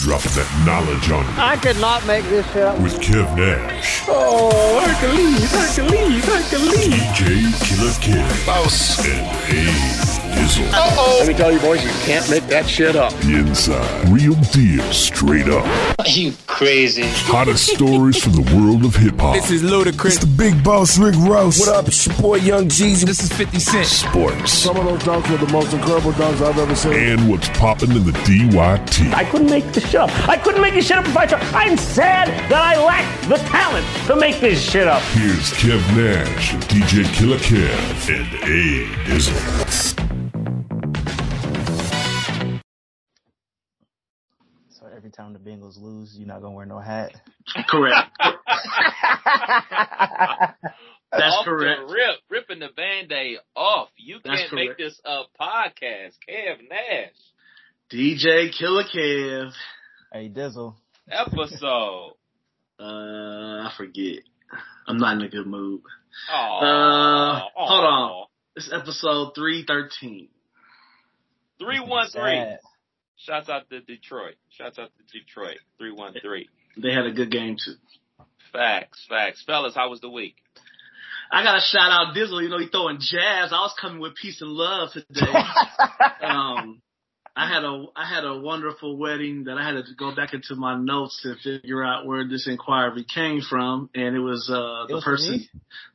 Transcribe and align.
dropping 0.00 0.32
that 0.32 0.48
knowledge 0.66 1.10
on 1.10 1.24
you 1.24 1.40
I 1.40 1.56
could 1.56 1.78
not 1.80 2.04
make 2.06 2.24
this 2.24 2.46
shit 2.52 2.62
up. 2.62 2.78
with 2.80 2.94
Kev 3.00 3.36
Nash, 3.36 4.02
Oh, 4.08 4.80
Hercules, 4.80 5.50
Hercules, 5.52 6.24
Hercules. 6.24 6.88
DJ 6.88 7.52
Killer 7.64 7.92
Kev, 8.00 8.46
Boss. 8.46 8.98
and 9.06 10.09
A 10.50 10.52
Dizzle. 10.52 11.18
Let 11.20 11.28
me 11.28 11.34
tell 11.34 11.52
you, 11.52 11.60
boys, 11.60 11.82
you 11.84 11.90
can't 12.04 12.28
make 12.28 12.44
that 12.48 12.68
shit 12.68 12.96
up. 12.96 13.12
The 13.20 13.36
inside, 13.38 14.08
real 14.08 14.34
deal, 14.50 14.82
straight 14.92 15.48
up. 15.48 15.64
You 16.06 16.32
crazy. 16.48 17.04
Hottest 17.06 17.66
stories 17.66 18.20
from 18.22 18.32
the 18.32 18.56
world 18.56 18.84
of 18.84 18.96
hip 18.96 19.20
hop, 19.20 19.34
This 19.36 19.50
is 19.52 19.62
Ludacris. 19.62 20.06
It's 20.06 20.18
the 20.18 20.26
big 20.26 20.64
boss 20.64 20.98
Rick 20.98 21.14
Ross. 21.18 21.60
What 21.60 21.68
up? 21.68 21.86
It's 21.86 22.04
your 22.06 22.16
boy 22.16 22.36
Young 22.36 22.66
Jeezy. 22.66 23.04
This 23.04 23.22
is 23.22 23.32
50 23.32 23.60
Cent. 23.60 23.86
sports, 23.86 24.52
Some 24.52 24.76
of 24.76 24.84
those 24.84 25.00
dunks 25.02 25.30
were 25.30 25.36
the 25.44 25.52
most 25.52 25.72
incredible 25.72 26.12
dunks 26.12 26.40
I've 26.44 26.58
ever 26.58 26.74
seen. 26.74 26.94
and 26.94 27.30
what's 27.30 27.48
popping 27.50 27.92
in 27.92 28.04
the 28.04 28.12
DYT. 28.12 29.14
I 29.14 29.24
couldn't 29.24 29.50
make 29.50 29.70
the 29.72 29.80
show. 29.80 30.06
I 30.26 30.36
couldn't 30.36 30.62
make 30.62 30.74
this 30.74 30.88
shit 30.88 30.96
up 30.98 31.06
if 31.06 31.16
I 31.16 31.26
tried. 31.26 31.42
I'm 31.54 31.76
sad 31.76 32.28
that 32.50 32.62
I 32.76 32.82
lack 32.84 33.28
the 33.28 33.36
talent 33.48 33.86
to 34.06 34.16
make 34.16 34.40
this 34.40 34.60
shit 34.60 34.88
up. 34.88 35.02
Here's 35.12 35.52
Kev 35.52 35.80
Nash, 35.96 36.54
DJ 36.66 37.04
Killer 37.14 37.38
Kev, 37.38 38.08
and 38.08 38.34
A 38.42 38.86
Dizzle. 39.08 40.19
Time 45.20 45.32
the 45.32 45.38
Bengals 45.38 45.80
lose, 45.80 46.14
you're 46.16 46.26
not 46.26 46.40
gonna 46.40 46.54
wear 46.54 46.66
no 46.66 46.78
hat. 46.78 47.12
Correct. 47.68 48.10
That's 51.12 51.34
off 51.34 51.44
correct. 51.44 51.80
The 51.88 51.92
rip, 51.92 52.16
ripping 52.30 52.60
the 52.60 52.68
band-aid 52.74 53.38
off. 53.56 53.88
You 53.96 54.20
That's 54.24 54.42
can't 54.42 54.52
make 54.54 54.78
this 54.78 55.00
a 55.04 55.22
podcast. 55.40 56.14
Kev 56.28 56.68
Nash 56.68 57.12
DJ 57.92 58.56
Killer 58.56 58.84
Kev. 58.84 59.50
Hey 60.12 60.28
Dizzle, 60.28 60.74
episode. 61.10 62.12
Uh, 62.82 63.66
I 63.68 63.72
forget. 63.76 64.20
I'm 64.88 64.96
not 64.96 65.16
in 65.16 65.20
a 65.20 65.28
good 65.28 65.46
mood. 65.46 65.82
Oh, 66.32 66.58
Uh, 66.62 67.40
hold 67.54 67.84
on. 67.84 68.26
It's 68.56 68.72
episode 68.72 69.34
313. 69.34 70.28
Three 71.58 71.80
one 71.80 72.08
three. 72.08 72.56
Sad. 73.24 73.32
Shouts 73.32 73.48
out 73.48 73.70
to 73.70 73.80
Detroit. 73.80 74.34
Shouts 74.50 74.78
out 74.78 74.90
to 74.96 75.18
Detroit. 75.18 75.58
Three 75.78 75.92
one 75.92 76.14
three. 76.22 76.48
They 76.76 76.92
had 76.92 77.06
a 77.06 77.12
good 77.12 77.30
game 77.30 77.56
too. 77.62 77.74
Facts, 78.52 79.04
facts, 79.08 79.42
fellas. 79.46 79.74
How 79.74 79.90
was 79.90 80.00
the 80.00 80.10
week? 80.10 80.36
I 81.32 81.44
gotta 81.44 81.60
shout 81.60 81.90
out 81.92 82.14
Dizzle. 82.14 82.42
You 82.42 82.48
know, 82.48 82.58
he 82.58 82.66
throwing 82.66 82.98
jazz. 82.98 83.52
I 83.52 83.60
was 83.60 83.74
coming 83.80 84.00
with 84.00 84.14
peace 84.16 84.40
and 84.40 84.50
love 84.50 84.90
today. 84.92 85.32
um, 86.22 86.82
I 87.36 87.48
had 87.48 87.62
a 87.62 87.84
I 87.94 88.08
had 88.12 88.24
a 88.24 88.38
wonderful 88.40 88.96
wedding 88.96 89.44
that 89.44 89.56
I 89.56 89.64
had 89.64 89.74
to 89.74 89.94
go 89.96 90.14
back 90.14 90.34
into 90.34 90.56
my 90.56 90.76
notes 90.76 91.20
to 91.22 91.36
figure 91.36 91.84
out 91.84 92.04
where 92.04 92.26
this 92.26 92.48
inquiry 92.48 93.04
came 93.04 93.40
from, 93.40 93.88
and 93.94 94.16
it 94.16 94.20
was 94.20 94.50
uh 94.52 94.86
the 94.88 94.94
was 94.96 95.04
person 95.04 95.32
me? 95.32 95.50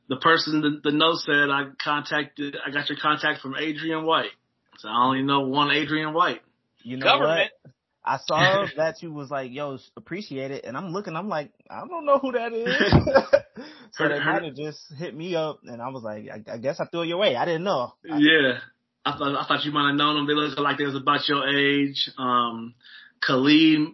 the 0.07 0.17
person 0.17 0.61
the, 0.61 0.89
the 0.89 0.95
note 0.95 1.17
said 1.17 1.49
I 1.49 1.65
contacted 1.83 2.55
I 2.65 2.71
got 2.71 2.89
your 2.89 2.97
contact 3.01 3.41
from 3.41 3.55
Adrian 3.55 4.05
White. 4.05 4.31
So 4.77 4.87
I 4.87 5.05
only 5.05 5.23
know 5.23 5.41
one 5.41 5.71
Adrian 5.71 6.13
White. 6.13 6.41
You 6.85 6.97
know 6.97 7.05
Government. 7.05 7.51
what? 7.63 7.71
I 8.07 8.17
saw 8.27 8.67
that 8.77 9.01
you 9.01 9.11
was 9.11 9.31
like, 9.31 9.51
"Yo, 9.51 9.79
appreciate 9.97 10.51
it," 10.51 10.65
and 10.65 10.77
I'm 10.77 10.93
looking. 10.93 11.15
I'm 11.15 11.27
like, 11.27 11.51
I 11.69 11.79
don't 11.87 12.05
know 12.05 12.19
who 12.19 12.31
that 12.33 12.53
is. 12.53 12.67
so 13.93 14.07
they 14.07 14.19
might 14.19 14.43
have 14.43 14.55
just 14.55 14.79
hit 14.95 15.15
me 15.15 15.35
up, 15.35 15.61
and 15.63 15.81
I 15.81 15.89
was 15.89 16.03
like, 16.03 16.27
I, 16.29 16.53
I 16.53 16.57
guess 16.57 16.79
I 16.79 16.85
threw 16.85 17.01
it 17.01 17.07
your 17.07 17.17
way. 17.17 17.35
I 17.35 17.45
didn't 17.45 17.63
know. 17.63 17.93
I- 18.09 18.17
Yeah. 18.19 18.59
I 19.07 19.17
thought 19.17 19.35
I 19.35 19.47
thought 19.47 19.63
you 19.65 19.71
might 19.71 19.87
have 19.89 19.97
known 19.97 20.15
them. 20.15 20.27
They 20.27 20.33
looked 20.33 20.59
like 20.59 20.77
they 20.79 20.85
was 20.85 20.95
about 20.95 21.27
your 21.29 21.47
age. 21.47 22.09
Um 22.17 22.73
Khalid 23.21 23.89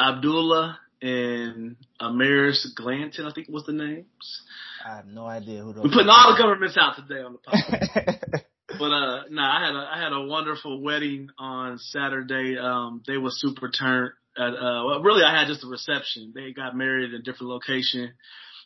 Abdullah 0.00 0.78
and 1.00 1.76
Amaris 2.00 2.66
Glanton, 2.74 3.26
I 3.26 3.32
think 3.32 3.48
was 3.48 3.66
the 3.66 3.72
names. 3.72 4.42
I 4.84 4.96
have 4.96 5.06
no 5.06 5.26
idea 5.26 5.62
who 5.62 5.72
those. 5.72 5.84
We're 5.84 5.90
putting 5.90 6.08
all 6.08 6.32
the 6.34 6.42
governments 6.42 6.76
out 6.76 6.96
today 6.96 7.22
on 7.22 7.34
the 7.34 7.38
podcast. 7.38 8.42
But 8.80 8.92
uh 8.92 9.22
no, 9.30 9.42
I 9.42 9.64
had 9.66 9.74
a 9.74 9.88
I 9.92 10.02
had 10.02 10.12
a 10.12 10.22
wonderful 10.22 10.80
wedding 10.80 11.28
on 11.38 11.78
Saturday. 11.78 12.56
Um 12.58 13.02
they 13.06 13.18
were 13.18 13.30
super 13.30 13.68
turned 13.68 14.12
at 14.36 14.54
uh 14.54 14.82
well 14.86 15.02
really 15.02 15.22
I 15.22 15.38
had 15.38 15.48
just 15.48 15.62
a 15.64 15.68
reception. 15.68 16.32
They 16.34 16.52
got 16.52 16.74
married 16.74 17.10
in 17.10 17.20
a 17.20 17.22
different 17.22 17.50
location. 17.50 18.14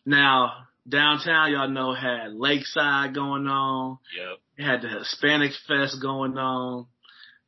Now 0.06 0.52
downtown 0.88 1.50
y'all 1.50 1.68
know 1.68 1.94
had 1.94 2.32
Lakeside 2.32 3.12
going 3.14 3.48
on. 3.48 3.98
Yep. 4.16 4.66
Had 4.66 4.82
the 4.82 4.88
Hispanic 4.88 5.52
Fest 5.66 6.00
going 6.00 6.38
on. 6.38 6.86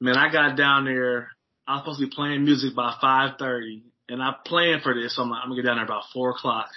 Man, 0.00 0.16
I 0.16 0.30
got 0.30 0.56
down 0.56 0.86
there. 0.86 1.28
I 1.68 1.74
was 1.74 1.82
supposed 1.82 2.00
to 2.00 2.06
be 2.06 2.14
playing 2.14 2.44
music 2.44 2.74
by 2.74 2.96
five 3.00 3.38
thirty, 3.38 3.84
and 4.08 4.22
I 4.22 4.34
planned 4.44 4.82
for 4.82 4.94
this. 4.94 5.16
So 5.16 5.22
I'm 5.22 5.30
like, 5.30 5.40
I'm 5.42 5.50
gonna 5.50 5.62
get 5.62 5.68
down 5.68 5.76
there 5.76 5.84
about 5.84 6.04
four 6.12 6.30
o'clock, 6.30 6.68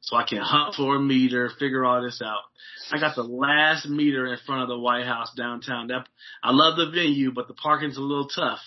so 0.00 0.16
I 0.16 0.24
can 0.26 0.38
hunt 0.38 0.74
for 0.74 0.96
a 0.96 1.00
meter, 1.00 1.50
figure 1.58 1.84
all 1.84 2.02
this 2.02 2.22
out. 2.24 2.42
I 2.90 2.98
got 2.98 3.16
the 3.16 3.22
last 3.22 3.86
meter 3.86 4.26
in 4.26 4.38
front 4.46 4.62
of 4.62 4.68
the 4.68 4.78
White 4.78 5.06
House 5.06 5.32
downtown. 5.36 5.88
That 5.88 6.06
I 6.42 6.52
love 6.52 6.76
the 6.76 6.90
venue, 6.90 7.32
but 7.32 7.48
the 7.48 7.54
parking's 7.54 7.98
a 7.98 8.02
little 8.02 8.28
tough, 8.28 8.60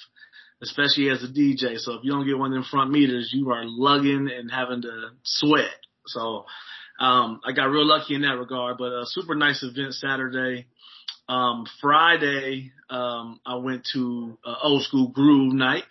especially 0.61 1.09
as 1.09 1.23
a 1.23 1.27
DJ. 1.27 1.77
So 1.77 1.93
if 1.93 2.03
you 2.03 2.11
don't 2.11 2.27
get 2.27 2.37
one 2.37 2.51
of 2.51 2.55
them 2.55 2.65
front 2.69 2.91
meters, 2.91 3.31
you 3.33 3.49
are 3.51 3.63
lugging 3.65 4.29
and 4.31 4.51
having 4.51 4.83
to 4.83 5.09
sweat. 5.23 5.71
So 6.07 6.45
um, 6.99 7.41
I 7.43 7.51
got 7.51 7.65
real 7.65 7.87
lucky 7.87 8.15
in 8.15 8.21
that 8.21 8.37
regard. 8.37 8.77
But 8.77 8.91
a 8.91 9.05
super 9.05 9.35
nice 9.35 9.63
event 9.63 9.93
Saturday. 9.95 10.67
Um, 11.27 11.65
Friday, 11.81 12.71
um, 12.89 13.39
I 13.45 13.55
went 13.55 13.87
to 13.93 14.37
uh, 14.45 14.55
old 14.63 14.83
school 14.83 15.07
groove 15.07 15.53
night. 15.53 15.85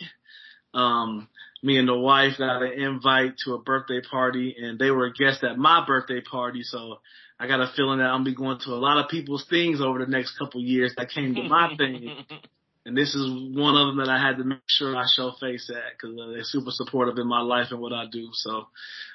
Um, 0.75 1.29
me 1.63 1.79
and 1.79 1.89
the 1.89 1.97
wife 1.97 2.39
got 2.39 2.63
an 2.63 2.73
invite 2.73 3.37
to 3.45 3.55
a 3.55 3.59
birthday 3.59 4.01
party 4.01 4.57
and 4.61 4.79
they 4.79 4.91
were 4.91 5.07
a 5.07 5.13
guest 5.13 5.45
at 5.45 5.59
my 5.59 5.85
birthday 5.87 6.21
party. 6.21 6.63
So 6.63 7.01
I 7.39 7.47
got 7.47 7.61
a 7.61 7.73
feeling 7.77 7.99
that 7.99 8.07
I'm 8.07 8.25
be 8.25 8.35
going 8.35 8.59
to 8.61 8.71
a 8.71 8.81
lot 8.81 9.03
of 9.03 9.11
people's 9.11 9.47
things 9.49 9.81
over 9.81 9.99
the 9.99 10.11
next 10.11 10.39
couple 10.39 10.61
years 10.63 10.95
that 10.97 11.11
came 11.11 11.35
to 11.35 11.43
my 11.43 11.75
thing. 11.77 12.25
And 12.87 12.97
this 12.97 13.15
is 13.15 13.31
one 13.55 13.77
of 13.77 13.89
them 13.89 13.99
that 13.99 14.09
I 14.09 14.19
had 14.19 14.39
to 14.39 14.45
make 14.45 14.59
sure 14.67 14.97
I 14.97 15.05
show 15.15 15.33
face 15.39 15.71
at 15.71 15.93
because 15.93 16.19
uh, 16.19 16.31
they're 16.33 16.45
super 16.45 16.71
supportive 16.71 17.19
in 17.19 17.29
my 17.29 17.43
life 17.43 17.67
and 17.71 17.81
what 17.81 17.93
I 17.93 18.07
do. 18.11 18.31
So, 18.33 18.69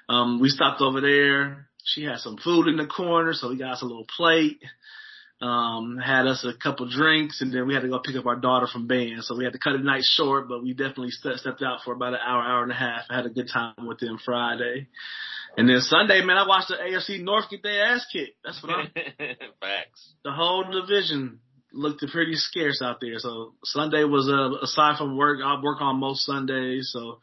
um, 0.07 0.39
we 0.39 0.50
stopped 0.50 0.81
over 0.81 1.01
there. 1.01 1.67
She 1.83 2.03
had 2.03 2.19
some 2.19 2.38
food 2.38 2.67
in 2.67 2.77
the 2.77 2.85
corner, 2.85 3.33
so 3.33 3.50
we 3.50 3.57
got 3.57 3.73
us 3.73 3.81
a 3.81 3.85
little 3.85 4.06
plate. 4.16 4.62
Um, 5.41 5.97
had 5.97 6.28
us 6.28 6.46
a 6.46 6.53
couple 6.57 6.90
drinks 6.90 7.41
and 7.41 7.53
then 7.53 7.68
we 7.68 7.73
had 7.73 7.81
to 7.81 7.90
go 7.90 8.00
pick 8.00 8.16
up 8.16 8.25
our 8.25 8.38
daughter 8.38 8.68
from 8.72 8.88
band. 8.88 9.23
So 9.23 9.35
we 9.35 9.44
had 9.44 9.51
to 9.51 9.59
cut 9.59 9.73
the 9.73 9.79
night 9.79 10.03
short, 10.03 10.47
but 10.47 10.63
we 10.63 10.72
definitely 10.73 11.12
stepped, 11.12 11.40
stepped 11.40 11.62
out 11.62 11.79
for 11.84 11.94
about 11.94 12.13
an 12.13 12.19
hour, 12.25 12.41
hour 12.41 12.63
and 12.63 12.72
a 12.72 12.75
half. 12.75 13.01
I 13.09 13.18
had 13.18 13.25
a 13.25 13.29
good 13.29 13.50
time 13.51 13.85
with 13.85 14.00
them 14.00 14.18
Friday. 14.24 14.88
And 15.57 15.69
then 15.69 15.79
Sunday, 15.81 16.24
man, 16.24 16.38
I 16.38 16.47
watched 16.47 16.69
the 16.69 16.75
AFC 16.75 17.22
North 17.22 17.50
get 17.50 17.63
their 17.63 17.85
ass 17.85 18.06
kicked. 18.12 18.38
That's 18.44 18.62
what 18.63 18.72
I'm, 18.72 18.88
Facts. 19.62 20.13
the 20.24 20.31
whole 20.31 20.63
division 20.72 21.40
looked 21.72 22.03
pretty 22.12 22.35
scarce 22.35 22.81
out 22.81 23.00
there. 23.01 23.19
So 23.19 23.53
Sunday 23.63 24.03
was 24.03 24.29
uh, 24.29 24.63
aside 24.63 24.97
from 24.97 25.18
work, 25.18 25.40
I 25.44 25.62
work 25.62 25.81
on 25.81 26.00
most 26.00 26.25
Sundays, 26.25 26.90
so 26.94 27.19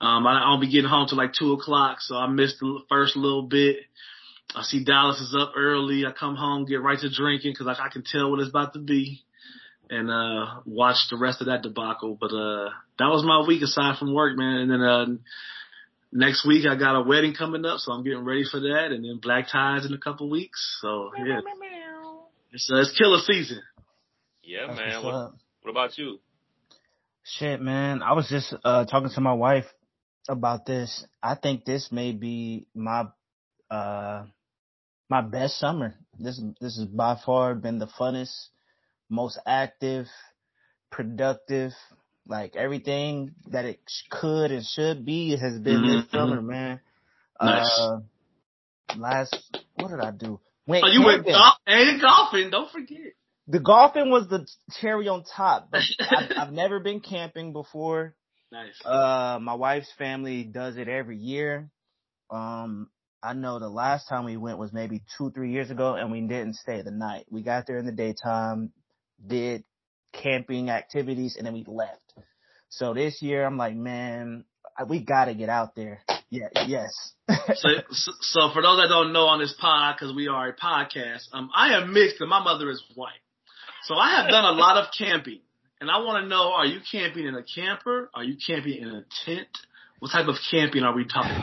um, 0.00 0.26
I, 0.26 0.42
I'll 0.44 0.60
be 0.60 0.70
getting 0.70 0.88
home 0.88 1.06
till 1.08 1.18
like 1.18 1.32
two 1.38 1.52
o'clock. 1.52 1.98
So 2.00 2.16
I 2.16 2.26
missed 2.26 2.58
the 2.60 2.80
first 2.88 3.16
little 3.16 3.42
bit. 3.42 3.76
I 4.54 4.62
see 4.62 4.84
Dallas 4.84 5.20
is 5.20 5.34
up 5.38 5.52
early. 5.56 6.04
I 6.06 6.12
come 6.12 6.36
home, 6.36 6.64
get 6.64 6.82
right 6.82 6.98
to 6.98 7.10
drinking 7.10 7.52
because 7.52 7.66
I, 7.66 7.86
I 7.86 7.88
can 7.88 8.02
tell 8.04 8.30
what 8.30 8.40
it's 8.40 8.50
about 8.50 8.72
to 8.74 8.80
be, 8.80 9.22
and 9.88 10.10
uh 10.10 10.60
watch 10.64 10.96
the 11.10 11.16
rest 11.16 11.40
of 11.40 11.46
that 11.46 11.62
debacle. 11.62 12.16
But 12.20 12.32
uh 12.32 12.70
that 12.98 13.06
was 13.06 13.24
my 13.24 13.46
week 13.46 13.62
aside 13.62 13.98
from 13.98 14.14
work, 14.14 14.36
man. 14.36 14.56
And 14.56 14.70
then 14.70 14.80
uh 14.80 15.06
next 16.12 16.46
week 16.46 16.66
I 16.66 16.76
got 16.76 16.96
a 16.96 17.02
wedding 17.02 17.34
coming 17.34 17.64
up, 17.64 17.78
so 17.78 17.92
I'm 17.92 18.02
getting 18.04 18.24
ready 18.24 18.44
for 18.50 18.60
that. 18.60 18.88
And 18.90 19.04
then 19.04 19.20
black 19.22 19.46
ties 19.50 19.86
in 19.86 19.92
a 19.94 19.98
couple 19.98 20.28
weeks. 20.28 20.78
So 20.80 21.10
yeah, 21.16 21.40
it's 22.52 22.70
uh, 22.72 22.80
it's 22.80 22.96
killer 22.96 23.18
season. 23.20 23.62
Yeah, 24.42 24.66
That's 24.66 24.78
man. 24.78 25.04
What, 25.04 25.14
up. 25.14 25.34
what 25.62 25.70
about 25.70 25.96
you? 25.96 26.18
Shit, 27.22 27.60
man. 27.60 28.02
I 28.02 28.14
was 28.14 28.28
just 28.28 28.52
uh 28.64 28.84
talking 28.86 29.10
to 29.14 29.20
my 29.20 29.34
wife 29.34 29.66
about 30.28 30.66
this. 30.66 31.04
I 31.22 31.36
think 31.36 31.64
this 31.64 31.90
may 31.92 32.10
be 32.12 32.66
my 32.74 33.06
uh 33.70 34.24
my 35.10 35.20
best 35.20 35.58
summer. 35.58 35.94
This 36.18 36.40
this 36.60 36.78
has 36.78 36.86
by 36.86 37.16
far 37.26 37.54
been 37.54 37.78
the 37.78 37.88
funnest, 37.88 38.48
most 39.10 39.38
active, 39.46 40.06
productive, 40.90 41.72
like 42.26 42.56
everything 42.56 43.32
that 43.50 43.64
it 43.64 43.80
could 44.10 44.50
and 44.52 44.64
should 44.64 45.04
be 45.04 45.36
has 45.36 45.58
been 45.60 45.82
this 45.82 46.04
Mhm. 46.06 46.10
summer, 46.10 46.40
man. 46.42 46.80
Nice. 47.42 47.80
Uh 47.80 48.00
last 48.96 49.36
what 49.76 49.88
did 49.90 50.00
I 50.00 50.10
do? 50.10 50.40
Went 50.66 50.84
Oh, 50.84 50.88
you 50.88 51.02
went 51.04 51.24
camping. 51.26 51.32
golf 51.32 51.54
and 51.66 52.00
golfing. 52.00 52.50
Don't 52.50 52.70
forget. 52.70 52.98
The 53.48 53.60
golfing 53.60 54.10
was 54.10 54.28
the 54.28 54.46
cherry 54.80 55.08
on 55.08 55.24
top, 55.24 55.70
but 55.72 55.82
I've, 56.00 56.30
I've 56.36 56.52
never 56.52 56.78
been 56.80 57.00
camping 57.00 57.52
before. 57.52 58.14
Nice. 58.52 58.80
Uh, 58.84 59.38
my 59.40 59.54
wife's 59.54 59.90
family 59.96 60.44
does 60.44 60.76
it 60.76 60.88
every 60.88 61.16
year. 61.16 61.70
Um, 62.30 62.90
I 63.22 63.34
know 63.34 63.58
the 63.58 63.68
last 63.68 64.08
time 64.08 64.24
we 64.24 64.36
went 64.36 64.58
was 64.58 64.72
maybe 64.72 65.02
two, 65.18 65.30
three 65.30 65.52
years 65.52 65.70
ago, 65.70 65.94
and 65.94 66.10
we 66.10 66.20
didn't 66.22 66.54
stay 66.56 66.82
the 66.82 66.90
night. 66.90 67.26
We 67.30 67.42
got 67.42 67.66
there 67.66 67.78
in 67.78 67.86
the 67.86 67.92
daytime, 67.92 68.72
did 69.26 69.64
camping 70.12 70.70
activities, 70.70 71.36
and 71.36 71.46
then 71.46 71.52
we 71.52 71.64
left. 71.66 72.14
So 72.70 72.94
this 72.94 73.20
year 73.20 73.44
I'm 73.44 73.56
like, 73.56 73.74
man, 73.74 74.44
we 74.88 75.00
got 75.00 75.26
to 75.26 75.34
get 75.34 75.48
out 75.48 75.74
there. 75.74 76.00
Yeah, 76.30 76.48
yes. 76.66 76.92
so, 77.54 77.68
so 78.20 78.50
for 78.52 78.62
those 78.62 78.78
that 78.78 78.86
don't 78.88 79.12
know 79.12 79.26
on 79.26 79.40
this 79.40 79.54
pod, 79.60 79.96
because 79.98 80.14
we 80.14 80.28
are 80.28 80.48
a 80.48 80.56
podcast, 80.56 81.26
um, 81.32 81.50
I 81.54 81.74
am 81.74 81.92
mixed 81.92 82.20
and 82.20 82.30
my 82.30 82.42
mother 82.42 82.70
is 82.70 82.82
white. 82.94 83.12
So 83.84 83.96
I 83.96 84.20
have 84.20 84.30
done 84.30 84.44
a 84.44 84.52
lot 84.52 84.76
of 84.76 84.86
camping, 84.96 85.40
and 85.80 85.90
I 85.90 85.98
want 85.98 86.22
to 86.22 86.28
know: 86.28 86.52
Are 86.52 86.66
you 86.66 86.80
camping 86.90 87.26
in 87.26 87.34
a 87.34 87.42
camper? 87.42 88.10
Are 88.14 88.22
you 88.22 88.36
camping 88.46 88.74
in 88.80 88.88
a 88.88 89.04
tent? 89.24 89.48
What 89.98 90.12
type 90.12 90.28
of 90.28 90.36
camping 90.50 90.82
are 90.82 90.94
we 90.94 91.04
talking? 91.06 91.42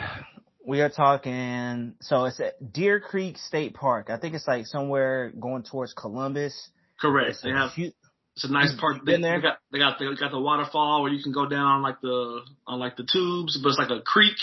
We 0.68 0.82
are 0.82 0.90
talking. 0.90 1.94
So 2.02 2.26
it's 2.26 2.38
at 2.40 2.74
Deer 2.74 3.00
Creek 3.00 3.38
State 3.38 3.72
Park. 3.72 4.10
I 4.10 4.18
think 4.18 4.34
it's 4.34 4.46
like 4.46 4.66
somewhere 4.66 5.30
going 5.30 5.62
towards 5.62 5.94
Columbus. 5.94 6.68
Correct. 7.00 7.30
It's 7.30 7.40
they 7.40 7.52
have. 7.52 7.70
it's 7.74 8.44
a 8.44 8.52
nice 8.52 8.74
park. 8.78 8.98
They, 9.06 9.16
they, 9.16 9.40
got 9.40 9.60
they 9.72 9.78
got 9.78 9.98
they 9.98 10.04
got 10.04 10.30
the 10.30 10.38
waterfall 10.38 11.00
where 11.00 11.10
you 11.10 11.22
can 11.22 11.32
go 11.32 11.48
down 11.48 11.80
like 11.80 12.02
the 12.02 12.42
on 12.66 12.78
like 12.78 12.98
the 12.98 13.08
tubes, 13.10 13.58
but 13.62 13.70
it's 13.70 13.78
like 13.78 13.88
a 13.88 14.02
creek. 14.02 14.36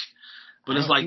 But 0.66 0.77
it's 0.77 0.89
like 0.89 1.06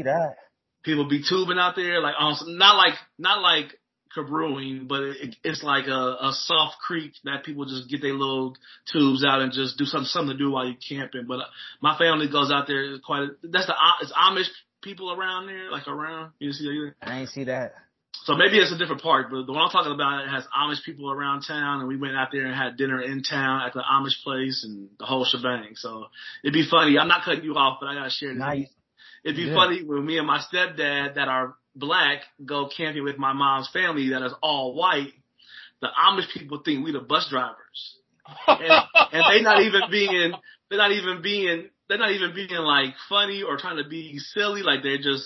people 0.85 1.09
be 1.09 1.25
tubing 1.29 1.59
out 1.59 1.75
there, 1.75 2.01
like 2.01 2.15
um, 2.17 2.37
not 2.57 2.77
like 2.77 2.95
not 3.19 3.43
like 3.43 3.77
Cabroing, 4.17 4.87
but 4.87 5.03
it, 5.03 5.35
it's 5.43 5.65
like 5.65 5.89
a, 5.89 6.31
a 6.31 6.33
soft 6.33 6.77
creek 6.79 7.13
that 7.25 7.45
people 7.45 7.65
just 7.65 7.91
get 7.91 8.03
their 8.03 8.15
little 8.15 8.55
tubes 8.93 9.25
out 9.25 9.41
and 9.41 9.53
just 9.53 9.77
do 9.79 9.85
something 9.85 10.07
something 10.07 10.39
to 10.39 10.45
do 10.45 10.53
while 10.53 10.65
you're 10.65 10.77
camping. 10.89 11.27
But 11.27 11.41
uh, 11.41 11.51
my 11.83 11.99
family 11.99 12.29
goes 12.31 12.53
out 12.53 12.69
there 12.69 13.01
quite. 13.05 13.31
That's 13.43 13.67
the 13.67 13.75
it's 14.01 14.13
Amish 14.13 14.47
people 14.83 15.13
around 15.13 15.47
there, 15.47 15.71
like 15.71 15.89
around. 15.89 16.33
You 16.39 16.53
see 16.53 16.65
that 16.65 16.73
either? 16.73 16.97
I 17.03 17.21
ain't 17.21 17.29
see 17.31 17.45
that. 17.45 17.75
So 18.25 18.35
maybe 18.35 18.59
it's 18.59 18.73
a 18.73 18.79
different 18.79 19.03
park, 19.03 19.29
but 19.31 19.47
the 19.47 19.53
one 19.53 19.63
I'm 19.63 19.71
talking 19.71 19.93
about 19.93 20.25
it 20.25 20.29
has 20.29 20.45
Amish 20.57 20.85
people 20.85 21.11
around 21.11 21.43
town, 21.43 21.81
and 21.81 21.89
we 21.89 21.97
went 21.97 22.17
out 22.17 22.29
there 22.33 22.47
and 22.47 22.55
had 22.55 22.77
dinner 22.77 23.01
in 23.01 23.23
town 23.23 23.63
at 23.67 23.73
the 23.73 23.81
Amish 23.81 24.23
place 24.23 24.65
and 24.65 24.89
the 24.99 25.07
whole 25.07 25.25
shebang. 25.25 25.77
So 25.77 26.07
it'd 26.43 26.53
be 26.53 26.69
funny. 26.69 26.99
I'm 26.99 27.09
not 27.09 27.25
cutting 27.25 27.45
you 27.45 27.55
off, 27.55 27.79
but 27.81 27.87
I 27.87 27.95
gotta 27.95 28.11
share 28.11 28.31
this. 28.31 28.39
Nice. 28.39 28.69
It'd 29.25 29.37
be 29.37 29.45
yeah. 29.45 29.55
funny 29.55 29.83
when 29.85 30.05
me 30.05 30.19
and 30.19 30.27
my 30.27 30.41
stepdad 30.41 31.15
that 31.15 31.29
are 31.29 31.55
black 31.75 32.23
go 32.45 32.69
camping 32.75 33.05
with 33.05 33.19
my 33.19 33.33
mom's 33.33 33.71
family 33.73 34.11
that 34.11 34.23
is 34.23 34.35
all 34.43 34.75
white. 34.75 35.13
The 35.81 35.89
Amish 35.89 36.33
people 36.35 36.61
think 36.65 36.85
we 36.85 36.93
the 36.93 37.01
bus 37.01 37.29
drivers, 37.31 37.97
and, 38.47 38.61
and 39.13 39.25
they 39.31 39.43
not 39.43 39.63
even 39.63 39.83
being 39.91 40.33
they're 40.69 40.79
not 40.79 40.93
even 40.93 41.23
being 41.23 41.71
they're 41.89 41.99
not 41.99 42.13
even 42.13 42.35
being 42.35 42.51
like 42.51 42.95
funny 43.09 43.43
or 43.43 43.57
trying 43.57 43.83
to 43.83 43.89
be 43.89 44.19
silly. 44.19 44.63
Like 44.63 44.83
they're 44.83 44.99
just 44.99 45.25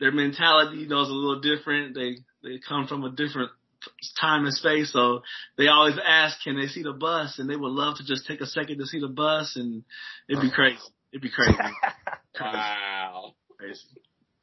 their 0.00 0.12
mentality, 0.12 0.78
you 0.78 0.88
know, 0.88 1.02
is 1.02 1.08
a 1.08 1.12
little 1.12 1.40
different. 1.40 1.94
They 1.94 2.16
they 2.42 2.60
come 2.66 2.86
from 2.86 3.04
a 3.04 3.10
different 3.10 3.50
time 4.20 4.44
and 4.44 4.54
space, 4.54 4.92
so 4.92 5.22
they 5.56 5.68
always 5.68 5.96
ask, 6.06 6.42
can 6.42 6.58
they 6.58 6.66
see 6.66 6.82
the 6.82 6.92
bus? 6.92 7.38
And 7.38 7.48
they 7.48 7.56
would 7.56 7.72
love 7.72 7.98
to 7.98 8.04
just 8.04 8.26
take 8.26 8.40
a 8.40 8.46
second 8.46 8.78
to 8.78 8.86
see 8.86 9.00
the 9.00 9.08
bus, 9.08 9.56
and 9.56 9.84
it'd 10.28 10.42
be 10.42 10.50
crazy. 10.50 10.78
It'd 11.12 11.22
be 11.22 11.30
crazy. 11.30 11.58
wow. 12.40 13.32
Crazy. 13.58 13.80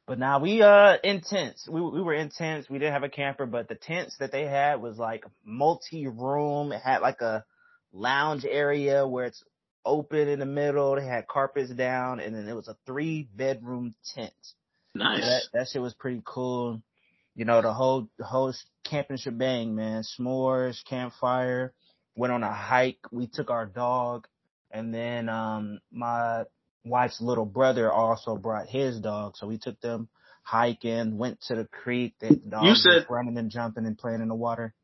But 0.06 0.18
now 0.18 0.40
we 0.40 0.62
uh 0.62 0.96
intense. 1.04 1.68
We 1.68 1.80
we 1.80 2.02
were 2.02 2.14
intense. 2.14 2.68
We 2.68 2.78
didn't 2.78 2.94
have 2.94 3.04
a 3.04 3.08
camper, 3.08 3.46
but 3.46 3.68
the 3.68 3.76
tents 3.76 4.16
that 4.18 4.32
they 4.32 4.46
had 4.46 4.82
was 4.82 4.98
like 4.98 5.24
multi 5.44 6.08
room. 6.08 6.72
It 6.72 6.80
had 6.82 7.02
like 7.02 7.20
a 7.20 7.44
lounge 7.92 8.44
area 8.44 9.06
where 9.06 9.26
it's 9.26 9.44
open 9.84 10.28
in 10.28 10.38
the 10.38 10.46
middle. 10.46 10.96
They 10.96 11.04
had 11.04 11.26
carpets 11.26 11.70
down, 11.70 12.20
and 12.20 12.34
then 12.34 12.48
it 12.48 12.54
was 12.54 12.68
a 12.68 12.76
three 12.86 13.28
bedroom 13.34 13.94
tent. 14.14 14.32
Nice. 14.94 15.20
So 15.20 15.26
that 15.26 15.42
that 15.52 15.68
shit 15.68 15.82
was 15.82 15.94
pretty 15.94 16.22
cool. 16.24 16.82
You 17.34 17.44
know 17.44 17.62
the 17.62 17.72
whole 17.72 18.08
the 18.18 18.24
whole 18.24 18.52
camping 18.84 19.16
shebang, 19.16 19.74
man. 19.74 20.02
S'mores, 20.02 20.84
campfire. 20.84 21.72
Went 22.14 22.32
on 22.32 22.42
a 22.42 22.52
hike. 22.52 22.98
We 23.10 23.26
took 23.26 23.50
our 23.50 23.64
dog, 23.64 24.26
and 24.70 24.92
then 24.92 25.28
um 25.28 25.80
my 25.90 26.44
wife's 26.84 27.20
little 27.20 27.46
brother 27.46 27.90
also 27.90 28.36
brought 28.36 28.66
his 28.68 29.00
dog, 29.00 29.36
so 29.36 29.46
we 29.46 29.58
took 29.58 29.80
them 29.80 30.08
hiking, 30.42 31.16
went 31.16 31.40
to 31.42 31.54
the 31.54 31.64
creek. 31.64 32.14
The 32.20 32.36
dog 32.36 32.64
you 32.64 32.74
said 32.74 33.06
running 33.08 33.38
and 33.38 33.50
jumping 33.50 33.86
and 33.86 33.96
playing 33.96 34.20
in 34.20 34.28
the 34.28 34.34
water. 34.34 34.74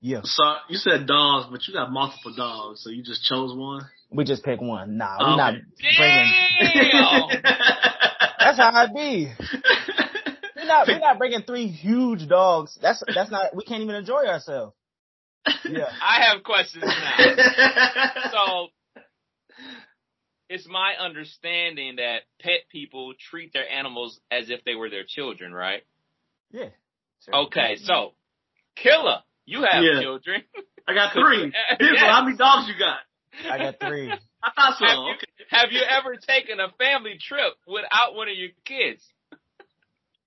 Yeah. 0.00 0.20
So 0.24 0.44
you 0.68 0.76
said 0.76 1.06
dogs, 1.06 1.48
but 1.50 1.66
you 1.66 1.72
got 1.72 1.90
multiple 1.90 2.34
dogs, 2.36 2.82
so 2.82 2.90
you 2.90 3.02
just 3.02 3.24
chose 3.24 3.56
one. 3.56 3.82
We 4.14 4.24
just 4.24 4.44
pick 4.44 4.60
one. 4.60 4.96
Nah, 4.96 5.16
we're 5.18 5.32
oh, 5.32 5.36
not 5.36 5.54
bringing. 5.80 7.42
that's 8.38 8.58
how 8.58 8.70
I 8.72 8.86
be. 8.94 9.32
We're 10.56 10.66
not. 10.66 10.88
We're 10.88 10.98
not 10.98 11.18
bringing 11.18 11.42
three 11.42 11.66
huge 11.66 12.26
dogs. 12.26 12.78
That's 12.80 13.02
that's 13.14 13.30
not. 13.30 13.54
We 13.54 13.64
can't 13.64 13.82
even 13.82 13.96
enjoy 13.96 14.24
ourselves. 14.24 14.74
Yeah. 15.68 15.90
I 16.02 16.30
have 16.30 16.42
questions 16.42 16.84
now. 16.86 18.30
so 18.32 18.68
it's 20.48 20.66
my 20.68 20.94
understanding 20.98 21.96
that 21.96 22.22
pet 22.40 22.60
people 22.70 23.12
treat 23.30 23.52
their 23.52 23.68
animals 23.68 24.20
as 24.30 24.48
if 24.48 24.64
they 24.64 24.74
were 24.74 24.88
their 24.88 25.04
children, 25.06 25.52
right? 25.52 25.82
Yeah. 26.50 26.68
Sure. 27.24 27.34
Okay, 27.46 27.76
so 27.82 28.12
Killer, 28.76 29.18
you 29.44 29.66
have 29.68 29.82
yeah. 29.82 30.00
children. 30.00 30.42
I 30.88 30.94
got 30.94 31.12
three. 31.12 31.52
yes. 31.80 32.00
How 32.00 32.24
many 32.24 32.36
dogs 32.36 32.68
you 32.68 32.78
got? 32.78 32.98
I 33.50 33.58
got 33.58 33.80
three. 33.80 34.10
I 34.42 34.50
thought 34.54 34.78
so. 34.78 34.86
Have 34.86 35.06
you, 35.06 35.48
have 35.50 35.72
you 35.72 35.80
ever 35.80 36.16
taken 36.16 36.60
a 36.60 36.68
family 36.78 37.18
trip 37.20 37.54
without 37.66 38.14
one 38.14 38.28
of 38.28 38.36
your 38.36 38.50
kids? 38.64 39.02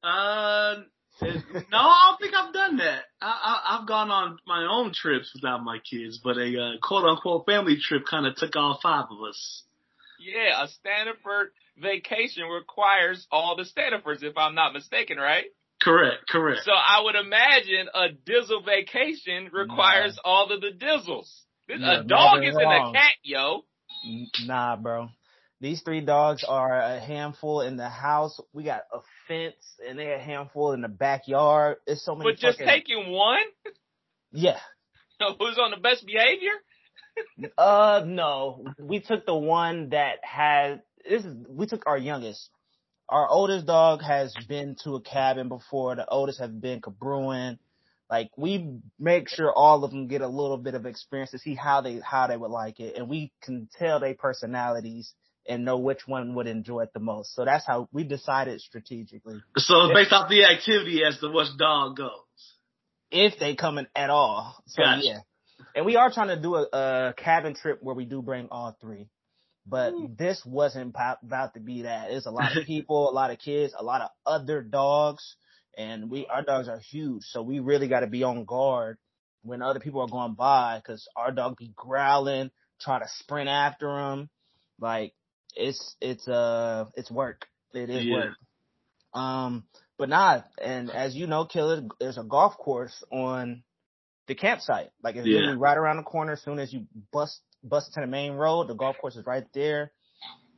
Uh, 0.04 0.76
no, 1.22 1.78
I 1.78 2.10
don't 2.10 2.20
think 2.22 2.34
I've 2.36 2.54
done 2.54 2.78
that. 2.78 3.04
I, 3.22 3.62
I, 3.68 3.78
have 3.78 3.88
gone 3.88 4.12
on 4.12 4.38
my 4.46 4.68
own 4.70 4.94
trips 4.94 5.32
without 5.34 5.64
my 5.64 5.80
kids, 5.80 6.20
but 6.24 6.38
a 6.38 6.62
uh, 6.62 6.72
quote 6.82 7.06
unquote 7.06 7.46
family 7.46 7.78
trip 7.82 8.04
kind 8.10 8.26
of 8.26 8.36
took 8.36 8.56
all 8.56 8.80
five 8.82 9.06
of 9.10 9.18
us. 9.28 9.64
Yeah, 10.20 10.64
a 10.64 10.68
Stanford 10.68 11.52
vacation 11.78 12.44
requires 12.44 13.26
all 13.32 13.56
the 13.56 13.66
Stanfords, 13.66 14.24
if 14.24 14.38
I'm 14.38 14.56
not 14.56 14.74
mistaken, 14.74 15.18
right? 15.18 15.46
Correct, 15.82 16.28
correct. 16.28 16.62
So 16.66 16.72
I 16.72 17.02
would 17.04 17.16
imagine 17.16 17.88
a 17.94 18.08
Dizzle 18.10 18.66
vacation 18.66 19.50
requires 19.54 20.16
nah. 20.24 20.30
all 20.30 20.52
of 20.52 20.62
the 20.62 20.72
Dizzles. 20.72 21.30
A 21.70 22.04
dog 22.04 22.44
isn't 22.44 22.62
wrong. 22.62 22.96
a 22.96 22.98
cat, 22.98 23.12
yo. 23.24 23.64
Nah, 24.46 24.76
bro. 24.76 25.10
These 25.60 25.82
three 25.82 26.02
dogs 26.02 26.44
are 26.48 26.80
a 26.80 27.00
handful 27.00 27.62
in 27.62 27.78
the 27.78 27.90
house. 27.90 28.40
We 28.54 28.64
got 28.64 28.82
a 28.94 29.00
fence 29.28 29.56
and 29.88 29.98
they're 29.98 30.18
a 30.18 30.22
handful 30.22 30.74
in 30.74 30.82
the 30.82 30.88
backyard. 30.88 31.78
It's 31.88 32.06
so 32.06 32.16
many. 32.16 32.32
But 32.32 32.40
just 32.40 32.60
fucking... 32.60 32.72
taking 32.72 33.12
one? 33.12 33.42
Yeah. 34.32 34.60
Who's 35.40 35.58
on 35.58 35.72
the 35.72 35.78
best 35.78 36.06
behavior? 36.06 36.52
uh, 37.58 38.04
no. 38.06 38.66
We 38.80 39.00
took 39.00 39.26
the 39.26 39.36
one 39.36 39.90
that 39.90 40.18
had, 40.22 40.84
this 41.10 41.26
is, 41.26 41.36
we 41.50 41.66
took 41.66 41.88
our 41.88 41.98
youngest. 41.98 42.50
Our 43.10 43.28
oldest 43.28 43.66
dog 43.66 44.02
has 44.04 44.36
been 44.48 44.76
to 44.84 44.96
a 44.96 45.02
cabin 45.02 45.48
before. 45.48 45.96
The 45.96 46.08
oldest 46.08 46.40
has 46.40 46.52
been 46.52 46.82
cabruing. 46.82 47.58
Like 48.10 48.30
we 48.38 48.80
make 48.98 49.28
sure 49.28 49.52
all 49.52 49.84
of 49.84 49.92
them 49.92 50.08
get 50.08 50.22
a 50.22 50.28
little 50.28 50.58
bit 50.58 50.76
of 50.76 50.86
experience 50.86 51.32
to 51.32 51.40
see 51.40 51.56
how 51.56 51.82
they 51.82 52.00
how 52.00 52.28
they 52.28 52.38
would 52.38 52.52
like 52.52 52.80
it, 52.80 52.96
and 52.96 53.10
we 53.10 53.34
can 53.42 53.68
tell 53.78 54.00
their 54.00 54.14
personalities 54.14 55.14
and 55.48 55.66
know 55.66 55.78
which 55.78 56.08
one 56.08 56.36
would 56.36 56.48
enjoy 56.48 56.82
it 56.82 56.94
the 56.94 57.00
most. 57.00 57.34
So 57.34 57.46
that's 57.46 57.66
how 57.66 57.88
we 57.92 58.04
decided 58.04 58.62
strategically. 58.62 59.42
So 59.58 59.94
based 59.94 60.12
off 60.12 60.30
the 60.30 60.46
activity 60.46 61.04
as 61.04 61.20
to 61.20 61.30
which 61.30 61.48
dog 61.58 61.98
goes. 61.98 62.12
If 63.10 63.40
they 63.40 63.56
come 63.56 63.78
in 63.78 63.88
at 63.96 64.10
all. 64.10 64.62
So 64.68 64.84
gotcha. 64.84 65.02
yeah. 65.04 65.20
And 65.76 65.86
we 65.86 65.96
are 65.96 66.12
trying 66.12 66.28
to 66.28 66.42
do 66.42 66.56
a, 66.56 66.68
a, 66.74 67.14
cabin 67.16 67.56
trip 67.56 67.80
where 67.82 67.96
we 67.96 68.06
do 68.06 68.22
bring 68.22 68.50
all 68.52 68.76
three. 68.82 69.08
But 69.66 69.94
Ooh. 69.94 70.12
this 70.18 70.42
wasn't 70.46 70.96
about 71.24 71.54
to 71.54 71.60
be 71.60 71.84
that. 71.84 72.12
It's 72.12 72.26
a 72.26 72.32
lot 72.32 72.56
of 72.56 72.66
people, 72.66 73.10
a 73.10 73.12
lot 73.12 73.32
of 73.32 73.40
kids, 73.40 73.74
a 73.78 73.84
lot 73.84 74.02
of 74.02 74.10
other 74.26 74.62
dogs 74.62 75.36
and 75.78 76.10
we 76.10 76.26
our 76.26 76.42
dogs 76.42 76.68
are 76.68 76.80
huge, 76.80 77.24
so 77.24 77.42
we 77.42 77.60
really 77.60 77.88
got 77.88 78.02
to 78.02 78.08
be 78.08 78.24
on 78.24 78.44
guard 78.46 78.98
when 79.44 79.62
other 79.62 79.80
people 79.80 80.02
are 80.02 80.08
going 80.08 80.34
by 80.34 80.80
because 80.80 81.08
our 81.16 81.32
dog 81.32 81.56
be 81.58 81.72
growling, 81.76 82.52
try 82.82 83.00
to 83.00 83.06
sprint 83.20 83.48
after 83.48 83.88
them. 83.88 84.30
Like 84.80 85.14
it's 85.56 85.96
it's 86.02 86.28
uh 86.28 86.86
it's 86.96 87.12
work. 87.12 87.46
It 87.74 87.90
is 87.90 88.06
yeah. 88.06 88.16
work. 88.16 88.34
Um, 89.14 89.64
but 89.98 90.10
not 90.10 90.46
and 90.62 90.90
as 90.90 91.16
you 91.16 91.28
know, 91.28 91.46
Killer, 91.46 91.84
there's 92.00 92.18
a 92.18 92.24
golf 92.24 92.58
course 92.58 93.04
on 93.12 93.64
the 94.28 94.36
campsite. 94.36 94.90
Like 95.04 95.16
it's 95.16 95.28
yeah. 95.28 95.56
right 95.58 95.78
around 95.78 95.98
the 95.98 96.04
corner. 96.04 96.34
As 96.34 96.42
soon 96.42 96.60
as 96.60 96.74
you 96.74 96.88
bust 97.14 97.40
bust 97.64 97.94
to 97.94 98.02
the 98.02 98.08
main 98.08 98.34
road, 98.34 98.68
the 98.68 98.76
golf 98.76 98.98
course 99.00 99.16
is 99.16 99.26
right 99.26 99.46
there. 99.54 99.92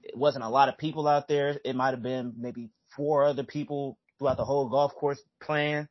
It 0.04 0.18
wasn't 0.18 0.46
a 0.46 0.50
lot 0.50 0.70
of 0.70 0.78
people 0.78 1.08
out 1.08 1.28
there. 1.28 1.60
It 1.64 1.76
might 1.76 1.92
have 1.92 2.02
been 2.02 2.34
maybe 2.38 2.70
four 2.96 3.26
other 3.26 3.44
people 3.44 3.98
throughout 4.20 4.38
the 4.38 4.46
whole 4.46 4.70
golf 4.70 4.94
course 4.94 5.20
playing. 5.42 5.88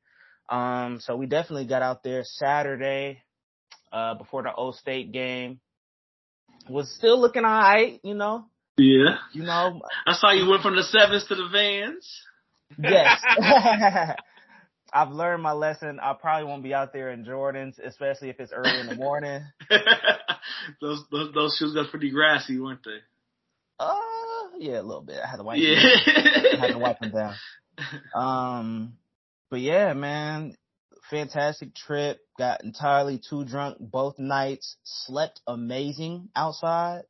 Um, 0.49 1.01
so 1.01 1.17
we 1.17 1.27
definitely 1.27 1.67
got 1.67 1.83
out 1.83 2.03
there 2.03 2.23
Saturday, 2.25 3.23
uh, 3.93 4.15
before 4.15 4.43
the 4.43 4.51
Ohio 4.51 4.73
State 4.73 5.13
game. 5.13 5.61
Was 6.69 6.95
still 6.95 7.21
looking 7.21 7.45
alright, 7.45 8.01
you 8.05 8.15
know. 8.15 8.47
Yeah. 8.77 9.17
You 9.33 9.43
know. 9.43 9.81
I 10.07 10.13
saw 10.13 10.33
you 10.33 10.49
went 10.49 10.63
from 10.63 10.77
the 10.77 10.83
sevens 10.83 11.27
to 11.27 11.35
the 11.35 11.49
vans. 11.51 12.23
Yes. 12.79 13.21
I've 14.93 15.11
learned 15.11 15.43
my 15.43 15.53
lesson. 15.53 15.99
I 16.01 16.15
probably 16.15 16.47
won't 16.47 16.63
be 16.63 16.75
out 16.75 16.93
there 16.93 17.11
in 17.11 17.25
Jordans, 17.25 17.79
especially 17.85 18.31
if 18.31 18.41
it's 18.41 18.53
early 18.53 18.81
in 18.81 18.87
the 18.87 18.95
morning. 18.95 19.43
those, 20.81 21.03
those 21.11 21.35
those 21.35 21.57
shoes 21.59 21.75
got 21.75 21.91
pretty 21.91 22.11
grassy, 22.11 22.59
weren't 22.59 22.85
they? 22.85 22.99
Uh, 23.79 23.95
yeah, 24.59 24.81
a 24.81 24.83
little 24.83 25.03
bit. 25.03 25.19
I 25.23 25.29
had 25.29 25.37
to 25.37 25.43
wipe. 25.43 25.59
Yeah. 25.59 25.77
I 25.77 26.57
had 26.59 26.73
to 26.73 26.79
wipe 26.79 27.01
them 27.01 27.11
down. 27.11 27.35
Um, 28.15 28.95
but 29.51 29.61
yeah, 29.61 29.93
man, 29.95 30.57
fantastic 31.11 31.75
trip. 31.75 32.21
Got 32.39 32.65
entirely 32.65 33.19
too 33.19 33.45
drunk 33.45 33.79
both 33.81 34.19
nights. 34.19 34.77
Slept 34.85 35.41
amazing 35.47 36.29
outside. 36.37 37.03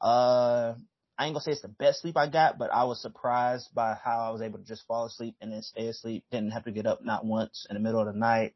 Uh, 0.00 0.74
I 1.18 1.24
ain't 1.26 1.34
gonna 1.34 1.40
say 1.42 1.52
it's 1.52 1.62
the 1.62 1.68
best 1.68 2.02
sleep 2.02 2.16
I 2.16 2.28
got, 2.28 2.58
but 2.58 2.72
I 2.72 2.84
was 2.84 3.00
surprised 3.02 3.74
by 3.74 3.94
how 4.02 4.20
I 4.20 4.30
was 4.30 4.42
able 4.42 4.58
to 4.58 4.64
just 4.64 4.86
fall 4.86 5.06
asleep 5.06 5.34
and 5.40 5.52
then 5.52 5.62
stay 5.62 5.88
asleep. 5.88 6.24
Didn't 6.30 6.52
have 6.52 6.64
to 6.64 6.72
get 6.72 6.86
up 6.86 7.04
not 7.04 7.24
once 7.24 7.66
in 7.68 7.74
the 7.74 7.80
middle 7.80 8.00
of 8.00 8.06
the 8.06 8.18
night. 8.18 8.54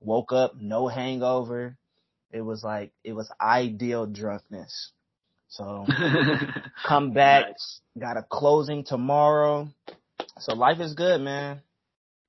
Woke 0.00 0.32
up, 0.32 0.54
no 0.60 0.86
hangover. 0.86 1.76
It 2.30 2.42
was 2.42 2.62
like, 2.62 2.92
it 3.02 3.12
was 3.14 3.30
ideal 3.40 4.06
drunkenness. 4.06 4.92
So 5.48 5.86
come 6.86 7.12
back, 7.12 7.46
Nice. 7.48 7.80
got 7.98 8.16
a 8.16 8.22
closing 8.22 8.84
tomorrow. 8.84 9.68
So 10.40 10.54
life 10.54 10.80
is 10.80 10.94
good, 10.94 11.20
man. 11.20 11.62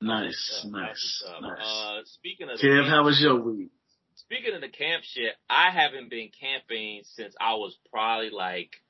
Nice, 0.02 0.64
Uh, 0.66 0.70
nice, 0.70 1.24
uh, 1.28 1.40
nice. 1.42 1.60
Uh, 1.62 2.02
speaking 2.06 2.50
of 2.50 2.58
the 2.60 2.66
Kev, 2.68 2.82
camp- 2.84 2.88
how 2.88 3.04
was 3.04 3.20
your 3.20 3.36
week? 3.42 3.70
Speaking 4.16 4.54
of 4.54 4.62
the 4.62 4.70
camp 4.70 5.04
shit, 5.04 5.36
I 5.50 5.72
haven't 5.72 6.10
been 6.10 6.30
camping 6.40 7.02
since 7.04 7.36
I 7.40 7.56
was 7.56 7.76
probably 7.92 8.30
like, 8.30 8.82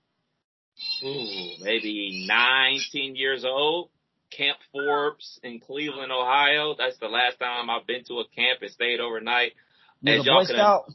ooh, 1.03 1.63
maybe 1.63 2.25
nine, 2.27 2.79
ten 2.91 3.15
years 3.15 3.43
old. 3.45 3.89
Camp 4.31 4.57
Forbes 4.71 5.39
in 5.41 5.59
Cleveland, 5.59 6.11
Ohio. 6.11 6.75
That's 6.77 6.97
the 6.99 7.07
last 7.07 7.39
time 7.39 7.69
I've 7.69 7.87
been 7.87 8.03
to 8.05 8.19
a 8.19 8.27
camp 8.27 8.59
and 8.61 8.69
stayed 8.71 8.99
overnight. 8.99 9.53
You 10.01 10.19
As 10.19 10.25
y'all 10.25 10.45
can- 10.45 10.55
Scout? 10.55 10.85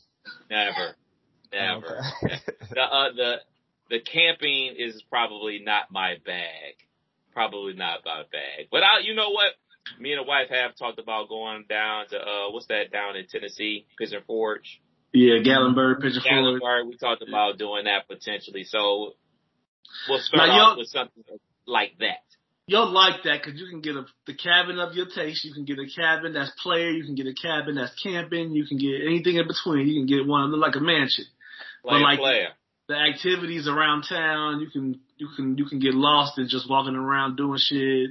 Never, 0.48 0.94
never. 1.52 2.00
Okay. 2.22 2.36
the 2.70 2.80
uh, 2.80 3.12
the 3.12 3.36
the 3.90 4.00
camping 4.00 4.76
is 4.78 5.02
probably 5.10 5.58
not 5.58 5.90
my 5.90 6.16
bag. 6.24 6.76
Probably 7.34 7.74
not 7.74 8.00
my 8.04 8.22
bag. 8.30 8.68
But 8.70 8.82
I, 8.82 9.00
you 9.02 9.14
know 9.14 9.30
what? 9.30 9.52
Me 9.98 10.12
and 10.12 10.24
the 10.24 10.28
wife 10.28 10.48
have 10.48 10.76
talked 10.76 10.98
about 10.98 11.28
going 11.28 11.64
down 11.68 12.06
to 12.08 12.16
uh, 12.16 12.50
what's 12.50 12.66
that 12.68 12.90
down 12.90 13.16
in 13.16 13.26
Tennessee, 13.26 13.86
Pigeon 13.98 14.22
Forge. 14.26 14.80
Yeah, 15.12 15.42
Gatlinburg, 15.44 16.00
Pigeon 16.00 16.22
Forge. 16.22 16.60
Gatlinburg, 16.62 16.88
we 16.88 16.96
talked 16.96 17.22
about 17.22 17.58
doing 17.58 17.84
that 17.84 18.08
potentially. 18.08 18.64
So 18.64 19.12
we'll 20.08 20.20
start 20.20 20.48
Now, 20.48 20.70
off 20.70 20.78
with 20.78 20.88
something 20.88 21.24
like 21.66 21.98
that. 21.98 22.22
You'll 22.66 22.90
like 22.90 23.24
that 23.24 23.42
because 23.44 23.60
you 23.60 23.68
can 23.68 23.82
get 23.82 23.94
a, 23.94 24.06
the 24.26 24.34
cabin 24.34 24.78
of 24.78 24.94
your 24.94 25.06
taste. 25.06 25.44
You 25.44 25.52
can 25.52 25.66
get 25.66 25.78
a 25.78 25.86
cabin 25.94 26.32
that's 26.32 26.50
player. 26.62 26.88
You 26.88 27.04
can 27.04 27.14
get 27.14 27.26
a 27.26 27.34
cabin 27.34 27.74
that's 27.74 27.94
camping. 28.02 28.52
You 28.52 28.66
can 28.66 28.78
get 28.78 29.04
anything 29.04 29.36
in 29.36 29.46
between. 29.46 29.86
You 29.86 30.00
can 30.00 30.06
get 30.06 30.26
one 30.26 30.50
that 30.50 30.56
look 30.56 30.68
like 30.68 30.76
a 30.76 30.84
mansion. 30.84 31.26
Player, 31.82 32.00
like- 32.00 32.18
player. 32.18 32.48
The 32.88 32.94
activities 32.94 33.66
around 33.66 34.04
town, 34.08 34.60
you 34.60 34.68
can 34.68 35.00
you 35.16 35.28
can 35.34 35.56
you 35.56 35.64
can 35.66 35.78
get 35.78 35.94
lost 35.94 36.38
in 36.38 36.48
just 36.48 36.68
walking 36.68 36.94
around 36.94 37.36
doing 37.36 37.58
shit. 37.58 38.10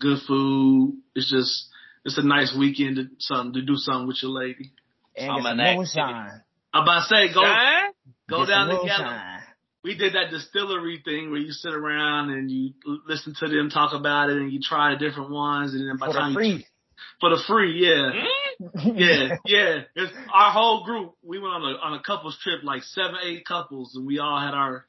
Good 0.00 0.18
food. 0.26 0.98
It's 1.14 1.30
just 1.30 1.68
it's 2.04 2.16
a 2.16 2.26
nice 2.26 2.54
weekend 2.58 2.96
to 2.96 3.04
something 3.18 3.54
to 3.54 3.62
do 3.62 3.76
something 3.76 4.06
with 4.08 4.22
your 4.22 4.32
lady. 4.32 4.72
And 5.16 5.30
I'm 5.30 5.42
get 5.42 5.48
some 5.48 5.56
moonshine. 5.58 6.42
I'm 6.72 6.82
about 6.82 7.00
to 7.00 7.06
say 7.14 7.34
go 7.34 7.42
Shine? 7.42 7.90
go 8.28 8.46
Get 8.46 8.52
down 8.52 8.70
some 8.70 8.80
to 8.80 8.86
Gallen. 8.86 9.40
we 9.84 9.94
did 9.96 10.14
that 10.14 10.30
distillery 10.30 11.02
thing 11.04 11.30
where 11.30 11.40
you 11.40 11.52
sit 11.52 11.74
around 11.74 12.30
and 12.30 12.50
you 12.50 12.72
listen 13.06 13.34
to 13.38 13.48
them 13.48 13.68
talk 13.68 13.92
about 13.92 14.30
it 14.30 14.36
and 14.36 14.50
you 14.52 14.60
try 14.62 14.94
the 14.94 14.98
different 14.98 15.30
ones 15.30 15.74
and 15.74 15.86
then 15.86 15.96
by 15.98 16.06
the 16.06 16.12
time 16.14 16.32
the 16.32 16.40
you, 16.40 16.56
free. 16.56 16.66
For 17.20 17.30
the 17.30 17.42
free, 17.46 17.86
yeah. 17.86 18.10
Hmm? 18.12 18.96
Yeah, 18.96 19.36
yeah. 19.46 19.80
It's 19.94 20.12
our 20.32 20.52
whole 20.52 20.84
group. 20.84 21.14
We 21.22 21.38
went 21.38 21.54
on 21.54 21.62
a 21.62 21.78
on 21.78 21.94
a 21.94 22.02
couples 22.02 22.38
trip, 22.42 22.60
like 22.62 22.82
seven, 22.82 23.16
eight 23.24 23.46
couples, 23.46 23.94
and 23.94 24.06
we 24.06 24.18
all 24.18 24.38
had 24.38 24.52
our 24.52 24.84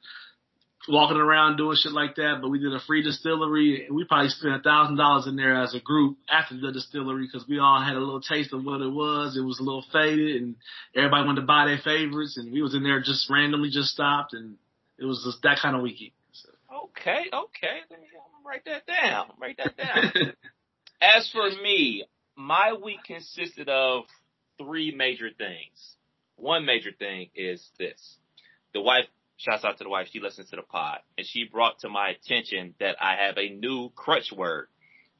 walking 0.88 1.16
around 1.16 1.56
doing 1.56 1.76
shit 1.80 1.92
like 1.92 2.16
that. 2.16 2.38
But 2.40 2.50
we 2.50 2.58
did 2.58 2.74
a 2.74 2.80
free 2.80 3.02
distillery, 3.02 3.86
and 3.86 3.96
we 3.96 4.04
probably 4.04 4.28
spent 4.28 4.54
a 4.54 4.60
thousand 4.60 4.96
dollars 4.96 5.26
in 5.26 5.36
there 5.36 5.62
as 5.62 5.74
a 5.74 5.80
group 5.80 6.18
after 6.30 6.58
the 6.58 6.72
distillery 6.72 7.26
because 7.26 7.48
we 7.48 7.58
all 7.58 7.82
had 7.82 7.96
a 7.96 8.00
little 8.00 8.20
taste 8.20 8.52
of 8.52 8.64
what 8.64 8.80
it 8.80 8.92
was. 8.92 9.36
It 9.36 9.44
was 9.44 9.58
a 9.58 9.62
little 9.62 9.84
faded, 9.92 10.42
and 10.42 10.56
everybody 10.94 11.26
wanted 11.26 11.42
to 11.42 11.46
buy 11.46 11.66
their 11.66 11.78
favorites, 11.78 12.36
and 12.36 12.52
we 12.52 12.62
was 12.62 12.74
in 12.74 12.82
there 12.82 13.00
just 13.00 13.30
randomly 13.30 13.70
just 13.70 13.90
stopped, 13.90 14.34
and 14.34 14.56
it 14.98 15.04
was 15.04 15.22
just 15.24 15.42
that 15.42 15.58
kind 15.62 15.76
of 15.76 15.82
weekend. 15.82 16.12
So. 16.32 16.50
Okay, 16.84 17.24
okay. 17.32 17.80
Let 17.90 18.00
me 18.00 18.06
write 18.44 18.64
that 18.66 18.86
down. 18.86 19.28
Write 19.40 19.58
that 19.58 19.76
down. 19.76 20.34
As 21.02 21.28
for 21.32 21.50
me, 21.62 22.04
my 22.36 22.74
week 22.80 23.00
consisted 23.04 23.68
of 23.68 24.04
three 24.56 24.94
major 24.94 25.30
things. 25.36 25.96
One 26.36 26.64
major 26.64 26.92
thing 26.96 27.30
is 27.34 27.68
this. 27.76 28.16
The 28.72 28.80
wife, 28.80 29.06
shouts 29.36 29.64
out 29.64 29.78
to 29.78 29.84
the 29.84 29.90
wife, 29.90 30.06
she 30.12 30.20
listens 30.20 30.50
to 30.50 30.56
the 30.56 30.62
pod, 30.62 31.00
and 31.18 31.26
she 31.26 31.44
brought 31.44 31.80
to 31.80 31.88
my 31.88 32.10
attention 32.10 32.74
that 32.78 32.96
I 33.00 33.16
have 33.26 33.36
a 33.36 33.48
new 33.48 33.90
crutch 33.96 34.30
word. 34.30 34.68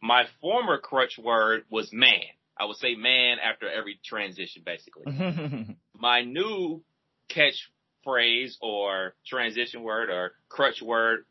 My 0.01 0.25
former 0.41 0.79
crutch 0.79 1.19
word 1.19 1.65
was 1.69 1.93
man. 1.93 2.31
I 2.57 2.67
would 2.67 2.77
say 2.77 2.95
man 2.95 3.39
after 3.43 3.69
every 3.69 3.99
transition, 4.05 4.63
basically. 4.65 5.05
My 5.99 6.23
new 6.23 6.83
catchphrase 7.29 8.57
or 8.61 9.15
transition 9.27 9.83
word 9.83 10.11
or 10.11 10.33
crutch 10.49 10.81
word 10.83 11.25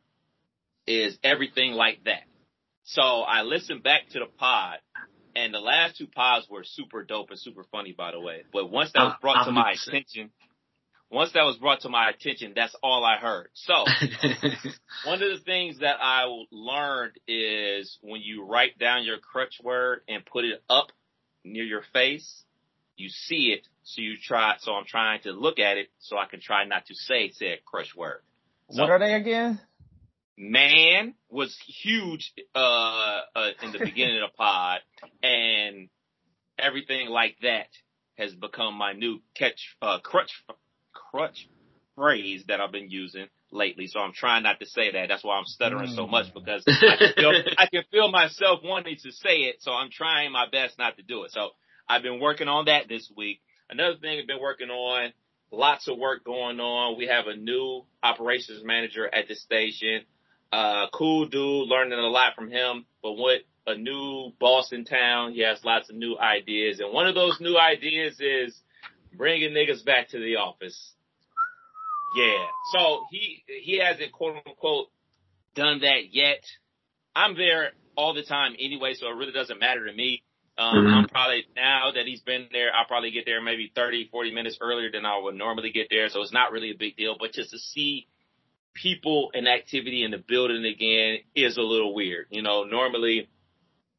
is 0.87 1.17
everything 1.23 1.73
like 1.73 2.03
that. 2.05 2.23
So 2.83 3.01
I 3.01 3.43
listened 3.43 3.83
back 3.83 4.09
to 4.11 4.19
the 4.19 4.25
pod 4.25 4.79
and 5.35 5.53
the 5.53 5.59
last 5.59 5.97
two 5.97 6.07
pods 6.07 6.47
were 6.49 6.63
super 6.63 7.03
dope 7.03 7.29
and 7.29 7.39
super 7.39 7.63
funny, 7.71 7.93
by 7.97 8.11
the 8.11 8.19
way. 8.19 8.43
But 8.51 8.69
once 8.69 8.91
that 8.93 9.03
was 9.03 9.15
brought 9.21 9.37
I'll 9.37 9.45
to 9.45 9.51
my 9.51 9.71
be 9.71 9.75
the 9.75 9.79
same. 9.79 9.95
attention, 9.95 10.31
once 11.09 11.31
that 11.33 11.43
was 11.43 11.57
brought 11.57 11.81
to 11.81 11.89
my 11.89 12.09
attention, 12.09 12.53
that's 12.55 12.75
all 12.81 13.03
I 13.03 13.17
heard. 13.17 13.49
So 13.53 13.73
one 15.05 15.21
of 15.21 15.29
the 15.29 15.41
things 15.45 15.79
that 15.79 15.97
I 16.01 16.25
learned 16.51 17.13
is 17.27 17.97
when 18.01 18.21
you 18.21 18.45
write 18.45 18.77
down 18.77 19.03
your 19.03 19.19
crutch 19.19 19.59
word 19.63 20.01
and 20.07 20.25
put 20.25 20.45
it 20.45 20.63
up 20.69 20.87
near 21.43 21.63
your 21.63 21.83
face, 21.93 22.43
you 22.97 23.09
see 23.09 23.53
it. 23.53 23.67
So 23.83 24.01
you 24.01 24.15
try, 24.21 24.55
so 24.59 24.73
I'm 24.73 24.85
trying 24.85 25.21
to 25.23 25.31
look 25.31 25.59
at 25.59 25.77
it 25.77 25.89
so 25.99 26.17
I 26.17 26.25
can 26.25 26.39
try 26.39 26.65
not 26.65 26.85
to 26.87 26.95
say 26.95 27.31
said 27.31 27.59
crutch 27.65 27.95
word. 27.95 28.21
So 28.69 28.83
what 28.83 28.91
are 28.91 28.99
they 28.99 29.13
again? 29.13 29.59
Man 30.37 31.13
was 31.29 31.57
huge, 31.65 32.33
uh, 32.55 33.21
uh, 33.35 33.49
in 33.61 33.71
the 33.71 33.79
beginning 33.83 34.21
of 34.21 34.31
the 34.31 34.37
pod 34.37 34.79
and 35.23 35.89
everything 36.57 37.09
like 37.09 37.35
that 37.41 37.67
has 38.17 38.33
become 38.33 38.75
my 38.75 38.93
new 38.93 39.19
catch, 39.35 39.75
uh, 39.81 39.99
crutch, 39.99 40.31
crutch 40.93 41.47
phrase 41.95 42.43
that 42.47 42.61
I've 42.61 42.71
been 42.71 42.89
using 42.89 43.27
lately. 43.51 43.87
So 43.87 43.99
I'm 43.99 44.13
trying 44.13 44.43
not 44.43 44.59
to 44.59 44.65
say 44.65 44.91
that. 44.91 45.07
That's 45.07 45.23
why 45.23 45.37
I'm 45.37 45.45
stuttering 45.45 45.93
so 45.95 46.07
much 46.07 46.33
because 46.33 46.63
I 46.67 46.95
can, 46.97 47.13
feel, 47.15 47.31
I 47.57 47.65
can 47.67 47.83
feel 47.91 48.09
myself 48.09 48.61
wanting 48.63 48.97
to 49.03 49.11
say 49.11 49.37
it. 49.49 49.57
So 49.59 49.71
I'm 49.71 49.89
trying 49.91 50.31
my 50.31 50.45
best 50.49 50.77
not 50.77 50.97
to 50.97 51.03
do 51.03 51.23
it. 51.23 51.31
So 51.31 51.49
I've 51.87 52.03
been 52.03 52.19
working 52.19 52.47
on 52.47 52.65
that 52.65 52.87
this 52.87 53.11
week. 53.15 53.41
Another 53.69 53.97
thing 53.97 54.19
I've 54.19 54.27
been 54.27 54.41
working 54.41 54.69
on, 54.69 55.13
lots 55.51 55.87
of 55.87 55.97
work 55.97 56.23
going 56.23 56.59
on. 56.59 56.97
We 56.97 57.07
have 57.07 57.27
a 57.27 57.35
new 57.35 57.85
operations 58.03 58.63
manager 58.63 59.07
at 59.13 59.27
the 59.27 59.35
station. 59.35 60.03
Uh, 60.51 60.87
cool 60.93 61.27
dude, 61.27 61.67
learning 61.67 61.97
a 61.97 62.01
lot 62.01 62.35
from 62.35 62.49
him, 62.51 62.85
but 63.01 63.13
with 63.13 63.43
a 63.67 63.75
new 63.75 64.31
boss 64.39 64.71
in 64.73 64.83
town, 64.83 65.33
he 65.33 65.41
has 65.41 65.63
lots 65.63 65.89
of 65.89 65.95
new 65.95 66.17
ideas. 66.17 66.79
And 66.79 66.93
one 66.93 67.07
of 67.07 67.15
those 67.15 67.39
new 67.39 67.57
ideas 67.57 68.19
is 68.19 68.59
bringing 69.13 69.51
niggas 69.51 69.85
back 69.85 70.09
to 70.09 70.19
the 70.19 70.37
office. 70.37 70.93
Yeah. 72.17 72.45
So 72.73 73.05
he, 73.11 73.43
he 73.47 73.79
hasn't 73.79 74.11
quote 74.11 74.37
unquote 74.45 74.87
done 75.55 75.81
that 75.81 76.11
yet. 76.13 76.43
I'm 77.15 77.35
there 77.37 77.71
all 77.95 78.13
the 78.13 78.23
time 78.23 78.53
anyway, 78.59 78.93
so 78.93 79.07
it 79.07 79.15
really 79.15 79.31
doesn't 79.33 79.59
matter 79.59 79.85
to 79.85 79.93
me. 79.93 80.23
Um, 80.57 80.75
Mhm. 80.75 80.93
I'm 80.93 81.07
probably, 81.07 81.45
now 81.55 81.91
that 81.95 82.05
he's 82.05 82.21
been 82.21 82.49
there, 82.51 82.73
I'll 82.73 82.85
probably 82.85 83.11
get 83.11 83.25
there 83.25 83.41
maybe 83.41 83.71
30, 83.73 84.09
40 84.11 84.31
minutes 84.33 84.57
earlier 84.59 84.91
than 84.91 85.05
I 85.05 85.17
would 85.17 85.35
normally 85.35 85.71
get 85.71 85.87
there. 85.89 86.09
So 86.09 86.21
it's 86.21 86.33
not 86.33 86.51
really 86.51 86.71
a 86.71 86.77
big 86.77 86.97
deal, 86.97 87.15
but 87.17 87.31
just 87.31 87.51
to 87.51 87.59
see 87.59 88.07
people 88.73 89.31
and 89.33 89.47
activity 89.47 90.03
in 90.03 90.11
the 90.11 90.17
building 90.17 90.65
again 90.65 91.19
is 91.35 91.57
a 91.57 91.61
little 91.61 91.93
weird. 91.93 92.27
You 92.29 92.41
know, 92.41 92.63
normally 92.63 93.29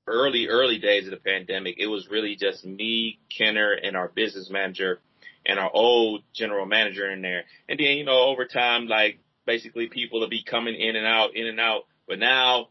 early, 0.07 0.49
early 0.49 0.79
days 0.79 1.05
of 1.05 1.11
the 1.11 1.17
pandemic, 1.17 1.77
it 1.79 1.87
was 1.87 2.09
really 2.11 2.37
just 2.37 2.65
me, 2.65 3.21
Kenner, 3.37 3.73
and 3.73 3.97
our 3.97 4.09
business 4.09 4.51
manager 4.51 5.01
and 5.45 5.59
our 5.59 5.71
old 5.73 6.23
general 6.35 6.67
manager 6.67 7.11
in 7.11 7.23
there. 7.23 7.45
And 7.69 7.79
then, 7.79 7.97
you 7.99 8.05
know, 8.05 8.29
over 8.29 8.45
time, 8.45 8.87
like 8.87 9.19
basically 9.47 9.89
people 9.89 10.21
will 10.21 10.29
be 10.29 10.45
coming 10.45 10.75
in 10.75 10.97
and 10.97 11.07
out, 11.07 11.35
in 11.35 11.47
and 11.47 11.61
out. 11.61 11.83
But 12.07 12.19
now 12.19 12.69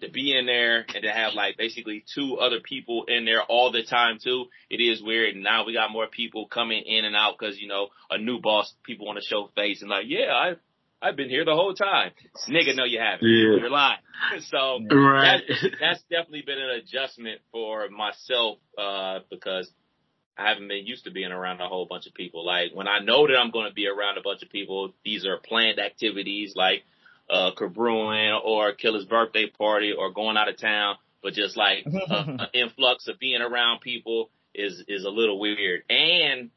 to 0.00 0.10
be 0.10 0.36
in 0.36 0.46
there 0.46 0.86
and 0.94 1.02
to 1.02 1.10
have 1.10 1.34
like 1.34 1.56
basically 1.56 2.04
two 2.14 2.36
other 2.36 2.60
people 2.60 3.04
in 3.08 3.24
there 3.24 3.42
all 3.42 3.72
the 3.72 3.82
time 3.82 4.18
too, 4.22 4.46
it 4.70 4.76
is 4.76 5.02
weird. 5.02 5.34
Now 5.36 5.64
we 5.66 5.72
got 5.72 5.90
more 5.90 6.06
people 6.06 6.46
coming 6.46 6.82
in 6.84 7.04
and 7.04 7.16
out 7.16 7.36
because, 7.38 7.58
you 7.58 7.68
know, 7.68 7.88
a 8.10 8.18
new 8.18 8.40
boss, 8.40 8.72
people 8.84 9.06
want 9.06 9.18
to 9.18 9.24
show 9.24 9.50
face 9.56 9.82
and 9.82 9.90
like, 9.90 10.04
yeah, 10.06 10.32
I, 10.32 10.54
I've 11.02 11.16
been 11.16 11.28
here 11.28 11.44
the 11.44 11.54
whole 11.54 11.74
time. 11.74 12.12
Nigga, 12.48 12.76
no, 12.76 12.84
you 12.84 13.00
haven't. 13.00 13.26
Yeah. 13.26 13.60
You're 13.60 13.70
lying. 13.70 13.98
So 14.50 14.78
right. 14.88 15.42
that's, 15.48 15.74
that's 15.80 16.02
definitely 16.02 16.44
been 16.46 16.58
an 16.58 16.70
adjustment 16.80 17.40
for 17.50 17.88
myself, 17.88 18.58
uh, 18.78 19.18
because 19.28 19.68
I 20.38 20.48
haven't 20.48 20.68
been 20.68 20.86
used 20.86 21.04
to 21.04 21.10
being 21.10 21.32
around 21.32 21.60
a 21.60 21.68
whole 21.68 21.86
bunch 21.86 22.06
of 22.06 22.14
people. 22.14 22.46
Like 22.46 22.70
when 22.72 22.86
I 22.86 23.00
know 23.00 23.26
that 23.26 23.36
I'm 23.36 23.50
going 23.50 23.68
to 23.68 23.74
be 23.74 23.88
around 23.88 24.18
a 24.18 24.22
bunch 24.22 24.42
of 24.42 24.50
people, 24.50 24.94
these 25.04 25.26
are 25.26 25.38
planned 25.38 25.80
activities 25.80 26.54
like 26.54 26.84
uh, 27.28 27.50
cabrewing 27.56 28.40
or 28.44 28.72
Killer's 28.74 29.04
birthday 29.04 29.46
party 29.50 29.92
or 29.92 30.12
going 30.12 30.36
out 30.36 30.48
of 30.48 30.56
town, 30.56 30.96
but 31.22 31.34
just 31.34 31.56
like 31.56 31.84
uh, 32.10 32.24
an 32.26 32.46
influx 32.54 33.08
of 33.08 33.18
being 33.18 33.42
around 33.42 33.80
people 33.80 34.30
is, 34.54 34.84
is 34.86 35.04
a 35.04 35.10
little 35.10 35.40
weird. 35.40 35.82
And 35.90 36.50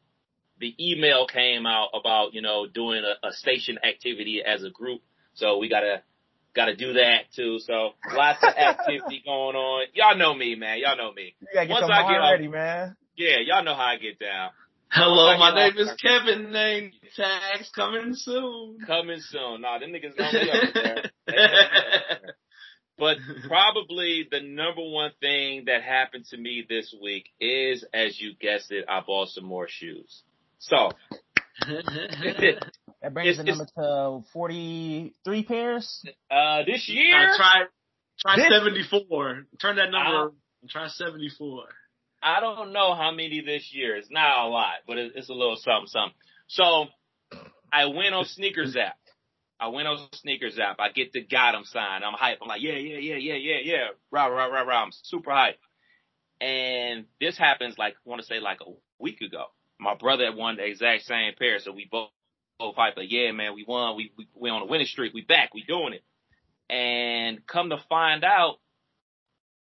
the 0.59 0.73
email 0.79 1.27
came 1.27 1.65
out 1.65 1.89
about, 1.93 2.33
you 2.33 2.41
know, 2.41 2.65
doing 2.67 3.03
a, 3.03 3.27
a 3.27 3.31
station 3.33 3.77
activity 3.83 4.41
as 4.45 4.63
a 4.63 4.69
group. 4.69 5.01
So 5.33 5.57
we 5.57 5.67
gotta, 5.69 6.01
gotta 6.55 6.75
do 6.75 6.93
that 6.93 7.31
too. 7.35 7.59
So 7.59 7.91
lots 8.15 8.39
of 8.43 8.53
activity 8.55 9.21
going 9.25 9.55
on. 9.55 9.87
Y'all 9.93 10.17
know 10.17 10.33
me, 10.33 10.55
man. 10.55 10.79
Y'all 10.79 10.97
know 10.97 11.11
me. 11.11 11.35
You 11.41 11.47
gotta 11.53 11.67
get 11.67 11.73
Once 11.73 11.89
I 11.91 12.01
wine 12.03 12.11
get 12.13 12.21
off- 12.21 12.31
ready, 12.31 12.47
man. 12.47 12.95
Yeah, 13.17 13.37
y'all 13.45 13.63
know 13.63 13.75
how 13.75 13.85
I 13.85 13.97
get 13.97 14.19
down. 14.19 14.49
Hello, 14.91 15.27
Fucking 15.27 15.39
my 15.39 15.55
name 15.55 15.77
is 15.77 15.91
Kevin. 16.01 16.51
Name 16.51 16.91
tags 17.15 17.69
coming 17.75 18.13
soon. 18.13 18.77
Coming 18.85 19.19
soon. 19.19 19.61
Nah, 19.61 19.79
them 19.79 19.91
niggas 19.91 20.17
know 20.17 20.31
me 20.31 20.49
up 20.49 20.73
there. 20.73 20.95
They 21.27 21.35
know 21.35 21.41
me 21.41 21.59
up 21.59 21.81
there. 22.21 22.35
But 22.97 23.17
probably 23.47 24.25
the 24.31 24.39
number 24.41 24.81
one 24.81 25.11
thing 25.19 25.65
that 25.65 25.81
happened 25.83 26.25
to 26.29 26.37
me 26.37 26.65
this 26.67 26.95
week 27.01 27.25
is, 27.41 27.83
as 27.93 28.19
you 28.21 28.35
guessed 28.39 28.71
it, 28.71 28.85
I 28.87 29.01
bought 29.05 29.29
some 29.29 29.43
more 29.43 29.67
shoes. 29.67 30.23
So, 30.59 30.91
That 33.01 33.13
brings 33.13 33.29
It's- 33.29 33.37
the 33.37 33.43
number 33.43 33.65
to 33.77 34.25
forty-three 34.33 35.43
pairs. 35.43 36.03
uh, 36.31 36.63
this 36.65 36.87
year, 36.89 37.15
I 37.33 37.37
try 37.37 37.63
try 38.19 38.35
This- 38.37 38.49
seventy 38.49 38.83
four. 38.83 39.45
Turn 39.61 39.75
that 39.77 39.91
number. 39.91 40.17
Ow. 40.29 40.33
and 40.61 40.69
Try 40.69 40.87
seventy 40.87 41.29
four. 41.29 41.65
I 42.21 42.39
don't 42.39 42.73
know 42.73 42.95
how 42.95 43.11
many 43.11 43.41
this 43.41 43.71
year. 43.73 43.95
It's 43.95 44.09
not 44.09 44.45
a 44.45 44.47
lot, 44.47 44.77
but 44.87 44.97
it- 44.97 45.11
it's 45.15 45.29
a 45.29 45.33
little 45.33 45.55
something, 45.57 45.87
something. 45.87 46.17
So 46.47 46.87
I 47.71 47.85
went 47.85 48.15
on 48.15 48.25
Sneakers 48.25 48.75
app. 48.75 48.97
I 49.59 49.67
went 49.67 49.87
on 49.87 50.07
Sneakers 50.13 50.57
app. 50.59 50.79
I 50.79 50.89
get 50.91 51.11
the 51.13 51.21
got 51.21 51.55
'em 51.55 51.63
sign. 51.65 52.03
I'm 52.03 52.13
hype. 52.13 52.39
I'm 52.41 52.47
like, 52.47 52.61
yeah, 52.61 52.73
yeah, 52.73 52.97
yeah, 52.97 53.15
yeah, 53.15 53.35
yeah, 53.35 53.57
yeah. 53.63 53.87
Rah, 54.11 54.25
rah, 54.25 54.45
rah, 54.47 54.61
rah. 54.63 54.83
I'm 54.83 54.91
super 54.91 55.31
hype. 55.31 55.59
And 56.41 57.05
this 57.21 57.37
happens 57.37 57.77
like, 57.77 57.93
I 57.93 58.09
want 58.09 58.21
to 58.21 58.27
say 58.27 58.39
like 58.39 58.59
a 58.61 58.71
week 58.99 59.21
ago. 59.21 59.45
My 59.79 59.95
brother 59.95 60.25
had 60.25 60.35
won 60.35 60.57
the 60.57 60.65
exact 60.65 61.03
same 61.03 61.33
pair. 61.37 61.59
So 61.59 61.71
we 61.71 61.87
both, 61.89 62.09
both 62.59 62.75
hype. 62.75 62.97
Like, 62.97 63.11
yeah, 63.11 63.31
man, 63.31 63.55
we 63.55 63.65
won. 63.67 63.95
We, 63.95 64.11
we, 64.17 64.27
we 64.35 64.49
on 64.49 64.61
a 64.61 64.65
winning 64.65 64.87
streak. 64.87 65.13
We 65.13 65.21
back. 65.21 65.53
We 65.53 65.63
doing 65.63 65.93
it. 65.93 66.03
And 66.73 67.45
come 67.45 67.69
to 67.69 67.77
find 67.89 68.23
out, 68.23 68.57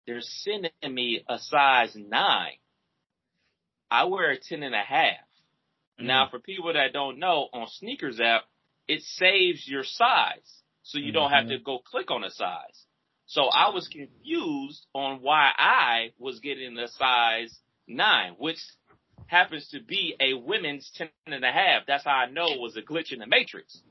they're 0.05 0.21
sending 0.21 0.71
me 0.89 1.23
a 1.27 1.37
size 1.37 1.95
nine. 1.95 2.53
I 3.91 4.05
wear 4.05 4.31
a 4.31 4.39
ten 4.39 4.63
and 4.63 4.73
a 4.73 4.81
half. 4.81 5.15
Mm. 5.99 6.05
Now, 6.05 6.27
for 6.29 6.39
people 6.39 6.73
that 6.73 6.93
don't 6.93 7.19
know, 7.19 7.49
on 7.53 7.67
Sneakers 7.67 8.19
app, 8.19 8.43
it 8.87 9.01
saves 9.01 9.67
your 9.67 9.83
size, 9.83 10.61
so 10.83 10.97
you 10.97 11.11
don't 11.11 11.31
have 11.31 11.47
to 11.47 11.55
mm-hmm. 11.55 11.63
go 11.63 11.79
click 11.79 12.09
on 12.09 12.23
a 12.23 12.31
size. 12.31 12.85
So 13.25 13.43
I 13.43 13.71
was 13.73 13.89
confused 13.89 14.85
on 14.93 15.19
why 15.21 15.51
I 15.57 16.11
was 16.17 16.39
getting 16.39 16.77
a 16.77 16.87
size 16.87 17.59
nine, 17.85 18.35
which 18.37 18.59
happens 19.27 19.67
to 19.69 19.81
be 19.81 20.15
a 20.19 20.34
women's 20.34 20.91
ten 20.96 21.10
and 21.25 21.43
a 21.43 21.51
half. 21.51 21.84
That's 21.88 22.03
how 22.03 22.12
I 22.12 22.29
know 22.29 22.48
it 22.48 22.60
was 22.60 22.75
a 22.77 22.81
glitch 22.81 23.12
in 23.12 23.19
the 23.19 23.27
matrix. 23.27 23.81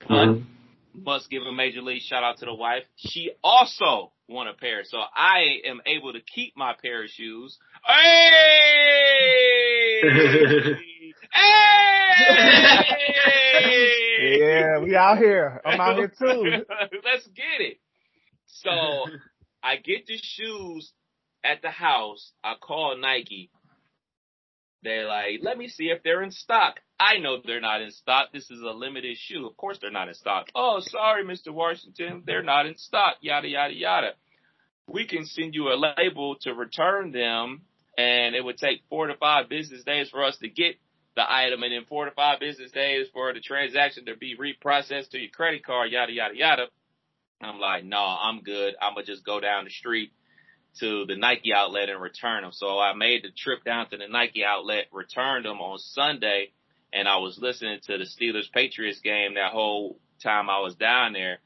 But 0.00 0.26
mm-hmm. 0.26 1.04
must 1.04 1.30
give 1.30 1.42
a 1.42 1.52
major 1.52 1.82
league 1.82 2.02
shout 2.02 2.22
out 2.22 2.38
to 2.38 2.46
the 2.46 2.54
wife. 2.54 2.84
She 2.96 3.32
also 3.42 4.12
won 4.28 4.48
a 4.48 4.54
pair, 4.54 4.82
so 4.84 4.98
I 4.98 5.60
am 5.66 5.80
able 5.86 6.12
to 6.12 6.20
keep 6.20 6.56
my 6.56 6.74
pair 6.80 7.04
of 7.04 7.10
shoes. 7.10 7.58
Hey! 7.86 8.30
hey! 11.32 12.92
Yeah, 14.18 14.78
we 14.80 14.96
out 14.96 15.18
here. 15.18 15.60
I'm 15.64 15.80
out 15.80 15.96
here 15.96 16.08
too. 16.08 16.24
Let's 17.04 17.26
get 17.28 17.60
it. 17.60 17.78
So 18.46 18.70
I 19.62 19.76
get 19.76 20.06
the 20.06 20.18
shoes 20.20 20.92
at 21.44 21.62
the 21.62 21.70
house. 21.70 22.32
I 22.42 22.54
call 22.60 22.96
Nike. 22.98 23.50
They're 24.86 25.08
like, 25.08 25.40
let 25.42 25.58
me 25.58 25.66
see 25.66 25.86
if 25.86 26.04
they're 26.04 26.22
in 26.22 26.30
stock. 26.30 26.78
I 27.00 27.18
know 27.18 27.38
they're 27.44 27.60
not 27.60 27.82
in 27.82 27.90
stock. 27.90 28.28
This 28.32 28.48
is 28.52 28.62
a 28.62 28.70
limited 28.70 29.16
shoe. 29.18 29.44
Of 29.44 29.56
course 29.56 29.78
they're 29.80 29.90
not 29.90 30.06
in 30.06 30.14
stock. 30.14 30.46
Oh, 30.54 30.78
sorry, 30.80 31.24
Mr. 31.24 31.52
Washington. 31.52 32.22
They're 32.24 32.44
not 32.44 32.66
in 32.66 32.76
stock. 32.76 33.16
Yada, 33.20 33.48
yada, 33.48 33.74
yada. 33.74 34.10
We 34.86 35.04
can 35.04 35.26
send 35.26 35.56
you 35.56 35.70
a 35.70 35.92
label 35.98 36.36
to 36.42 36.54
return 36.54 37.10
them 37.10 37.62
and 37.98 38.36
it 38.36 38.44
would 38.44 38.58
take 38.58 38.82
four 38.88 39.08
to 39.08 39.16
five 39.16 39.48
business 39.48 39.82
days 39.82 40.08
for 40.08 40.22
us 40.22 40.36
to 40.38 40.48
get 40.48 40.76
the 41.16 41.24
item 41.28 41.64
and 41.64 41.72
then 41.72 41.84
four 41.88 42.04
to 42.04 42.12
five 42.12 42.38
business 42.38 42.70
days 42.70 43.08
for 43.12 43.34
the 43.34 43.40
transaction 43.40 44.04
to 44.04 44.14
be 44.16 44.36
reprocessed 44.36 45.10
to 45.10 45.18
your 45.18 45.30
credit 45.30 45.66
card, 45.66 45.90
yada, 45.90 46.12
yada, 46.12 46.36
yada. 46.36 46.66
I'm 47.40 47.58
like, 47.58 47.84
no, 47.84 47.98
I'm 47.98 48.42
good. 48.42 48.74
I'm 48.80 48.94
gonna 48.94 49.04
just 49.04 49.26
go 49.26 49.40
down 49.40 49.64
the 49.64 49.70
street 49.70 50.12
to 50.80 51.06
the 51.06 51.16
Nike 51.16 51.52
outlet 51.52 51.88
and 51.88 52.00
return 52.00 52.42
them. 52.42 52.52
So 52.52 52.78
I 52.78 52.94
made 52.94 53.22
the 53.24 53.30
trip 53.36 53.64
down 53.64 53.88
to 53.90 53.96
the 53.96 54.08
Nike 54.08 54.44
outlet, 54.44 54.86
returned 54.92 55.44
them 55.44 55.58
on 55.60 55.78
Sunday, 55.78 56.52
and 56.92 57.08
I 57.08 57.18
was 57.18 57.38
listening 57.40 57.78
to 57.86 57.98
the 57.98 58.04
Steelers 58.04 58.50
Patriots 58.52 59.00
game 59.00 59.34
that 59.34 59.52
whole 59.52 59.98
time 60.22 60.48
I 60.50 60.60
was 60.60 60.74
down 60.74 61.12
there. 61.12 61.38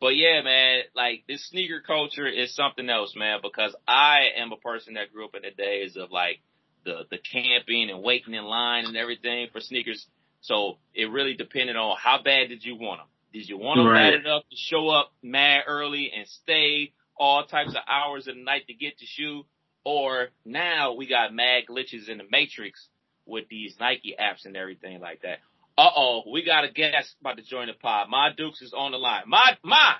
But 0.00 0.16
yeah, 0.16 0.42
man, 0.42 0.82
like 0.94 1.24
this 1.28 1.48
sneaker 1.48 1.80
culture 1.84 2.26
is 2.28 2.54
something 2.54 2.88
else, 2.88 3.14
man, 3.16 3.40
because 3.42 3.74
I 3.86 4.26
am 4.36 4.52
a 4.52 4.56
person 4.56 4.94
that 4.94 5.12
grew 5.12 5.24
up 5.24 5.34
in 5.34 5.42
the 5.42 5.50
days 5.50 5.96
of 5.96 6.10
like 6.10 6.40
the, 6.84 7.02
the 7.10 7.18
camping 7.18 7.90
and 7.90 8.02
waiting 8.02 8.34
in 8.34 8.44
line 8.44 8.84
and 8.86 8.96
everything 8.96 9.48
for 9.52 9.60
sneakers. 9.60 10.06
So 10.40 10.78
it 10.94 11.10
really 11.10 11.34
depended 11.34 11.76
on 11.76 11.96
how 12.00 12.22
bad 12.22 12.48
did 12.48 12.64
you 12.64 12.76
want 12.76 13.00
them? 13.00 13.08
Did 13.32 13.48
you 13.48 13.58
want 13.58 13.78
them 13.78 13.86
Right. 13.88 14.12
bad 14.12 14.20
enough 14.20 14.42
to 14.50 14.56
show 14.56 14.88
up 14.88 15.12
mad 15.22 15.64
early 15.66 16.12
and 16.16 16.28
stay 16.28 16.92
all 17.18 17.44
types 17.44 17.70
of 17.70 17.82
hours 17.88 18.26
of 18.28 18.36
the 18.36 18.42
night 18.42 18.66
to 18.66 18.74
get 18.74 18.98
the 18.98 19.06
shoe? 19.06 19.44
Or 19.84 20.28
now 20.44 20.94
we 20.94 21.06
got 21.06 21.32
mad 21.32 21.64
glitches 21.68 22.08
in 22.08 22.18
the 22.18 22.24
matrix 22.30 22.88
with 23.26 23.48
these 23.48 23.76
Nike 23.78 24.14
apps 24.20 24.44
and 24.44 24.56
everything 24.56 25.00
like 25.00 25.22
that. 25.22 25.38
Uh 25.76 25.90
oh, 25.96 26.22
we 26.32 26.44
got 26.44 26.64
a 26.64 26.72
guest 26.72 27.14
about 27.20 27.36
to 27.36 27.42
join 27.44 27.68
the 27.68 27.74
pod. 27.74 28.08
My 28.08 28.30
Dukes 28.36 28.62
is 28.62 28.74
on 28.76 28.92
the 28.92 28.98
line. 28.98 29.24
My 29.26 29.56
my 29.62 29.94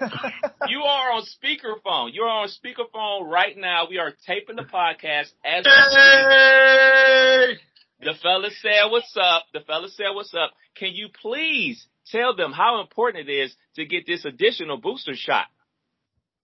you 0.68 0.80
are 0.80 1.12
on 1.12 1.22
speakerphone. 1.22 2.10
You're 2.12 2.28
on 2.28 2.48
speakerphone 2.48 3.28
right 3.28 3.56
now. 3.56 3.86
We 3.88 3.98
are 3.98 4.12
taping 4.26 4.56
the 4.56 4.62
podcast 4.62 5.32
as 5.44 5.64
we 5.64 5.70
speak. 7.50 7.60
The 8.02 8.14
fella 8.22 8.50
said 8.62 8.90
what's 8.90 9.14
up. 9.20 9.44
The 9.52 9.60
fella 9.60 9.88
said 9.90 10.08
what's 10.14 10.34
up. 10.34 10.52
Can 10.76 10.92
you 10.94 11.08
please 11.20 11.86
tell 12.10 12.34
them 12.34 12.52
how 12.52 12.80
important 12.80 13.28
it 13.28 13.32
is 13.32 13.54
to 13.76 13.84
get 13.84 14.06
this 14.06 14.24
additional 14.24 14.78
booster 14.78 15.14
shot? 15.14 15.46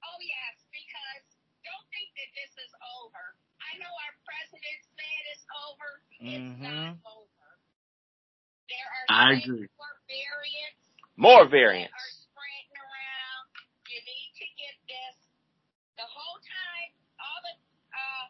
Oh 0.04 0.18
yes, 0.20 0.54
because 0.72 1.24
don't 1.64 1.86
think 1.92 2.08
that 2.18 2.30
this 2.36 2.52
is 2.60 2.72
over. 3.00 3.36
I 3.62 3.76
know 3.80 3.90
our 3.90 4.14
president 4.26 4.80
said 4.96 5.22
it's 5.34 5.46
over. 5.68 5.90
It's 6.20 6.52
not 6.60 6.94
over. 7.06 7.48
There 8.68 8.88
are 8.90 9.06
I 9.10 9.28
agree. 9.38 9.70
more 9.78 9.96
variants 10.10 10.84
More 11.16 11.44
variants. 11.46 11.94
are 11.94 12.12
spreading 12.28 12.74
around. 12.76 13.44
You 13.88 14.00
need 14.02 14.30
to 14.42 14.46
get 14.58 14.76
this. 14.90 15.16
The 15.96 16.04
whole 16.06 16.38
time, 16.44 16.90
all 17.22 17.40
the 17.46 17.54
uh, 17.94 18.26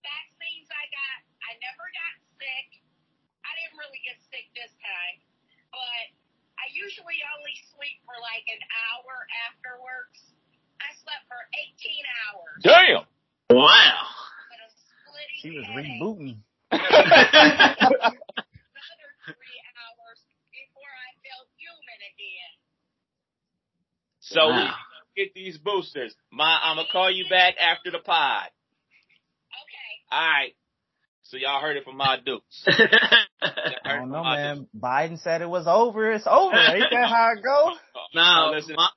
vaccines 0.00 0.70
I 0.72 0.84
got, 0.88 1.18
I 1.44 1.50
never 1.60 1.84
got 1.92 2.14
sick. 2.40 2.68
I 3.44 3.50
didn't 3.60 3.76
really 3.82 4.00
get 4.06 4.16
sick 4.30 4.46
this 4.54 4.72
time, 4.80 5.16
but 5.74 6.06
I 6.62 6.70
usually 6.72 7.18
only 7.36 7.56
sleep 7.74 7.98
for 8.06 8.14
like 8.22 8.46
an 8.46 8.62
hour 8.88 9.26
afterwards. 9.50 10.32
I 10.78 10.94
slept 11.02 11.26
for 11.26 11.38
18 11.58 11.74
hours. 12.30 12.58
Damn. 12.62 13.04
Wow. 13.50 14.06
with 14.48 14.62
a 14.62 14.70
splitting 14.70 15.38
She 15.41 15.41
was 15.41 15.41
headache. 15.41 15.41
rebooting. 15.41 15.41
Another 15.41 15.41
three 15.41 15.41
hours 15.41 15.41
before 15.41 15.41
I 15.41 15.41
felt 21.22 21.48
human 21.56 22.00
again. 22.12 22.52
So 24.20 24.48
we 24.48 24.52
Wow. 24.64 24.74
get 25.16 25.34
these 25.34 25.58
boosters. 25.58 26.14
My, 26.30 26.58
I'm 26.62 26.76
gonna 26.76 26.88
call 26.90 27.10
you 27.10 27.28
back 27.28 27.54
after 27.58 27.90
the 27.90 27.98
pod. 27.98 28.46
Okay. 28.46 29.92
All 30.10 30.20
right. 30.28 30.54
So 31.24 31.36
y'all 31.36 31.60
heard 31.60 31.76
it 31.76 31.84
from 31.84 31.96
my 31.96 32.18
Dukes. 32.24 32.64
I 33.42 33.96
don't 33.96 34.10
know, 34.10 34.22
man. 34.24 34.66
Biden 34.78 35.18
said 35.22 35.40
it 35.42 35.48
was 35.48 35.66
over. 35.66 36.12
It's 36.12 36.26
over. 36.26 36.56
Ain't 36.56 36.90
that 36.90 37.08
how 37.08 37.32
it 37.36 37.42
go? 37.42 37.72
Nah, 38.14 38.48
Oh, 38.48 38.50
listen. 38.54 38.74
my, 38.76 38.88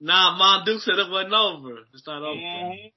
nah, 0.00 0.36
my 0.38 0.62
Duke 0.64 0.80
said 0.82 0.98
it 0.98 1.10
wasn't 1.10 1.34
over. 1.34 1.78
It's 1.92 2.06
not 2.06 2.22
over. 2.22 2.38
Mhm. 2.38 2.92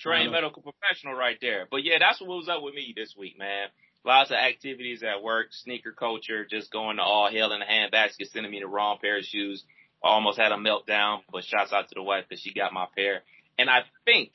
Trained 0.00 0.32
medical 0.32 0.62
professional 0.62 1.14
right 1.14 1.38
there. 1.40 1.66
But 1.70 1.84
yeah, 1.84 1.98
that's 1.98 2.20
what 2.20 2.28
was 2.30 2.48
up 2.48 2.62
with 2.62 2.74
me 2.74 2.94
this 2.96 3.14
week, 3.16 3.38
man. 3.38 3.68
Lots 4.04 4.30
of 4.30 4.36
activities 4.36 5.02
at 5.02 5.22
work, 5.22 5.48
sneaker 5.50 5.92
culture, 5.92 6.46
just 6.50 6.72
going 6.72 6.96
to 6.96 7.02
all 7.02 7.30
hell 7.30 7.52
in 7.52 7.60
a 7.60 7.66
handbasket, 7.66 8.30
sending 8.32 8.50
me 8.50 8.60
the 8.60 8.66
wrong 8.66 8.98
pair 9.00 9.18
of 9.18 9.24
shoes. 9.24 9.62
I 10.02 10.08
almost 10.08 10.38
had 10.38 10.52
a 10.52 10.56
meltdown, 10.56 11.20
but 11.30 11.44
shouts 11.44 11.72
out 11.72 11.88
to 11.88 11.94
the 11.94 12.02
wife 12.02 12.24
that 12.30 12.38
she 12.38 12.54
got 12.54 12.72
my 12.72 12.86
pair. 12.96 13.22
And 13.58 13.68
I 13.68 13.80
think, 14.06 14.32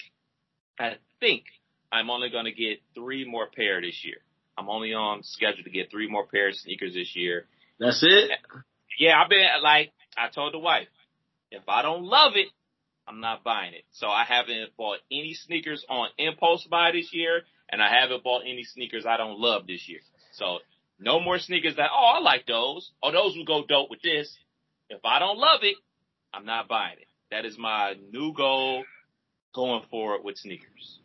I 0.79 0.97
think 1.19 1.45
I'm 1.91 2.11
only 2.11 2.29
going 2.29 2.45
to 2.45 2.51
get 2.51 2.81
three 2.93 3.27
more 3.27 3.47
pair 3.47 3.81
this 3.81 4.03
year. 4.05 4.17
I'm 4.57 4.69
only 4.69 4.93
on 4.93 5.23
schedule 5.23 5.63
to 5.63 5.69
get 5.69 5.89
three 5.89 6.09
more 6.09 6.27
pair 6.27 6.49
of 6.49 6.55
sneakers 6.55 6.93
this 6.93 7.15
year. 7.15 7.47
That's 7.79 8.03
it. 8.03 8.31
Yeah, 8.99 9.19
I've 9.21 9.29
been 9.29 9.45
like 9.63 9.91
I 10.17 10.29
told 10.29 10.53
the 10.53 10.59
wife, 10.59 10.87
if 11.51 11.63
I 11.67 11.81
don't 11.81 12.03
love 12.03 12.33
it, 12.35 12.47
I'm 13.07 13.21
not 13.21 13.43
buying 13.43 13.73
it. 13.73 13.83
So 13.91 14.07
I 14.07 14.23
haven't 14.23 14.75
bought 14.77 14.99
any 15.11 15.33
sneakers 15.33 15.85
on 15.89 16.09
impulse 16.17 16.65
buy 16.69 16.91
this 16.91 17.13
year, 17.13 17.41
and 17.69 17.81
I 17.81 17.89
haven't 17.89 18.23
bought 18.23 18.41
any 18.41 18.63
sneakers 18.63 19.05
I 19.05 19.17
don't 19.17 19.39
love 19.39 19.67
this 19.67 19.87
year. 19.87 19.99
So 20.33 20.59
no 20.99 21.19
more 21.19 21.39
sneakers 21.39 21.75
that, 21.75 21.89
oh, 21.93 22.13
I 22.17 22.19
like 22.19 22.45
those. 22.45 22.91
Oh, 23.03 23.11
those 23.11 23.35
would 23.37 23.47
go 23.47 23.65
dope 23.67 23.89
with 23.89 24.01
this. 24.01 24.35
If 24.89 25.01
I 25.03 25.19
don't 25.19 25.37
love 25.37 25.59
it, 25.63 25.75
I'm 26.33 26.45
not 26.45 26.67
buying 26.67 26.97
it. 26.99 27.07
That 27.31 27.45
is 27.45 27.57
my 27.57 27.95
new 28.11 28.33
goal 28.33 28.83
going 29.53 29.83
forward 29.89 30.21
with 30.23 30.37
sneakers. 30.37 30.99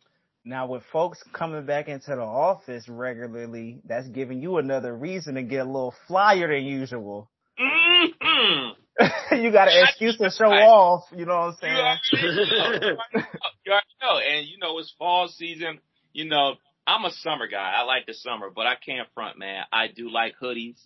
Now, 0.44 0.66
with 0.66 0.82
folks 0.90 1.22
coming 1.32 1.66
back 1.66 1.88
into 1.88 2.10
the 2.10 2.22
office 2.22 2.88
regularly, 2.88 3.80
that's 3.84 4.08
giving 4.08 4.40
you 4.40 4.56
another 4.56 4.96
reason 4.96 5.34
to 5.34 5.42
get 5.42 5.60
a 5.60 5.64
little 5.64 5.94
flyer 6.08 6.48
than 6.48 6.64
usual. 6.64 7.30
Mm-hmm. 7.60 8.70
you 9.32 9.52
got 9.52 9.68
an 9.68 9.84
excuse 9.84 10.16
to 10.18 10.30
show 10.30 10.46
off. 10.46 11.04
You 11.16 11.24
know 11.24 11.38
what 11.38 11.46
I'm 11.46 11.56
saying? 11.60 11.76
You 12.12 12.60
already 12.60 12.80
know. 12.80 12.96
you 13.64 13.72
already 13.72 13.86
know. 14.02 14.18
And 14.18 14.46
you 14.46 14.58
know, 14.58 14.78
it's 14.78 14.94
fall 14.98 15.28
season. 15.28 15.80
You 16.12 16.26
know, 16.26 16.54
I'm 16.86 17.04
a 17.04 17.10
summer 17.10 17.46
guy. 17.46 17.72
I 17.76 17.84
like 17.84 18.06
the 18.06 18.14
summer, 18.14 18.50
but 18.54 18.66
I 18.66 18.74
can't 18.74 19.08
front, 19.14 19.38
man. 19.38 19.64
I 19.72 19.86
do 19.88 20.10
like 20.10 20.34
hoodies. 20.42 20.80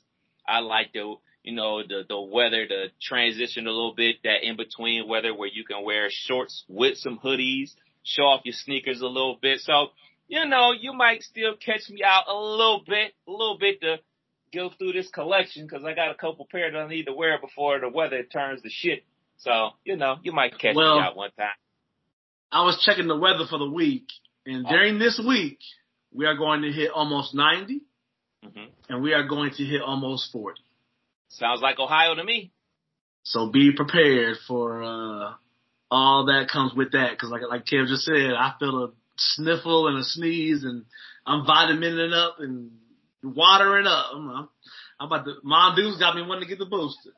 I 0.46 0.58
like 0.58 0.92
the, 0.92 1.14
you 1.42 1.54
know, 1.54 1.82
the, 1.82 2.02
the 2.06 2.20
weather, 2.20 2.66
the 2.68 2.86
transition 3.02 3.66
a 3.66 3.70
little 3.70 3.94
bit, 3.94 4.16
that 4.24 4.46
in 4.46 4.56
between 4.56 5.08
weather 5.08 5.34
where 5.34 5.48
you 5.48 5.64
can 5.64 5.82
wear 5.84 6.08
shorts 6.10 6.64
with 6.68 6.98
some 6.98 7.18
hoodies, 7.24 7.70
show 8.02 8.24
off 8.24 8.42
your 8.44 8.54
sneakers 8.54 9.00
a 9.00 9.06
little 9.06 9.38
bit. 9.40 9.60
So, 9.60 9.88
you 10.28 10.46
know, 10.46 10.72
you 10.72 10.92
might 10.92 11.22
still 11.22 11.54
catch 11.56 11.88
me 11.88 12.02
out 12.04 12.24
a 12.28 12.36
little 12.36 12.82
bit, 12.86 13.12
a 13.26 13.30
little 13.30 13.58
bit 13.58 13.80
to 13.80 13.96
go 14.54 14.70
through 14.78 14.92
this 14.92 15.08
collection 15.10 15.66
because 15.66 15.84
I 15.84 15.94
got 15.94 16.10
a 16.10 16.14
couple 16.14 16.46
pairs 16.50 16.72
that 16.72 16.78
I 16.78 16.88
need 16.88 17.06
to 17.06 17.12
wear 17.12 17.38
before 17.40 17.80
the 17.80 17.88
weather 17.88 18.22
turns 18.22 18.62
to 18.62 18.70
shit. 18.70 19.04
So, 19.38 19.70
you 19.84 19.96
know, 19.96 20.16
you 20.22 20.32
might 20.32 20.58
catch 20.58 20.74
Well- 20.76 20.96
me 20.96 21.02
out 21.02 21.16
one 21.16 21.30
time. 21.36 21.48
I 22.52 22.62
was 22.62 22.80
checking 22.84 23.08
the 23.08 23.16
weather 23.16 23.46
for 23.50 23.58
the 23.58 23.68
week, 23.68 24.06
and 24.46 24.64
during 24.66 24.98
this 25.00 25.18
week, 25.18 25.58
we 26.12 26.24
are 26.26 26.36
going 26.36 26.62
to 26.62 26.70
hit 26.70 26.90
almost 26.92 27.34
90, 27.34 27.80
hmm 28.42 28.66
and 28.88 29.02
we 29.02 29.12
are 29.12 29.26
going 29.26 29.50
to 29.54 29.64
hit 29.64 29.82
almost 29.82 30.30
40. 30.30 30.60
Sounds 31.28 31.60
like 31.62 31.80
Ohio 31.80 32.14
to 32.14 32.22
me. 32.22 32.52
So 33.24 33.48
be 33.50 33.72
prepared 33.72 34.36
for 34.46 34.82
uh, 34.82 35.32
all 35.90 36.26
that 36.26 36.48
comes 36.52 36.74
with 36.74 36.92
that. 36.92 37.10
Because 37.10 37.30
like 37.30 37.42
like 37.48 37.64
Kev 37.64 37.88
just 37.88 38.04
said, 38.04 38.34
I 38.34 38.52
feel 38.60 38.84
a 38.84 38.90
sniffle 39.16 39.88
and 39.88 39.98
a 39.98 40.04
sneeze, 40.04 40.62
and 40.62 40.84
I'm 41.26 41.44
vitamining 41.46 42.12
up 42.12 42.36
and 42.38 42.70
watering 43.24 43.86
up. 43.86 44.06
I'm, 44.14 44.48
about 45.06 45.24
to. 45.24 45.34
Mom 45.42 45.74
Deuce 45.76 45.98
got 45.98 46.14
me 46.16 46.22
wanting 46.22 46.42
to 46.42 46.48
get 46.48 46.58
the 46.58 46.66
booster. 46.66 47.10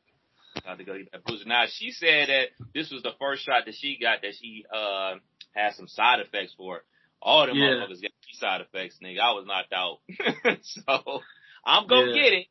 Got 0.65 0.79
to 0.79 0.85
go 0.85 0.97
get 0.97 1.13
that 1.13 1.25
booster. 1.25 1.49
Now 1.49 1.65
she 1.69 1.91
said 1.91 2.29
that 2.29 2.47
this 2.75 2.91
was 2.91 3.03
the 3.03 3.13
first 3.21 3.45
shot 3.45 3.65
that 3.67 3.75
she 3.75 3.99
got 4.01 4.23
that 4.23 4.33
she 4.41 4.65
uh 4.75 5.17
had 5.55 5.75
some 5.75 5.89
side 5.89 6.21
effects 6.21 6.55
for. 6.57 6.83
All 7.21 7.47
them 7.47 7.57
Yeah. 7.57 7.69
motherfuckers 7.87 8.03
got 8.03 8.13
side 8.39 8.61
effects, 8.61 8.99
nigga. 9.03 9.21
I 9.21 9.33
was 9.33 9.47
knocked 9.47 9.73
out. 9.73 9.99
so 10.63 11.21
I'm 11.65 11.87
gonna 11.87 12.09
Yeah. 12.09 12.15
get 12.23 12.33
it. 12.33 12.47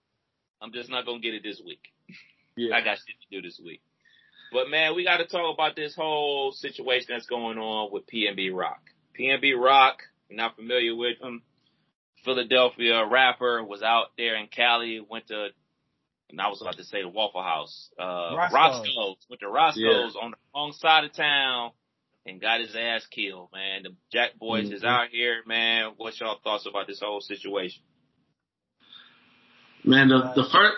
I'm 0.61 0.71
just 0.73 0.89
not 0.89 1.05
gonna 1.05 1.19
get 1.19 1.33
it 1.33 1.43
this 1.43 1.61
week. 1.65 1.81
Yeah. 2.55 2.75
I 2.75 2.81
got 2.81 2.97
shit 2.97 3.15
to 3.29 3.41
do 3.41 3.41
this 3.41 3.59
week. 3.63 3.81
But 4.51 4.69
man, 4.69 4.95
we 4.95 5.03
got 5.03 5.17
to 5.17 5.25
talk 5.25 5.53
about 5.53 5.75
this 5.75 5.95
whole 5.95 6.51
situation 6.51 7.07
that's 7.09 7.25
going 7.25 7.57
on 7.57 7.91
with 7.91 8.03
PNB 8.07 8.53
Rock. 8.53 8.79
PNB 9.19 9.53
Rock, 9.59 9.97
you're 10.29 10.37
not 10.37 10.55
familiar 10.55 10.95
with 10.95 11.19
him. 11.21 11.41
Philadelphia 12.25 13.05
rapper 13.05 13.63
was 13.63 13.81
out 13.81 14.07
there 14.17 14.35
in 14.35 14.47
Cali, 14.47 14.99
went 14.99 15.27
to, 15.27 15.47
and 16.29 16.41
I 16.41 16.49
was 16.49 16.61
about 16.61 16.77
to 16.77 16.83
say 16.83 17.01
the 17.01 17.07
Waffle 17.07 17.43
House, 17.43 17.89
uh, 17.99 18.35
Roscoe's. 18.35 18.53
Roscoe's, 18.53 19.17
went 19.29 19.39
to 19.41 19.47
Roscoe's 19.47 20.15
on 20.21 20.31
the 20.31 20.37
wrong 20.53 20.73
side 20.73 21.05
of 21.05 21.13
town 21.13 21.71
and 22.25 22.41
got 22.41 22.59
his 22.59 22.75
ass 22.75 23.05
killed, 23.07 23.49
man. 23.53 23.83
The 23.83 23.95
Jack 24.11 24.31
Boys 24.39 24.71
is 24.71 24.81
Mhm. 24.81 24.87
out 24.87 25.09
here, 25.09 25.43
man. 25.45 25.93
What's 25.97 26.19
y'all 26.19 26.39
thoughts 26.43 26.65
about 26.65 26.87
this 26.87 26.99
whole 26.99 27.21
situation? 27.21 27.83
Man, 29.83 30.07
the 30.09 30.33
the 30.35 30.43
first. 30.51 30.77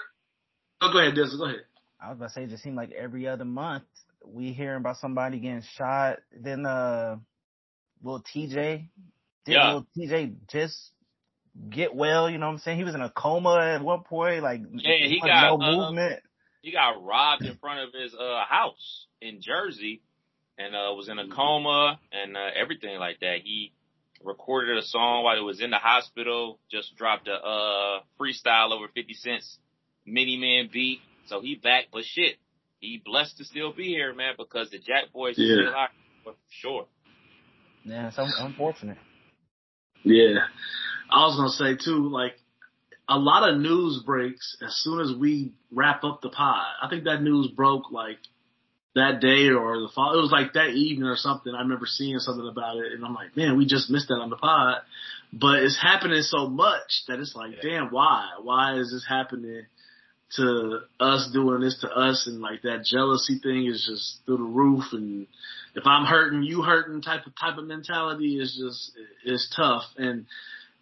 Oh, 0.82 0.92
go 0.92 1.00
ahead, 1.00 1.16
Dizzle. 1.16 1.38
Go 1.38 1.46
ahead. 1.46 1.62
I 2.00 2.10
was 2.10 2.18
about 2.18 2.28
to 2.28 2.34
say, 2.34 2.44
it 2.44 2.50
just 2.50 2.62
seemed 2.62 2.76
like 2.76 2.92
every 2.92 3.28
other 3.28 3.46
month 3.46 3.86
we 4.24 4.52
hearing 4.52 4.78
about 4.78 4.98
somebody 4.98 5.40
getting 5.40 5.64
shot. 5.78 6.20
Then, 6.32 6.66
uh, 6.66 7.18
Lil 8.04 8.22
Tjay, 8.22 8.90
did 9.46 9.54
Yeah. 9.54 9.72
Lil 9.72 9.88
Tjay 9.98 10.36
just 10.48 10.92
get 11.70 11.96
well? 11.96 12.30
You 12.30 12.38
know 12.38 12.48
what 12.48 12.54
I'm 12.54 12.58
saying? 12.60 12.78
He 12.78 12.84
was 12.84 12.96
in 12.96 13.02
a 13.02 13.10
coma 13.10 13.60
at 13.76 13.82
one 13.82 14.04
point, 14.04 14.44
like 14.44 14.62
Yeah, 14.74 15.08
he 15.08 15.20
got, 15.20 15.60
no 15.60 15.62
uh, 15.66 15.76
movement. 15.90 16.22
he 16.62 16.72
got 16.72 17.04
robbed 17.04 17.46
in 17.46 17.56
front 17.58 17.80
of 17.88 17.94
his 17.94 18.14
uh 18.14 18.44
house 18.46 19.06
in 19.22 19.42
Jersey 19.42 20.02
and 20.58 20.76
uh 20.76 20.94
was 20.96 21.10
in 21.10 21.20
a 21.20 21.28
coma 21.28 22.00
and 22.12 22.36
uh, 22.38 22.50
everything 22.56 22.98
like 23.00 23.20
that. 23.22 23.40
He 23.44 23.74
recorded 24.24 24.78
a 24.78 24.82
song 24.84 25.24
while 25.24 25.36
he 25.36 25.44
was 25.44 25.62
in 25.62 25.70
the 25.70 25.78
hospital, 25.78 26.60
just 26.72 26.96
dropped 26.96 27.28
a 27.28 27.34
uh 27.34 28.00
freestyle 28.20 28.72
over 28.72 28.88
50 28.94 29.14
Cent's 29.14 29.60
Many 30.06 30.38
Men 30.38 30.70
beat. 30.72 31.00
So 31.26 31.42
he 31.42 31.56
back, 31.56 31.86
but 31.92 32.06
shit, 32.06 32.38
he 32.80 33.02
blessed 33.04 33.38
to 33.40 33.44
still 33.44 33.74
be 33.74 33.88
here, 33.88 34.14
man, 34.14 34.36
because 34.38 34.70
the 34.70 34.80
Jack 34.80 35.12
Boys 35.12 35.36
Yeah. 35.38 35.46
is 35.46 35.60
still 35.60 35.76
out 35.76 35.90
for 36.24 36.34
sure. 36.50 36.86
Yeah, 37.84 38.08
it's 38.08 38.18
un- 38.18 38.32
unfortunate. 38.40 38.98
Yeah. 40.04 40.36
I 41.10 41.26
was 41.26 41.38
gonna 41.38 41.50
say 41.50 41.84
too, 41.84 42.10
like 42.10 42.34
a 43.10 43.18
lot 43.18 43.50
of 43.50 43.60
news 43.60 44.04
breaks 44.06 44.58
as 44.66 44.76
soon 44.76 45.00
as 45.00 45.18
we 45.18 45.54
wrap 45.72 46.04
up 46.04 46.22
the 46.22 46.30
pod. 46.30 46.66
I 46.82 46.90
think 46.90 47.06
that 47.06 47.22
news 47.22 47.48
broke 47.48 47.92
like 47.92 48.18
that 48.96 49.22
day 49.22 49.50
or 49.50 49.80
the 49.80 49.90
fall. 49.94 50.18
It 50.18 50.22
was 50.22 50.32
like 50.32 50.54
that 50.54 50.70
evening 50.70 51.08
or 51.08 51.16
something. 51.16 51.54
I 51.54 51.62
remember 51.62 51.86
seeing 51.86 52.20
something 52.20 52.48
about 52.48 52.78
it, 52.78 52.92
and 52.94 53.06
I'm 53.06 53.14
like, 53.14 53.38
man, 53.38 53.58
we 53.58 53.66
just 53.66 53.90
missed 53.90 54.10
that 54.10 54.16
on 54.16 54.30
the 54.30 54.36
pod. 54.36 54.82
But 55.32 55.64
it's 55.64 55.80
happening 55.82 56.22
so 56.22 56.48
much 56.48 57.04
that 57.08 57.20
it's 57.20 57.36
like, 57.36 57.62
damn, 57.62 57.90
why? 57.90 58.32
Why 58.42 58.80
is 58.80 58.92
this 58.92 59.06
happening 59.08 59.66
to 60.36 60.80
us 61.00 61.30
doing 61.32 61.62
this 61.62 61.80
to 61.82 61.90
us? 61.90 62.28
And 62.28 62.42
like 62.42 62.64
that 62.64 62.86
jealousy 62.86 63.40
thing 63.40 63.68
is 63.68 63.86
just 63.88 64.26
through 64.26 64.38
the 64.38 64.44
roof. 64.44 64.86
And 64.94 65.28
if 65.76 65.84
I'm 65.86 66.06
hurting, 66.06 66.44
you 66.44 66.64
hurting 66.64 67.02
type 67.02 67.26
of 67.28 67.34
type 67.40 67.58
of 67.58 67.66
mentality 67.66 68.40
is 68.40 68.58
just 68.60 68.92
is 69.26 69.54
tough. 69.56 69.84
And 69.98 70.26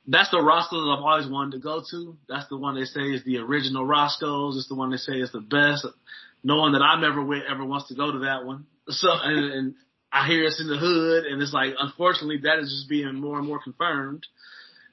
that's 0.08 0.30
the 0.30 0.41
Roscoe's 0.41 0.88
I've 0.88 1.04
always 1.04 1.28
wanted 1.28 1.54
to 1.54 1.60
go 1.60 1.82
to. 1.91 2.15
That's 2.30 2.48
the 2.50 2.58
one 2.58 2.76
they 2.76 2.86
say 2.86 3.02
is 3.02 3.24
the 3.24 3.39
original 3.39 3.86
Roscoe's. 3.86 4.58
It's 4.58 4.70
the 4.70 4.76
one 4.76 4.91
they 4.91 4.98
say 4.98 5.13
is 5.13 5.32
the 5.32 5.41
best. 5.41 5.86
No 6.44 6.58
one 6.58 6.74
that 6.74 6.82
I'm 6.82 7.04
ever 7.04 7.24
with 7.24 7.44
ever 7.50 7.65
wants 7.65 7.88
to 7.88 7.96
go 7.96 8.12
to 8.12 8.20
that 8.20 8.46
one. 8.46 8.65
So, 8.88 9.08
and, 9.12 9.52
and 9.52 9.76
I 10.12 10.28
hear 10.28 10.44
it's 10.44 10.62
in 10.62 10.68
the 10.68 10.78
hood 10.78 11.26
and 11.26 11.41
it's 11.41 11.52
like, 11.52 11.74
unfortunately, 11.80 12.41
that 12.44 12.60
is 12.60 12.70
just 12.70 12.88
being 12.88 13.15
more 13.15 13.39
and 13.39 13.48
more 13.48 13.60
confirmed. 13.60 14.28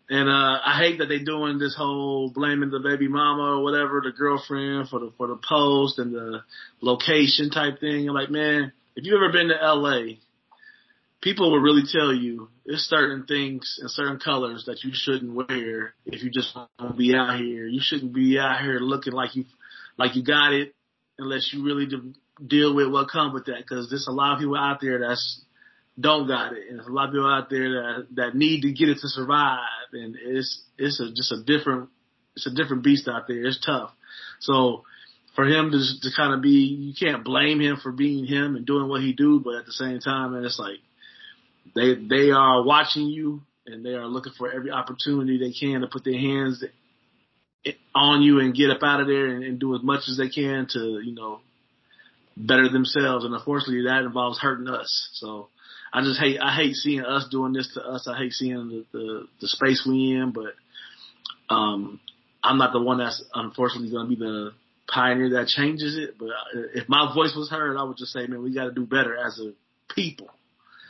And, 0.08 0.30
uh, 0.30 0.60
I 0.64 0.78
hate 0.78 0.96
that 0.98 1.10
they're 1.10 1.22
doing 1.22 1.58
this 1.58 1.76
whole 1.76 2.30
blaming 2.30 2.70
the 2.70 2.80
baby 2.80 3.06
mama 3.06 3.58
or 3.58 3.62
whatever, 3.62 4.00
the 4.02 4.12
girlfriend 4.12 4.88
for 4.88 4.98
the, 4.98 5.12
for 5.18 5.26
the 5.26 5.38
post 5.46 5.98
and 5.98 6.14
the 6.14 6.40
location 6.80 7.50
type 7.50 7.80
thing. 7.80 8.08
I'm 8.08 8.14
like, 8.14 8.30
man, 8.30 8.72
if 8.96 9.04
you've 9.04 9.20
ever 9.22 9.30
been 9.30 9.48
to 9.48 9.74
LA, 9.74 10.16
people 11.22 11.50
will 11.50 11.60
really 11.60 11.84
tell 11.90 12.12
you 12.12 12.48
there's 12.66 12.82
certain 12.82 13.24
things 13.24 13.78
and 13.80 13.90
certain 13.90 14.18
colors 14.18 14.64
that 14.66 14.82
you 14.84 14.90
shouldn't 14.92 15.32
wear 15.32 15.94
if 16.04 16.22
you 16.22 16.30
just 16.30 16.54
want 16.54 16.68
to 16.78 16.92
be 16.94 17.14
out 17.14 17.38
here. 17.38 17.66
You 17.66 17.80
shouldn't 17.82 18.12
be 18.12 18.38
out 18.38 18.60
here 18.60 18.78
looking 18.80 19.14
like 19.14 19.34
you 19.34 19.44
like 19.96 20.16
you 20.16 20.24
got 20.24 20.52
it 20.52 20.74
unless 21.18 21.50
you 21.52 21.64
really 21.64 21.86
de- 21.86 22.46
deal 22.46 22.74
with 22.74 22.90
what 22.90 23.08
comes 23.08 23.32
with 23.32 23.46
that. 23.46 23.58
Because 23.58 23.88
there's 23.88 24.08
a 24.08 24.12
lot 24.12 24.34
of 24.34 24.40
people 24.40 24.56
out 24.56 24.80
there 24.80 24.98
that's 24.98 25.40
don't 25.98 26.26
got 26.26 26.52
it, 26.52 26.68
and 26.68 26.78
there's 26.78 26.88
a 26.88 26.92
lot 26.92 27.08
of 27.08 27.12
people 27.12 27.28
out 27.28 27.48
there 27.50 27.70
that 27.70 28.06
that 28.16 28.34
need 28.34 28.62
to 28.62 28.72
get 28.72 28.88
it 28.88 28.98
to 29.00 29.08
survive, 29.08 29.58
and 29.92 30.16
it's 30.20 30.62
it's 30.76 31.00
a, 31.00 31.12
just 31.12 31.32
a 31.32 31.42
different 31.44 31.88
it's 32.34 32.46
a 32.46 32.54
different 32.54 32.82
beast 32.82 33.08
out 33.08 33.28
there. 33.28 33.44
It's 33.44 33.64
tough. 33.64 33.90
So 34.40 34.84
for 35.36 35.44
him 35.44 35.70
to 35.70 35.78
to 35.78 36.16
kind 36.16 36.34
of 36.34 36.42
be, 36.42 36.92
you 36.92 36.94
can't 36.98 37.24
blame 37.24 37.60
him 37.60 37.76
for 37.82 37.92
being 37.92 38.26
him 38.26 38.56
and 38.56 38.66
doing 38.66 38.88
what 38.88 39.02
he 39.02 39.12
do, 39.12 39.40
but 39.40 39.54
at 39.54 39.66
the 39.66 39.72
same 39.72 40.00
time, 40.00 40.34
and 40.34 40.44
it's 40.44 40.58
like 40.58 40.78
they 41.74 41.94
they 41.94 42.30
are 42.30 42.62
watching 42.62 43.06
you 43.06 43.42
and 43.66 43.84
they 43.84 43.90
are 43.94 44.06
looking 44.06 44.32
for 44.36 44.50
every 44.50 44.70
opportunity 44.70 45.38
they 45.38 45.52
can 45.52 45.80
to 45.80 45.86
put 45.86 46.04
their 46.04 46.18
hands 46.18 46.62
on 47.94 48.22
you 48.22 48.40
and 48.40 48.54
get 48.54 48.70
up 48.70 48.82
out 48.82 49.00
of 49.00 49.06
there 49.06 49.26
and, 49.28 49.44
and 49.44 49.60
do 49.60 49.74
as 49.74 49.82
much 49.82 50.02
as 50.08 50.16
they 50.16 50.28
can 50.28 50.66
to 50.70 51.00
you 51.04 51.14
know 51.14 51.40
better 52.36 52.68
themselves. 52.68 53.24
And 53.24 53.34
unfortunately, 53.34 53.84
that 53.84 54.04
involves 54.04 54.38
hurting 54.38 54.68
us. 54.68 55.10
So 55.14 55.48
I 55.92 56.02
just 56.02 56.20
hate 56.20 56.38
I 56.40 56.54
hate 56.54 56.74
seeing 56.74 57.04
us 57.04 57.28
doing 57.30 57.52
this 57.52 57.72
to 57.74 57.82
us. 57.82 58.08
I 58.08 58.16
hate 58.16 58.32
seeing 58.32 58.68
the 58.68 58.84
the, 58.92 59.28
the 59.40 59.48
space 59.48 59.86
we 59.88 60.12
in, 60.12 60.32
but 60.32 60.54
um, 61.54 62.00
I'm 62.42 62.58
not 62.58 62.72
the 62.72 62.80
one 62.80 62.98
that's 62.98 63.22
unfortunately 63.34 63.90
going 63.90 64.08
to 64.08 64.16
be 64.16 64.16
the 64.16 64.52
pioneer 64.88 65.30
that 65.30 65.48
changes 65.48 65.96
it. 65.96 66.18
But 66.18 66.28
if 66.74 66.88
my 66.88 67.12
voice 67.14 67.34
was 67.36 67.50
heard, 67.50 67.76
I 67.76 67.84
would 67.84 67.96
just 67.96 68.12
say, 68.12 68.26
man, 68.26 68.42
we 68.42 68.54
got 68.54 68.64
to 68.64 68.72
do 68.72 68.86
better 68.86 69.16
as 69.16 69.38
a 69.38 69.52
people. 69.94 70.28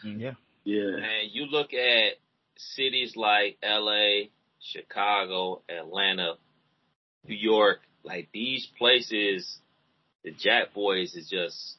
Yeah. 0.05 0.33
Yeah. 0.64 0.96
And 0.96 1.31
you 1.33 1.46
look 1.46 1.72
at 1.75 2.14
cities 2.57 3.14
like 3.16 3.59
LA, 3.62 4.29
Chicago, 4.61 5.62
Atlanta, 5.68 6.35
New 7.27 7.37
York, 7.37 7.81
like 8.05 8.29
these 8.33 8.66
places 8.79 9.59
the 10.25 10.31
Jack 10.31 10.72
Boys 10.75 11.14
is 11.14 11.29
just 11.29 11.77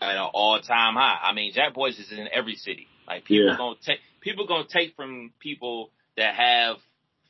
at 0.00 0.12
an 0.16 0.30
all 0.32 0.60
time 0.60 0.94
high. 0.94 1.18
I 1.22 1.32
mean, 1.34 1.52
Jack 1.54 1.74
Boys 1.74 1.98
is 1.98 2.10
in 2.10 2.28
every 2.32 2.54
city. 2.56 2.86
Like 3.06 3.24
people 3.24 3.46
Yeah. 3.48 3.56
gonna 3.56 3.76
take 3.84 4.00
people 4.20 4.46
gonna 4.46 4.64
take 4.68 4.94
from 4.96 5.32
people 5.38 5.90
that 6.16 6.34
have 6.34 6.76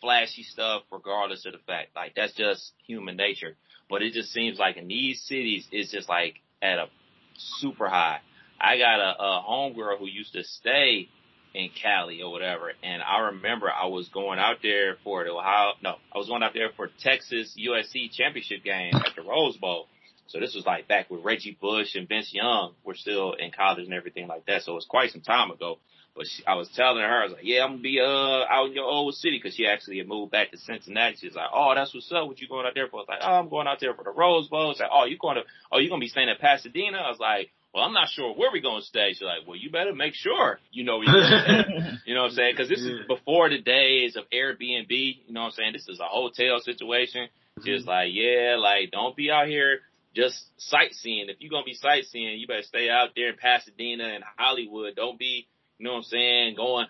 flashy 0.01 0.43
stuff 0.45 0.83
regardless 0.93 1.45
of 1.47 1.53
the 1.53 1.59
fact. 1.59 1.95
Like 1.97 2.15
that's 2.15 2.35
just 2.35 2.73
human 2.87 3.17
nature. 3.17 3.57
But 3.91 4.03
it 4.03 4.13
just 4.13 4.33
seems 4.33 4.59
like 4.59 4.77
in 4.77 4.89
these 4.89 5.23
cities 5.23 5.67
it's 5.73 5.91
just 5.91 6.09
like 6.09 6.41
at 6.63 6.79
a 6.79 6.87
super 7.37 7.89
high. 7.89 8.21
I 8.61 8.79
got 8.79 9.01
a, 9.01 9.23
a 9.23 9.45
homegirl 9.49 9.99
who 9.99 10.07
used 10.07 10.33
to 10.35 10.45
stay 10.45 11.09
in 11.55 11.71
Cali 11.83 12.23
or 12.23 12.31
whatever, 12.31 12.73
and 12.83 13.03
I 13.03 13.21
remember 13.33 13.71
I 13.71 13.87
was 13.87 14.09
going 14.09 14.39
out 14.39 14.57
there 14.63 14.97
for 15.03 15.25
the 15.25 15.31
Ohio 15.31 15.73
no, 15.83 15.97
I 16.15 16.19
was 16.19 16.29
going 16.29 16.43
out 16.43 16.55
there 16.55 16.71
for 16.77 16.91
Texas 17.01 17.57
USC 17.59 18.13
championship 18.13 18.65
game 18.65 18.95
at 18.95 19.15
the 19.17 19.23
Rose 19.23 19.57
Bowl. 19.57 19.87
So 20.29 20.39
this 20.41 20.55
was 20.55 20.67
like 20.67 20.87
back 20.87 21.11
with 21.11 21.25
Reggie 21.25 21.57
Bush 21.59 21.95
and 21.95 22.07
Vince 22.07 22.35
Young 22.35 22.75
were 22.85 22.95
still 22.95 23.33
in 23.33 23.51
college 23.51 23.85
and 23.85 23.95
everything 23.95 24.29
like 24.29 24.45
that. 24.47 24.63
So 24.63 24.73
it 24.73 24.75
was 24.75 24.87
quite 24.87 25.11
some 25.11 25.23
time 25.23 25.51
ago. 25.51 25.79
But 26.15 26.27
she, 26.27 26.45
I 26.47 26.55
was 26.55 26.69
telling 26.75 27.03
her, 27.03 27.23
I 27.23 27.25
was 27.25 27.33
like, 27.33 27.45
yeah, 27.45 27.63
I'm 27.63 27.71
gonna 27.71 27.83
be 27.83 28.01
uh 28.01 28.45
out 28.51 28.67
in 28.67 28.75
your 28.75 28.85
old 28.85 29.15
city 29.15 29.39
because 29.39 29.55
she 29.55 29.67
actually 29.67 29.99
had 29.99 30.09
moved 30.09 30.33
back 30.33 30.51
to 30.51 30.59
Cincinnati. 30.59 31.17
She's 31.17 31.35
like, 31.35 31.49
oh, 31.55 31.73
that's 31.75 31.95
what's 31.95 32.11
up. 32.13 32.27
What 32.27 32.41
you 32.41 32.49
going 32.49 32.67
out 32.67 32.75
there 32.75 32.89
for? 32.89 32.97
I 32.97 33.01
was 33.01 33.09
like, 33.09 33.21
oh, 33.23 33.39
I'm 33.39 33.49
going 33.49 33.67
out 33.67 33.79
there 33.81 33.95
for 33.95 34.05
the 34.05 34.11
Rose 34.11 34.49
Bowl. 34.49 34.73
It's 34.73 34.81
like, 34.81 34.91
oh, 34.93 35.05
you 35.05 35.17
going 35.17 35.37
to? 35.37 35.43
Oh, 35.73 35.79
you 35.79 35.89
gonna 35.89 36.01
be 36.01 36.09
staying 36.09 36.29
at 36.29 36.41
Pasadena? 36.41 36.99
I 36.99 37.09
was 37.09 37.21
like, 37.21 37.51
well, 37.73 37.85
I'm 37.85 37.93
not 37.93 38.09
sure 38.09 38.35
where 38.35 38.51
we're 38.53 38.63
gonna 38.63 38.83
stay. 38.83 39.11
She's 39.13 39.23
like, 39.23 39.47
well, 39.47 39.57
you 39.57 39.71
better 39.71 39.95
make 39.95 40.15
sure 40.15 40.59
you 40.73 40.85
know 40.85 40.99
where 40.99 41.07
you're 41.07 41.25
stay. 41.25 41.99
You 42.07 42.15
know 42.15 42.23
what 42.23 42.31
I'm 42.31 42.37
saying? 42.37 42.55
Because 42.57 42.69
this 42.69 42.81
is 42.81 43.07
before 43.07 43.51
the 43.51 43.61
days 43.61 44.17
of 44.17 44.25
Airbnb. 44.33 44.89
You 44.91 45.35
know 45.35 45.41
what 45.41 45.47
I'm 45.47 45.53
saying? 45.53 45.73
This 45.75 45.89
is 45.89 46.01
a 46.01 46.09
hotel 46.09 46.61
situation. 46.61 47.29
Mm-hmm. 47.59 47.67
Just 47.67 47.87
like, 47.87 48.09
yeah, 48.13 48.57
like 48.59 48.91
don't 48.91 49.17
be 49.17 49.31
out 49.31 49.47
here 49.47 49.81
just 50.17 50.43
sightseeing. 50.57 51.29
If 51.29 51.37
you're 51.41 51.51
gonna 51.51 51.65
be 51.65 51.75
sightseeing, 51.75 52.39
you 52.39 52.47
better 52.47 52.63
stay 52.63 52.89
out 52.89 53.11
there 53.15 53.31
in 53.31 53.37
Pasadena 53.37 54.05
and 54.05 54.25
Hollywood. 54.37 54.97
Don't 54.97 55.19
be, 55.19 55.47
you 55.79 55.85
know 55.85 55.93
what 55.93 55.99
I'm 55.99 56.03
saying, 56.05 56.57
going 56.57 56.87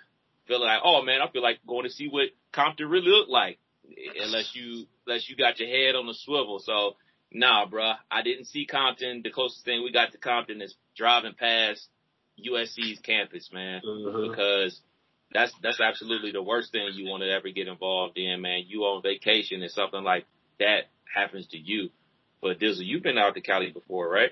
feeling 0.49 0.67
like, 0.67 0.81
oh 0.83 1.03
man, 1.03 1.21
I 1.21 1.31
feel 1.31 1.43
like 1.43 1.59
going 1.67 1.85
to 1.85 1.91
see 1.91 2.09
what 2.09 2.29
Compton 2.53 2.89
really 2.89 3.09
looked 3.09 3.31
like. 3.31 3.59
Unless 4.21 4.55
you 4.55 4.87
unless 5.07 5.29
you 5.29 5.37
got 5.37 5.59
your 5.59 5.69
head 5.69 5.95
on 5.95 6.07
the 6.07 6.15
swivel. 6.15 6.59
So 6.63 6.97
nah, 7.33 7.67
bruh, 7.67 7.97
I 8.11 8.23
didn't 8.23 8.47
see 8.47 8.67
Compton. 8.67 9.23
The 9.23 9.31
closest 9.31 9.65
thing 9.65 9.83
we 9.83 9.93
got 9.93 10.13
to 10.13 10.19
Compton 10.19 10.63
is 10.63 10.75
driving 10.97 11.35
past 11.39 11.89
USC's 12.39 13.01
campus, 13.01 13.51
man 13.53 13.81
Uh-huh. 13.85 14.29
because 14.29 14.81
that's 15.33 15.53
that's 15.63 15.81
absolutely 15.81 16.33
the 16.33 16.43
worst 16.43 16.73
thing 16.73 16.89
you 16.95 17.09
want 17.09 17.23
to 17.23 17.31
ever 17.31 17.51
get 17.51 17.69
involved 17.69 18.17
in, 18.17 18.41
man. 18.41 18.65
You 18.67 18.83
on 18.85 19.03
vacation 19.03 19.63
and 19.63 19.71
something 19.71 20.03
like 20.03 20.27
that 20.59 20.85
happens 21.15 21.47
to 21.49 21.59
you. 21.59 21.91
But 22.41 22.59
Dizzle, 22.61 22.85
you've 22.87 23.03
been 23.03 23.19
out 23.19 23.35
to 23.35 23.41
Cali 23.41 23.71
before, 23.71 24.09
right? 24.09 24.31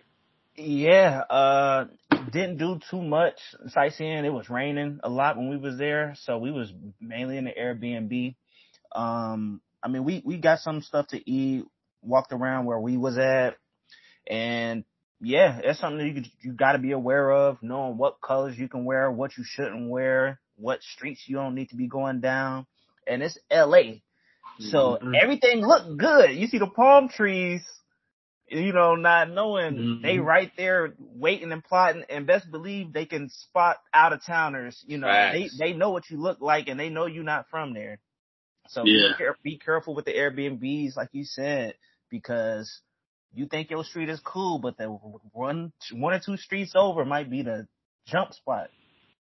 Yeah, 0.56 1.20
uh, 1.28 1.86
didn't 2.30 2.58
do 2.58 2.80
too 2.90 3.02
much 3.02 3.38
sightseeing. 3.68 4.24
It 4.24 4.32
was 4.32 4.48
raining 4.48 5.00
a 5.02 5.08
lot 5.10 5.36
when 5.36 5.50
we 5.50 5.56
was 5.58 5.76
there, 5.76 6.14
so 6.22 6.38
we 6.38 6.50
was 6.50 6.72
mainly 7.00 7.36
in 7.36 7.44
the 7.44 7.50
Airbnb. 7.50 8.34
Um, 8.94 9.60
I 9.82 9.88
mean, 9.88 10.04
we, 10.04 10.22
we 10.24 10.38
got 10.38 10.60
some 10.60 10.80
stuff 10.80 11.08
to 11.08 11.30
eat, 11.30 11.64
walked 12.02 12.32
around 12.32 12.66
where 12.66 12.78
we 12.80 12.96
was 12.96 13.18
at, 13.18 13.56
and 14.26 14.84
yeah, 15.20 15.60
it's 15.62 15.80
something 15.80 15.98
that 15.98 16.06
you 16.06 16.14
could, 16.14 16.30
you 16.42 16.52
gotta 16.52 16.78
be 16.78 16.92
aware 16.92 17.30
of, 17.30 17.62
knowing 17.62 17.96
what 17.96 18.20
colors 18.20 18.58
you 18.58 18.68
can 18.68 18.84
wear, 18.84 19.10
what 19.10 19.36
you 19.36 19.44
shouldn't 19.46 19.88
wear, 19.88 20.40
what 20.56 20.82
streets 20.82 21.24
you 21.26 21.36
don't 21.36 21.54
need 21.54 21.70
to 21.70 21.76
be 21.76 21.86
going 21.86 22.20
down. 22.20 22.66
And 23.06 23.22
it's 23.22 23.38
LA. 23.50 24.00
So 24.58 24.98
Mhm. 25.02 25.14
everything 25.14 25.60
looked 25.60 25.96
good. 25.98 26.30
You 26.32 26.46
see 26.46 26.58
the 26.58 26.66
palm 26.66 27.08
trees, 27.08 27.62
you 28.48 28.72
know, 28.72 28.94
not 28.94 29.30
knowing 29.30 30.00
they 30.02 30.16
Mhm. 30.18 30.24
right 30.24 30.52
there 30.56 30.94
waiting 30.98 31.52
and 31.52 31.64
plotting 31.64 32.04
and 32.08 32.26
best 32.26 32.50
believe 32.50 32.92
they 32.92 33.06
can 33.06 33.28
spot 33.28 33.78
out 33.92 34.12
of 34.12 34.24
towners. 34.24 34.82
You 34.86 34.98
know, 34.98 35.28
they, 35.30 35.48
they 35.58 35.72
know 35.72 35.90
what 35.90 36.10
you 36.10 36.18
look 36.20 36.40
like 36.40 36.68
and 36.68 36.78
they 36.78 36.88
know 36.88 37.06
you're 37.06 37.24
not 37.24 37.48
from 37.50 37.74
there. 37.74 37.98
So 38.68 38.84
Yeah. 38.84 39.08
be, 39.12 39.14
care- 39.18 39.36
be 39.42 39.58
careful 39.58 39.94
with 39.94 40.04
the 40.04 40.12
Airbnbs, 40.14 40.96
like 40.96 41.10
you 41.12 41.24
said, 41.24 41.74
because 42.10 42.80
you 43.34 43.46
think 43.46 43.70
your 43.70 43.84
street 43.84 44.08
is 44.08 44.20
cool, 44.20 44.58
but 44.58 44.76
the 44.76 44.86
one, 45.32 45.72
one 45.92 46.14
or 46.14 46.20
two 46.20 46.36
streets 46.36 46.72
over 46.74 47.04
might 47.04 47.30
be 47.30 47.42
the 47.42 47.66
jump 48.06 48.32
spot. 48.32 48.70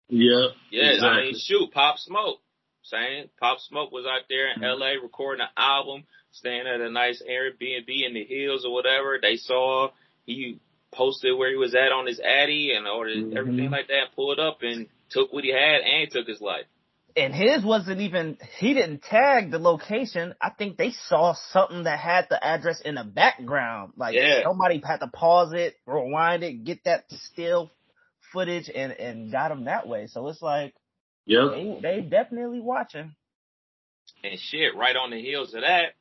Yeah. 0.10 0.48
Yeah, 0.70 1.06
I 1.06 1.22
mean, 1.22 1.36
shoot, 1.38 1.72
Pop 1.72 1.98
Smoke. 1.98 2.40
Saying 2.84 3.30
Pop 3.40 3.60
Smoke 3.60 3.92
was 3.92 4.06
out 4.08 4.24
there 4.28 4.52
in 4.52 4.60
Mhm. 4.62 4.80
LA 4.80 4.94
recording 5.02 5.42
an 5.42 5.50
album, 5.56 6.04
staying 6.32 6.66
at 6.68 6.82
a 6.82 6.90
nice 6.90 7.22
Airbnb 7.22 7.88
in 8.06 8.14
the 8.16 8.26
hills 8.26 8.66
or 8.66 8.74
whatever. 8.74 9.20
They 9.22 9.38
saw 9.38 9.92
he 10.26 10.60
posted 10.92 11.38
where 11.38 11.50
he 11.52 11.56
was 11.58 11.76
at 11.76 11.92
on 11.92 12.08
his 12.08 12.20
Addy 12.20 12.74
and 12.74 12.88
ordered 12.88 13.18
Mhm. 13.18 13.38
everything 13.38 13.70
like 13.70 13.88
that, 13.88 14.14
pulled 14.16 14.40
up 14.40 14.64
and 14.64 14.88
took 15.10 15.32
what 15.32 15.44
he 15.44 15.52
had 15.52 15.82
and 15.82 16.10
took 16.12 16.28
his 16.28 16.42
life. 16.42 16.66
And 17.16 17.34
his 17.34 17.64
wasn't 17.64 18.02
even 18.02 18.38
he 18.60 18.74
didn't 18.74 19.04
tag 19.04 19.52
the 19.52 19.60
location. 19.60 20.34
I 20.42 20.50
think 20.50 20.78
they 20.78 20.92
saw 21.08 21.34
something 21.52 21.84
that 21.84 22.00
had 22.00 22.28
the 22.30 22.44
address 22.44 22.82
in 22.82 22.96
the 22.96 23.04
background. 23.04 23.94
Like 23.98 24.16
Yeah. 24.16 24.44
somebody 24.44 24.82
had 24.86 24.98
to 24.98 25.08
pause 25.08 25.54
it, 25.54 25.76
rewind 25.86 26.44
it, 26.44 26.64
get 26.64 26.84
that 26.86 27.06
still 27.12 27.72
footage 28.32 28.70
and 28.74 28.92
and 28.94 29.32
got 29.32 29.52
him 29.52 29.66
that 29.66 29.88
way. 29.88 30.08
So 30.08 30.28
it's 30.28 30.42
like 30.42 30.74
Yep. 31.26 31.52
they 31.52 31.80
they 31.82 32.02
definitely 32.02 32.60
watching. 32.62 33.16
And 34.24 34.40
shit, 34.40 34.76
right 34.76 34.96
on 34.96 35.12
the 35.12 35.22
heels 35.22 35.54
of 35.54 35.62
that, 35.62 35.94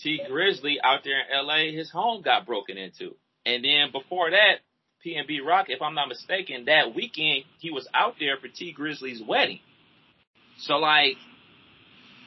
Tee 0.00 0.20
Grizzley 0.28 0.76
out 0.82 1.04
there 1.04 1.20
in 1.20 1.46
LA, 1.46 1.72
his 1.76 1.90
home 1.90 2.22
got 2.22 2.46
broken 2.46 2.76
into. 2.76 3.16
And 3.46 3.64
then 3.64 3.92
before 3.92 4.30
that, 4.30 4.60
PNB 5.04 5.44
Rock, 5.44 5.66
if 5.68 5.82
I'm 5.82 5.94
not 5.94 6.08
mistaken, 6.08 6.64
that 6.64 6.94
weekend 6.94 7.44
he 7.58 7.70
was 7.70 7.86
out 7.94 8.14
there 8.18 8.36
for 8.38 8.48
Tee 8.48 8.74
Grizzley's 8.76 9.22
wedding. 9.22 9.60
So 10.58 10.76
like, 10.78 11.16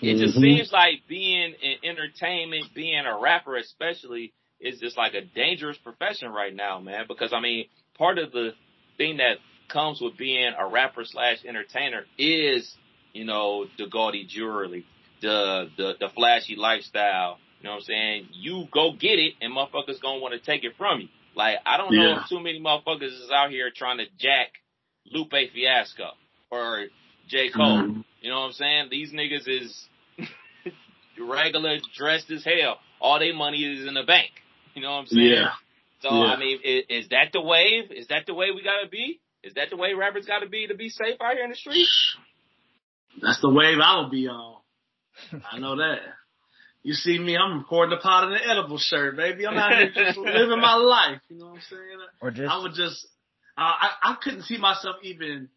it 0.02 0.18
just 0.18 0.38
Mhm. 0.38 0.42
seems 0.42 0.72
like 0.72 1.08
being 1.08 1.54
in 1.54 1.78
entertainment, 1.84 2.74
being 2.74 3.06
a 3.06 3.18
rapper 3.18 3.56
especially, 3.56 4.34
is 4.60 4.80
just 4.80 4.98
like 4.98 5.13
a 5.13 5.22
dangerous 5.22 5.78
profession 5.78 6.32
right 6.32 6.54
now, 6.54 6.80
man. 6.80 7.06
Because 7.08 7.34
I 7.34 7.40
mean, 7.40 7.68
part 7.98 8.18
of 8.20 8.32
the 8.32 8.56
thing 8.98 9.18
that 9.18 9.38
comes 9.70 10.02
with 10.02 10.18
being 10.18 10.54
a 10.58 10.68
rapper 10.68 11.04
slash 11.06 11.44
entertainer 11.46 12.06
is, 12.18 12.76
you 13.13 13.26
know, 13.26 13.66
the 13.78 13.88
gaudy 13.88 14.26
jewelry, 14.26 14.86
the 15.22 15.70
the 15.78 15.96
the 16.00 16.10
flashy 16.10 16.56
lifestyle. 16.56 17.40
You 17.60 17.66
know 17.66 17.72
what 17.72 17.78
I'm 17.78 17.84
saying? 17.84 18.30
You 18.34 18.68
go 18.72 18.92
get 18.94 19.18
it, 19.20 19.34
and 19.42 19.52
motherfuckers 19.54 20.00
gonna 20.02 20.20
want 20.20 20.34
to 20.34 20.40
take 20.40 20.63
it 20.63 20.76
from 20.78 21.02
you. 21.02 21.08
Like 21.36 21.58
I 21.66 21.78
don't 21.78 21.96
know 21.96 22.04
Yeah. 22.04 22.22
if 22.24 22.30
too 22.30 22.40
many 22.40 22.60
motherfuckers 22.60 23.13
is 23.13 23.32
out 23.34 23.50
here 23.50 23.72
trying 23.76 23.98
to 23.98 24.06
jack 24.20 24.54
Lupe 25.12 25.32
Fiasco 25.54 26.12
or 26.52 26.86
J 27.28 27.50
Cole. 27.50 27.80
Mhm. 27.80 28.04
You 28.28 28.34
know 28.34 28.42
what 28.42 28.48
I'm 28.48 28.52
saying? 28.52 28.88
These 28.92 29.13
niggas 29.13 29.48
is 29.48 29.86
regular, 31.18 31.78
dressed 31.96 32.30
as 32.30 32.44
hell. 32.44 32.78
All 33.00 33.20
their 33.20 33.34
money 33.34 33.60
is 33.60 33.88
in 33.88 33.94
the 33.94 34.04
bank. 34.04 34.32
You 34.74 34.82
know 34.82 34.92
what 34.92 34.98
I'm 34.98 35.08
saying? 35.08 35.28
Yeah. 35.28 35.52
So 36.02 36.10
Yeah. 36.10 36.34
I 36.34 36.38
mean, 36.38 36.60
is, 36.62 36.84
is 36.90 37.08
that 37.12 37.30
the 37.32 37.40
wave? 37.40 37.90
Is 37.90 38.08
that 38.08 38.26
the 38.26 38.34
way 38.34 38.48
we 38.54 38.66
gotta 38.66 38.90
be? 38.90 39.22
Is 39.44 39.54
that 39.54 39.70
the 39.70 39.78
way 39.78 39.94
rappers 39.94 40.26
gotta 40.26 40.50
be 40.50 40.68
to 40.68 40.76
be 40.76 40.90
safe 40.90 41.16
out 41.22 41.36
here 41.36 41.46
in 41.46 41.52
the 41.52 41.56
streets? 41.56 42.18
That's 43.22 43.40
the 43.40 43.50
wave 43.50 43.78
I 43.82 43.96
will 43.96 44.10
be 44.10 44.28
on. 44.28 44.58
I 45.50 45.60
know 45.60 45.78
that. 45.78 46.00
You 46.84 46.96
see 46.96 47.18
me, 47.18 47.38
I'm 47.38 47.60
recording 47.60 47.98
the 47.98 48.02
pot 48.04 48.28
in 48.28 48.34
an 48.34 48.42
edible 48.46 48.78
shirt, 48.78 49.16
baby. 49.16 49.48
I'm 49.48 49.58
out 49.58 49.72
here 49.72 49.92
just 49.96 50.18
living 50.18 50.60
my 50.60 50.76
life. 50.76 51.22
You 51.30 51.38
know 51.38 51.46
what 51.46 51.56
I'm 51.56 51.62
saying? 51.70 52.00
Or 52.20 52.32
just 52.32 52.52
I 52.54 52.62
would 52.62 52.74
just, 52.74 53.08
uh, 53.58 53.62
I, 53.62 53.90
I 54.04 54.16
couldn't 54.22 54.44
see 54.44 54.58
myself 54.58 54.98
even 55.04 55.48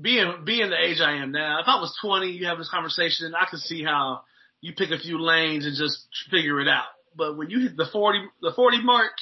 being, 0.00 0.42
being 0.44 0.70
the 0.70 0.80
age 0.80 1.00
I 1.00 1.22
am 1.22 1.32
now. 1.32 1.60
If 1.60 1.66
I 1.68 1.80
was 1.80 1.96
20, 2.02 2.28
you 2.28 2.46
have 2.46 2.58
this 2.58 2.70
conversation, 2.70 3.34
I 3.34 3.46
could 3.50 3.60
see 3.60 3.84
how 3.84 4.22
you 4.60 4.72
pick 4.72 4.90
a 4.90 4.98
few 4.98 5.20
lanes 5.20 5.66
and 5.66 5.76
just 5.76 6.06
figure 6.30 6.60
it 6.60 6.68
out. 6.68 6.86
But 7.16 7.36
when 7.36 7.50
you 7.50 7.60
hit 7.60 7.76
the 7.76 7.86
40, 7.92 8.18
the 8.42 8.52
40 8.54 8.82
mark, 8.82 9.12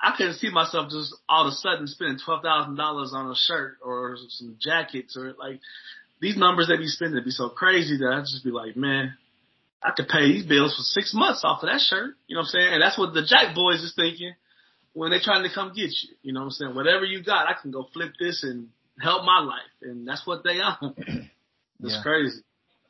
I 0.00 0.14
couldn't 0.16 0.34
see 0.34 0.50
myself 0.50 0.90
just 0.90 1.14
all 1.28 1.46
of 1.46 1.52
a 1.52 1.56
sudden 1.56 1.86
spending 1.86 2.18
$12,000 2.26 2.78
on 2.78 3.30
a 3.30 3.34
shirt 3.34 3.78
or 3.82 4.16
some 4.28 4.56
jackets 4.60 5.16
or 5.16 5.34
like 5.38 5.60
these 6.20 6.36
numbers 6.36 6.68
they 6.68 6.76
be 6.76 6.86
spending 6.86 7.22
be 7.24 7.30
so 7.30 7.48
crazy 7.48 7.98
that 7.98 8.12
I 8.12 8.20
just 8.20 8.44
be 8.44 8.50
like, 8.50 8.76
man, 8.76 9.14
I 9.82 9.92
could 9.94 10.08
pay 10.08 10.32
these 10.32 10.46
bills 10.46 10.74
for 10.74 10.82
six 10.82 11.12
months 11.14 11.42
off 11.44 11.62
of 11.62 11.68
that 11.68 11.80
shirt. 11.80 12.14
You 12.26 12.36
know 12.36 12.40
what 12.40 12.48
I'm 12.54 12.60
saying? 12.60 12.72
And 12.74 12.82
that's 12.82 12.98
what 12.98 13.14
the 13.14 13.22
Jack 13.22 13.54
Boys 13.54 13.82
is 13.82 13.94
thinking 13.94 14.34
when 14.92 15.10
they're 15.10 15.20
trying 15.22 15.44
to 15.44 15.54
come 15.54 15.68
get 15.68 15.90
you. 15.90 16.16
You 16.22 16.32
know 16.32 16.40
what 16.40 16.46
I'm 16.46 16.50
saying? 16.52 16.74
Whatever 16.74 17.04
you 17.04 17.22
got, 17.22 17.48
I 17.48 17.54
can 17.60 17.70
go 17.70 17.88
flip 17.92 18.12
this 18.18 18.42
and 18.42 18.68
help 19.00 19.24
my 19.24 19.40
life. 19.40 19.70
And 19.82 20.06
that's 20.06 20.26
what 20.26 20.42
they 20.44 20.60
are. 20.60 20.78
It's 21.82 21.94
Yeah. 21.94 22.02
crazy. 22.02 22.40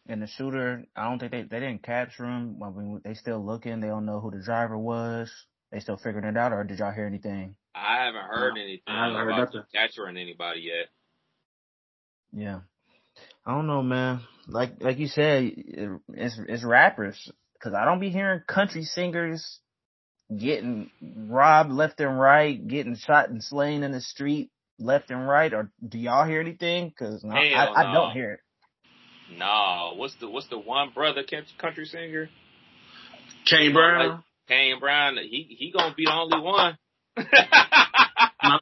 and 0.09 0.23
the 0.23 0.29
shooter, 0.29 0.85
I 0.95 1.05
don't 1.09 1.19
think 1.19 1.33
they 1.33 1.43
they 1.43 1.59
didn't 1.59 1.83
capture 1.83 2.25
him. 2.25 2.63
I 2.63 2.71
mean, 2.71 3.01
they 3.05 3.15
still 3.15 3.45
looking. 3.45 3.81
They 3.81 3.89
don't 3.89 4.07
know 4.07 4.21
who 4.21 4.31
the 4.31 4.43
driver 4.45 4.79
was. 4.79 5.31
They 5.73 5.81
still 5.81 5.97
figuring 5.97 6.25
it 6.25 6.37
out, 6.37 6.53
or 6.53 6.63
did 6.63 6.79
y'all 6.79 6.93
hear 6.93 7.07
anything? 7.07 7.57
I 7.75 8.05
haven't 8.05 8.23
heard 8.23 8.55
No, 8.55 8.61
anything 8.61 8.83
I 8.87 9.07
haven't 9.07 9.17
heard 9.19 9.33
about 9.33 9.39
nothing. 9.55 9.63
capturing 9.75 10.17
anybody 10.17 10.61
yet. 10.61 10.87
Yeah. 12.33 12.61
I 13.45 13.55
don't 13.55 13.67
know, 13.67 13.83
man. 13.83 14.21
Like 14.47 14.81
like 14.81 14.99
you 14.99 15.09
said, 15.09 15.43
it- 15.45 16.01
it's 16.15 16.39
it's 16.49 16.65
rappers 16.65 17.31
because 17.55 17.75
I 17.75 17.85
don't 17.85 17.99
be 18.01 18.11
hearing 18.11 18.43
country 18.47 18.85
singers 18.85 19.59
getting 20.37 20.91
robbed 21.29 21.73
left 21.73 21.99
and 22.01 22.19
right, 22.19 22.67
getting 22.67 22.97
shot 22.97 23.29
and 23.31 23.43
slain 23.43 23.83
in 23.83 23.93
the 23.93 24.01
street 24.01 24.51
left 24.79 25.11
and 25.11 25.27
right, 25.27 25.53
or 25.53 25.71
do 25.87 25.99
y'all 25.99 26.27
hear 26.27 26.41
anything? 26.41 26.89
Because 26.89 27.25
no, 27.25 27.35
I, 27.35 27.49
Hell 27.49 27.77
I 27.77 27.93
don't 27.93 28.13
hear 28.13 28.33
it. 28.33 28.41
No, 29.37 29.95
what's 29.97 30.15
the 30.21 30.29
what's 30.29 30.49
the 30.49 30.59
one 30.59 30.91
brother 30.95 31.23
country 31.59 31.87
singer? 31.87 32.29
Kane 33.47 33.73
Brown. 33.73 34.23
Kane 34.49 34.79
Brown. 34.79 35.17
He 35.17 35.57
he 35.59 35.73
gonna 35.77 35.95
be 35.95 36.05
the 36.05 36.13
only 36.13 36.41
one. 36.41 36.79
my, 37.17 38.59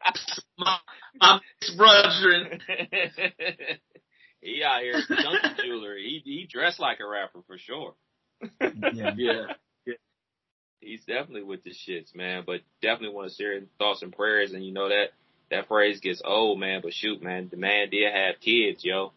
my, 0.59 0.79
my 1.20 1.40
brethren. 1.77 2.61
he 4.40 4.62
out 4.62 4.83
here 4.83 5.00
dunking 5.09 5.64
jewelry. 5.64 6.03
He 6.03 6.22
he 6.24 6.48
dressed 6.50 6.81
like 6.81 7.00
a 7.00 7.07
rapper 7.07 7.40
for 7.46 7.59
sure. 7.59 7.94
Yeah. 8.61 9.14
Yeah. 9.16 9.46
He's 10.81 11.05
definitely 11.07 11.44
with 11.44 11.64
the 11.64 11.70
shits, 11.70 12.14
man. 12.14 12.42
But 12.46 12.61
definitely 12.83 13.14
want 13.16 13.31
to 13.31 13.35
share 13.35 13.59
thoughts 13.79 14.03
and 14.03 14.12
prayers. 14.12 14.53
And 14.53 14.62
you 14.62 14.70
know 14.70 14.90
that 14.90 15.12
that 15.55 15.69
phrase 15.69 16.01
gets 16.01 16.23
old, 16.25 16.59
man. 16.59 16.81
But 16.83 16.93
shoot, 16.93 17.23
man, 17.23 17.49
the 17.51 17.57
man 17.57 17.90
did 17.90 18.12
have 18.12 18.40
kids, 18.40 18.85
yo. 18.85 19.12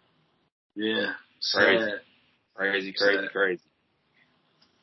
Yeah. 0.76 1.14
Crazy. 1.54 1.84
Sad. 1.84 2.00
Crazy, 2.56 2.94
crazy, 2.94 3.22
Sad. 3.24 3.32
crazy. 3.32 3.62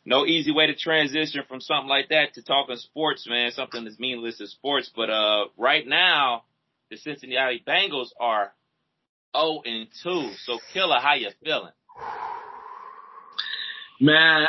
No 0.07 0.27
easy 0.27 0.53
way 0.53 0.67
to 0.67 0.75
transition 0.75 1.43
from 1.49 1.61
something 1.61 1.89
like 1.89 2.11
that 2.11 2.35
to 2.35 2.43
talking 2.43 2.77
sports, 2.77 3.27
man. 3.29 3.51
Something 3.53 3.85
that's 3.85 3.99
meaningless 3.99 4.39
to 4.39 4.47
sports. 4.47 4.91
But 4.95 5.11
uh 5.11 5.47
right 5.57 5.87
now, 5.87 6.43
the 6.91 6.97
Cincinnati 6.97 7.63
Bengals 7.67 8.09
are 8.21 8.53
0 9.37 9.63
and 9.65 9.89
2. 10.03 10.33
So 10.45 10.59
Killer, 10.73 10.99
how 11.01 11.15
you 11.15 11.31
feeling? 11.43 11.73
Man, 14.01 14.47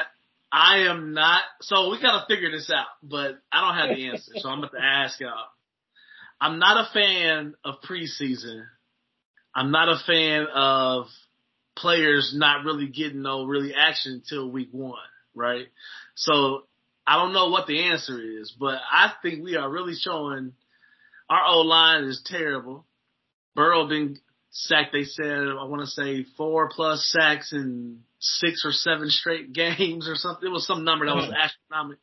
I 0.51 0.79
am 0.89 1.13
not. 1.13 1.41
So 1.61 1.89
we 1.89 2.01
gotta 2.01 2.25
figure 2.27 2.51
this 2.51 2.69
out, 2.69 2.87
but 3.01 3.39
I 3.51 3.61
don't 3.61 3.75
have 3.89 3.97
the 3.97 4.07
answer. 4.07 4.33
so 4.37 4.49
I'm 4.49 4.59
about 4.59 4.71
to 4.73 4.83
ask 4.83 5.19
y'all. 5.19 5.47
I'm 6.39 6.59
not 6.59 6.85
a 6.85 6.93
fan 6.93 7.55
of 7.63 7.75
preseason. 7.81 8.65
I'm 9.53 9.71
not 9.71 9.89
a 9.89 9.99
fan 10.05 10.47
of 10.53 11.05
players 11.75 12.33
not 12.35 12.65
really 12.65 12.87
getting 12.87 13.21
no 13.21 13.45
really 13.45 13.73
action 13.73 14.21
until 14.23 14.49
week 14.49 14.69
one, 14.71 14.97
right? 15.33 15.67
So 16.15 16.63
I 17.07 17.17
don't 17.17 17.33
know 17.33 17.49
what 17.49 17.67
the 17.67 17.83
answer 17.83 18.19
is, 18.19 18.53
but 18.57 18.79
I 18.91 19.13
think 19.21 19.43
we 19.43 19.55
are 19.55 19.69
really 19.69 19.95
showing 19.95 20.53
our 21.29 21.41
O 21.47 21.61
line 21.61 22.05
is 22.05 22.21
terrible. 22.25 22.85
Burrow 23.55 23.87
been 23.87 24.19
sacked. 24.51 24.91
They 24.91 25.03
said 25.03 25.25
I 25.27 25.65
want 25.65 25.81
to 25.81 25.87
say 25.87 26.25
four 26.37 26.69
plus 26.69 27.05
sacks 27.05 27.53
in 27.53 28.01
six 28.19 28.63
or 28.65 28.71
seven 28.71 29.09
straight 29.09 29.53
games 29.53 30.07
or 30.09 30.15
something. 30.15 30.47
It 30.47 30.51
was 30.51 30.67
some 30.67 30.83
number 30.83 31.05
that 31.05 31.15
was 31.15 31.31
astronomical. 31.71 32.01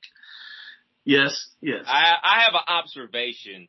Yes, 1.05 1.49
yes. 1.61 1.85
I, 1.87 2.12
I 2.23 2.40
have 2.45 2.55
an 2.55 2.61
observation 2.68 3.68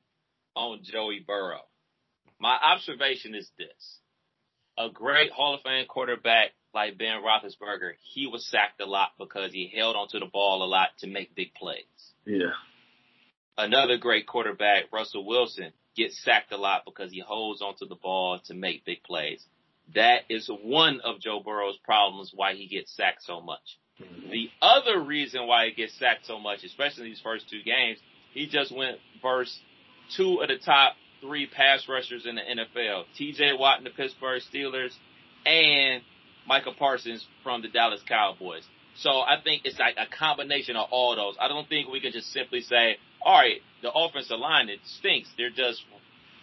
on 0.56 0.80
Joey 0.84 1.24
Burrow. 1.26 1.62
My 2.40 2.58
observation 2.62 3.36
is 3.36 3.50
this. 3.58 4.00
A 4.78 4.90
great 4.90 5.32
Hall 5.32 5.56
of 5.56 5.62
Fame 5.62 5.86
quarterback 5.88 6.52
like 6.74 6.98
Ben 6.98 7.22
Roethlisberger, 7.22 7.94
he 8.02 8.28
was 8.28 8.46
sacked 8.48 8.82
a 8.82 8.86
lot 8.86 9.10
because 9.20 9.52
he 9.52 9.72
held 9.76 9.96
onto 9.96 10.20
the 10.20 10.26
ball 10.26 10.64
a 10.64 10.66
lot 10.66 10.90
to 11.00 11.08
make 11.08 11.36
big 11.36 11.54
plays. 11.54 11.84
Yeah. 12.26 12.54
Another 13.58 13.98
great 13.98 14.26
quarterback, 14.26 14.86
Russell 14.92 15.26
Wilson, 15.26 15.72
gets 15.96 16.22
sacked 16.24 16.52
a 16.52 16.58
lot 16.58 16.84
because 16.86 17.12
he 17.12 17.20
holds 17.20 17.62
onto 17.62 17.88
the 17.88 17.96
ball 17.96 18.40
to 18.48 18.56
make 18.56 18.86
big 18.86 19.04
plays. 19.04 19.46
That 19.94 20.22
is 20.30 20.50
one 20.64 21.02
of 21.02 21.20
Joe 21.20 21.42
Burrow's 21.44 21.78
problems 21.84 22.32
why 22.34 22.56
he 22.56 22.68
gets 22.68 22.96
sacked 22.96 23.24
so 23.24 23.42
much. 23.42 23.78
Mm-hmm. 24.02 24.32
The 24.32 24.50
other 24.62 25.00
reason 25.00 25.46
why 25.46 25.68
he 25.68 25.74
gets 25.74 25.98
sacked 26.00 26.26
so 26.26 26.40
much, 26.40 26.64
especially 26.64 27.04
in 27.04 27.10
these 27.10 27.22
first 27.22 27.48
two 27.50 27.62
games, 27.64 28.00
he 28.34 28.48
just 28.48 28.76
went 28.76 28.98
versus 29.22 29.60
two 30.16 30.42
of 30.42 30.48
the 30.48 30.58
top 30.58 30.96
three 31.22 31.48
pass 31.48 31.88
rushers 31.88 32.26
in 32.26 32.36
the 32.36 32.42
NFL. 32.42 33.06
TJ 33.20 33.58
Watt 33.58 33.78
in 33.78 33.84
the 33.84 33.90
Pittsburgh 33.90 34.42
Steelers 34.54 34.92
and 35.46 36.02
Micah 36.48 36.74
Parsons 36.78 37.26
from 37.44 37.62
the 37.62 37.70
Dallas 37.70 38.02
Cowboys. 38.08 38.64
So 38.96 39.10
I 39.10 39.38
think 39.44 39.64
it's 39.66 39.80
like 39.80 39.96
a 39.98 40.06
combination 40.06 40.76
of 40.76 40.88
all 40.92 41.16
those. 41.16 41.36
I 41.40 41.48
don't 41.48 41.68
think 41.68 41.90
we 41.90 42.00
can 42.00 42.12
just 42.12 42.32
simply 42.32 42.62
say, 42.62 42.98
all 43.26 43.40
right, 43.40 43.62
the 43.82 43.92
offensive 43.92 44.38
line, 44.38 44.70
it 44.70 44.80
stinks. 44.84 45.30
They're 45.38 45.50
just 45.50 45.82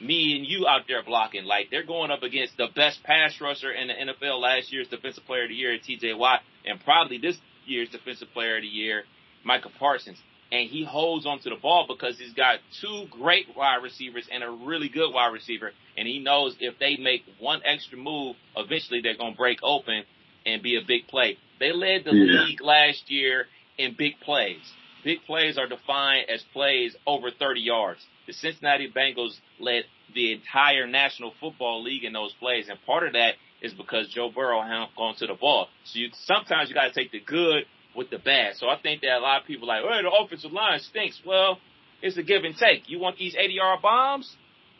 me 0.00 0.36
and 0.36 0.46
you 0.46 0.66
out 0.66 0.82
there 0.88 1.02
blocking. 1.04 1.44
Like 1.44 1.68
they're 1.70 1.86
going 1.86 2.10
up 2.10 2.22
against 2.22 2.56
the 2.56 2.68
best 2.74 3.02
pass 3.04 3.40
rusher 3.40 3.70
in 3.70 3.88
the 3.88 3.94
NFL 3.94 4.40
last 4.40 4.72
year's 4.72 4.88
defensive 4.88 5.24
player 5.26 5.44
of 5.44 5.50
the 5.50 5.54
year, 5.54 5.78
TJ 5.78 6.18
Watt, 6.18 6.40
and 6.64 6.80
probably 6.82 7.18
this 7.18 7.36
year's 7.66 7.90
defensive 7.90 8.28
player 8.32 8.56
of 8.56 8.62
the 8.62 8.68
year, 8.68 9.04
Micah 9.44 9.70
Parsons. 9.78 10.18
And 10.52 10.68
he 10.68 10.84
holds 10.84 11.26
onto 11.26 11.48
the 11.50 11.56
ball 11.56 11.86
because 11.88 12.18
he's 12.18 12.32
got 12.34 12.58
two 12.80 13.06
great 13.10 13.46
wide 13.56 13.82
receivers 13.82 14.26
and 14.32 14.42
a 14.42 14.50
really 14.50 14.88
good 14.88 15.12
wide 15.12 15.32
receiver. 15.32 15.70
And 15.96 16.08
he 16.08 16.18
knows 16.18 16.56
if 16.60 16.78
they 16.78 16.96
make 16.96 17.22
one 17.38 17.60
extra 17.64 17.96
move, 17.96 18.36
eventually 18.56 19.00
they're 19.00 19.16
going 19.16 19.34
to 19.34 19.38
break 19.38 19.58
open 19.62 20.02
and 20.44 20.62
be 20.62 20.76
a 20.76 20.80
big 20.86 21.06
play. 21.06 21.38
They 21.60 21.72
led 21.72 22.04
the 22.04 22.12
Yeah. 22.14 22.40
league 22.42 22.60
last 22.62 23.10
year 23.10 23.46
in 23.78 23.94
big 23.94 24.18
plays. 24.20 24.72
Big 25.04 25.24
plays 25.24 25.56
are 25.56 25.66
defined 25.68 26.28
as 26.28 26.42
plays 26.52 26.96
over 27.06 27.30
30 27.30 27.60
yards. 27.60 28.04
The 28.26 28.32
Cincinnati 28.32 28.90
Bengals 28.90 29.38
led 29.58 29.84
the 30.14 30.32
entire 30.32 30.86
National 30.86 31.32
Football 31.40 31.82
League 31.82 32.04
in 32.04 32.12
those 32.12 32.32
plays, 32.34 32.68
and 32.68 32.78
part 32.84 33.06
of 33.06 33.12
that 33.12 33.36
is 33.62 33.72
because 33.72 34.08
Joe 34.08 34.30
Burrow 34.30 34.60
hung 34.60 34.88
on 34.96 35.14
to 35.16 35.26
the 35.26 35.34
ball. 35.34 35.68
So 35.84 35.98
you 35.98 36.10
sometimes 36.12 36.68
you 36.68 36.74
got 36.74 36.88
to 36.88 36.92
take 36.92 37.12
the 37.12 37.20
good 37.20 37.64
with 37.94 38.10
the 38.10 38.18
bad. 38.18 38.56
So 38.56 38.68
I 38.68 38.76
think 38.80 39.02
that 39.02 39.18
a 39.18 39.20
lot 39.20 39.40
of 39.40 39.46
people 39.46 39.70
are 39.70 39.82
like, 39.82 39.84
oh, 39.84 40.02
the 40.02 40.24
offensive 40.24 40.52
line 40.52 40.80
stinks. 40.80 41.20
Well, 41.26 41.58
it's 42.02 42.16
a 42.16 42.22
give 42.22 42.44
and 42.44 42.56
take. 42.56 42.88
You 42.88 42.98
want 42.98 43.18
these 43.18 43.34
80 43.38 43.52
yard 43.54 43.82
bombs? 43.82 44.34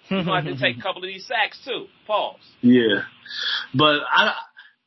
Going 0.09 0.25
to 0.25 0.33
have 0.33 0.45
to 0.45 0.57
take 0.59 0.79
a 0.79 0.83
couple 0.83 1.03
of 1.03 1.09
these 1.09 1.27
sacks 1.27 1.61
too. 1.65 1.87
Pause. 2.07 2.41
Yeah. 2.63 3.03
But 3.75 4.01
I, 4.11 4.35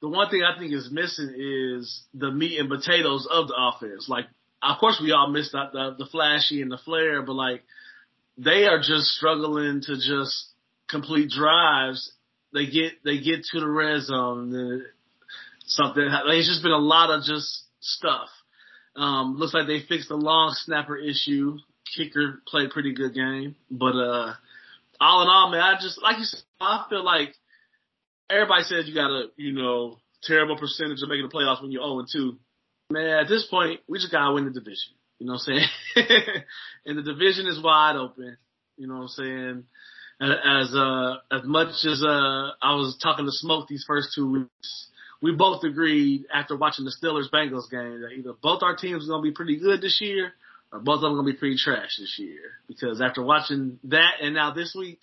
the 0.02 0.10
one 0.10 0.30
thing 0.30 0.44
I 0.44 0.58
think 0.58 0.74
is 0.74 0.90
missing 0.92 1.34
is 1.38 2.04
the 2.14 2.32
meat 2.32 2.60
and 2.60 2.70
potatoes 2.70 3.28
of 3.30 3.48
the 3.48 3.56
offense. 3.58 4.10
Like, 4.10 4.26
of 4.62 4.78
course 4.80 5.00
we 5.02 5.12
all 5.12 5.30
missed 5.30 5.56
out 5.56 5.72
the, 5.72 5.96
the 5.98 6.06
flashy 6.06 6.62
and 6.62 6.72
the 6.72 6.80
flair, 6.84 7.22
but 7.22 7.34
like, 7.34 7.64
they 8.38 8.66
are 8.66 8.80
just 8.80 9.08
struggling 9.12 9.82
to 9.82 9.96
just 9.96 10.50
complete 10.90 11.30
drives. 11.30 12.12
They 12.54 12.66
get, 12.66 13.04
they 13.06 13.20
get 13.20 13.44
to 13.52 13.60
the 13.60 13.70
red 13.70 14.02
zone. 14.02 14.54
and 14.54 14.82
Something, 15.66 16.04
it's 16.10 16.50
just 16.50 16.64
been 16.64 16.72
a 16.72 16.78
lot 16.78 17.10
of 17.10 17.24
just 17.24 17.63
stuff. 17.84 18.30
Um, 18.96 19.38
looks 19.38 19.54
like 19.54 19.68
they 19.68 19.82
fixed 19.88 20.10
the 20.10 20.16
long 20.16 20.54
snapper 20.54 20.98
issue. 20.98 21.58
Kicker 21.96 22.42
played 22.48 22.72
pretty 22.72 22.94
good 22.94 23.14
game, 23.14 23.56
but, 23.70 23.96
uh, 23.96 24.34
all 25.00 25.22
in 25.22 25.28
all, 25.28 25.52
man, 25.52 25.62
I 25.62 25.76
just, 25.80 26.02
like 26.02 26.18
you 26.18 26.24
said, 26.24 26.42
I 26.62 26.86
feel 26.90 27.04
like 27.04 27.36
everybody 28.30 28.64
says 28.64 28.88
you 28.88 28.96
got 28.96 29.12
a, 29.12 29.28
you 29.36 29.52
know, 29.52 29.98
terrible 30.24 30.58
percentage 30.58 31.02
of 31.02 31.10
making 31.10 31.28
the 31.28 31.34
playoffs 31.34 31.62
when 31.62 31.72
you're 31.72 31.84
0 31.84 32.00
and 32.00 32.08
2. 32.12 32.38
Man, 32.92 33.20
at 33.20 33.28
this 33.28 33.46
point, 33.46 33.82
we 33.88 34.00
just 34.00 34.12
gotta 34.12 34.34
win 34.34 34.46
the 34.46 34.52
division. 34.52 34.94
You 35.20 35.28
know 35.28 35.34
what 35.34 35.48
I'm 35.48 35.68
saying? 35.96 36.44
and 36.86 36.98
the 36.98 37.04
division 37.04 37.48
is 37.48 37.62
wide 37.62 37.96
open. 37.96 38.38
You 38.78 38.88
know 38.88 38.96
what 38.96 39.02
I'm 39.02 39.08
saying? 39.10 39.64
As 40.22 40.74
uh, 40.76 41.16
as 41.32 41.42
much 41.44 41.86
as 41.86 42.04
uh, 42.04 42.52
I 42.62 42.76
was 42.76 42.98
talking 43.02 43.26
to 43.26 43.32
Smoke 43.32 43.68
these 43.68 43.84
first 43.88 44.10
two 44.16 44.30
weeks, 44.32 44.88
we 45.24 45.32
both 45.32 45.64
agreed 45.64 46.26
after 46.32 46.58
watching 46.58 46.84
the 46.84 46.92
Steelers 46.92 47.32
Bengals 47.32 47.72
game 47.72 48.02
that 48.02 48.12
either 48.12 48.34
both 48.34 48.62
our 48.62 48.76
teams 48.76 49.06
are 49.06 49.10
gonna 49.10 49.24
be 49.24 49.32
pretty 49.32 49.58
good 49.58 49.82
this 49.82 50.02
year, 50.02 50.34
or 50.72 50.80
both 50.80 50.96
of 50.96 51.02
them 51.04 51.14
are 51.14 51.16
gonna 51.16 51.32
be 51.32 51.38
pretty 51.38 51.56
trash 51.56 51.96
this 51.98 52.20
year. 52.20 52.60
Because 52.68 53.02
after 53.02 53.24
watching 53.24 53.80
that 53.86 54.16
and 54.22 54.36
now 54.36 54.54
this 54.54 54.76
week, 54.78 55.00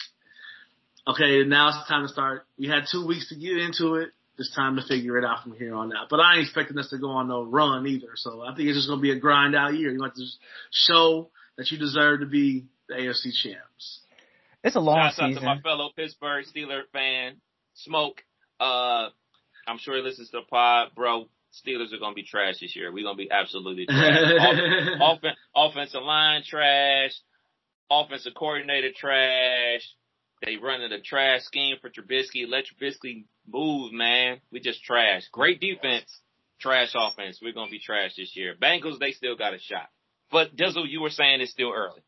okay, 1.09 1.43
now 1.45 1.69
it's 1.69 1.89
time 1.89 2.07
to 2.07 2.13
start. 2.13 2.45
We 2.59 2.69
had 2.69 2.85
two 2.93 3.07
weeks 3.07 3.31
to 3.31 3.35
get 3.35 3.57
into 3.57 3.95
it. 3.95 4.11
It's 4.37 4.55
time 4.55 4.77
to 4.77 4.83
figure 4.83 5.17
it 5.19 5.25
out 5.25 5.43
from 5.43 5.53
here 5.53 5.75
on 5.75 5.95
out. 5.97 6.09
But 6.11 6.21
I 6.21 6.35
ain't 6.35 6.43
expecting 6.43 6.79
us 6.79 6.91
to 6.91 6.99
go 6.99 7.11
on 7.11 7.29
no 7.29 7.43
run 7.43 7.87
either. 7.87 8.13
So 8.17 8.43
I 8.43 8.55
think 8.55 8.69
it's 8.69 8.77
just 8.79 8.89
going 8.89 8.99
to 8.99 9.03
be 9.03 9.11
a 9.11 9.19
grind 9.19 9.55
out 9.55 9.75
year. 9.75 9.91
You 9.91 10.03
have 10.03 10.15
to 10.15 10.27
show 10.71 11.29
that 11.59 11.71
you 11.71 11.77
deserve 11.77 12.21
to 12.21 12.27
be 12.27 12.65
the 12.89 12.95
AFC 12.95 13.33
champs. 13.35 14.01
It's 14.65 14.77
a 14.77 14.81
long 14.81 14.97
Shouts 14.97 15.19
out 15.21 15.35
to 15.35 15.45
my 15.45 15.61
fellow 15.61 15.91
Pittsburgh 15.95 16.47
Steeler 16.47 16.85
fan, 16.91 17.37
Smoke. 17.75 18.23
Uh, 18.59 19.11
I'm 19.71 19.79
sure 19.79 19.97
he 19.97 20.03
listens 20.03 20.31
to 20.31 20.39
the 20.39 20.47
pod, 20.51 20.89
bro. 20.95 21.27
Steelers 21.67 21.93
are 21.93 21.99
gonna 21.99 22.15
be 22.15 22.23
trash 22.23 22.61
this 22.61 22.75
year. 22.77 22.93
We're 22.93 23.05
gonna 23.05 23.17
be 23.17 23.31
absolutely 23.31 23.87
trash. 23.89 24.19
Off- 24.41 25.19
offen- 25.19 25.37
offensive 25.55 26.03
line 26.03 26.43
trash. 26.47 27.13
Offensive 27.91 28.35
coordinator 28.37 28.91
trash. 28.97 29.83
They 30.45 30.57
running 30.57 30.93
a 30.93 31.01
trash 31.01 31.43
scheme 31.43 31.77
for 31.81 31.91
Trubisky. 31.91 32.49
Let 32.49 32.65
Trubisky 32.67 33.25
move, 33.47 33.93
man. 33.93 34.41
We 34.53 34.61
just 34.61 34.83
trash. 34.85 35.23
Great 35.33 35.61
defense, 35.61 36.21
trash 36.61 36.93
offense. 36.95 37.41
We're 37.43 37.53
gonna 37.53 37.71
be 37.71 37.81
trash 37.81 38.13
this 38.17 38.35
year. 38.37 38.55
Bengals, 38.61 38.99
they 38.99 39.13
still 39.13 39.37
got 39.37 39.55
a 39.55 39.59
shot. 39.59 39.89
But 40.31 40.55
Dizzle, 40.57 40.89
you 40.89 41.01
were 41.01 41.11
saying 41.11 41.41
it's 41.41 41.51
still 41.51 41.73
early. 41.75 42.01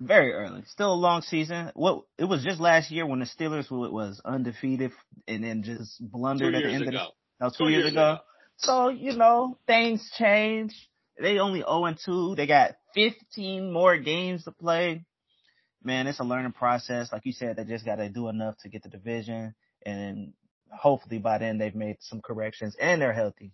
Very 0.00 0.32
early. 0.32 0.62
Still 0.66 0.94
a 0.94 0.94
long 0.94 1.20
season. 1.20 1.70
What 1.74 2.04
it 2.16 2.24
was 2.24 2.42
just 2.42 2.58
last 2.58 2.90
year 2.90 3.04
when 3.04 3.18
the 3.18 3.26
Steelers 3.26 3.70
was 3.70 4.20
undefeated 4.24 4.92
and 5.28 5.44
then 5.44 5.62
just 5.62 6.00
blundered 6.00 6.54
at 6.54 6.62
the 6.62 6.70
end 6.70 6.88
ago. 6.88 6.88
of 6.88 7.12
the 7.38 7.44
no, 7.44 7.50
two, 7.66 7.70
years, 7.70 7.92
ago. 7.92 8.18
So, 8.56 8.88
you 8.88 9.16
know, 9.16 9.58
things 9.66 10.10
change. 10.16 10.74
They 11.18 11.38
only 11.38 11.60
0 11.60 11.84
and 11.84 11.98
2. 12.02 12.34
They 12.34 12.46
got 12.46 12.76
15 12.94 13.70
more 13.70 13.98
games 13.98 14.44
to 14.44 14.52
play. 14.52 15.04
Man, 15.82 16.06
it's 16.06 16.20
a 16.20 16.24
learning 16.24 16.52
process. 16.52 17.12
Like 17.12 17.26
you 17.26 17.32
said, 17.32 17.56
they 17.56 17.64
just 17.64 17.84
got 17.84 17.96
to 17.96 18.08
do 18.08 18.28
enough 18.28 18.56
to 18.62 18.68
get 18.68 18.82
the 18.82 18.88
division, 18.88 19.54
and 19.84 20.32
hopefully 20.70 21.18
by 21.18 21.38
then 21.38 21.58
they've 21.58 21.74
made 21.74 21.96
some 22.00 22.20
corrections 22.20 22.76
and 22.80 23.00
they're 23.00 23.12
healthy. 23.12 23.52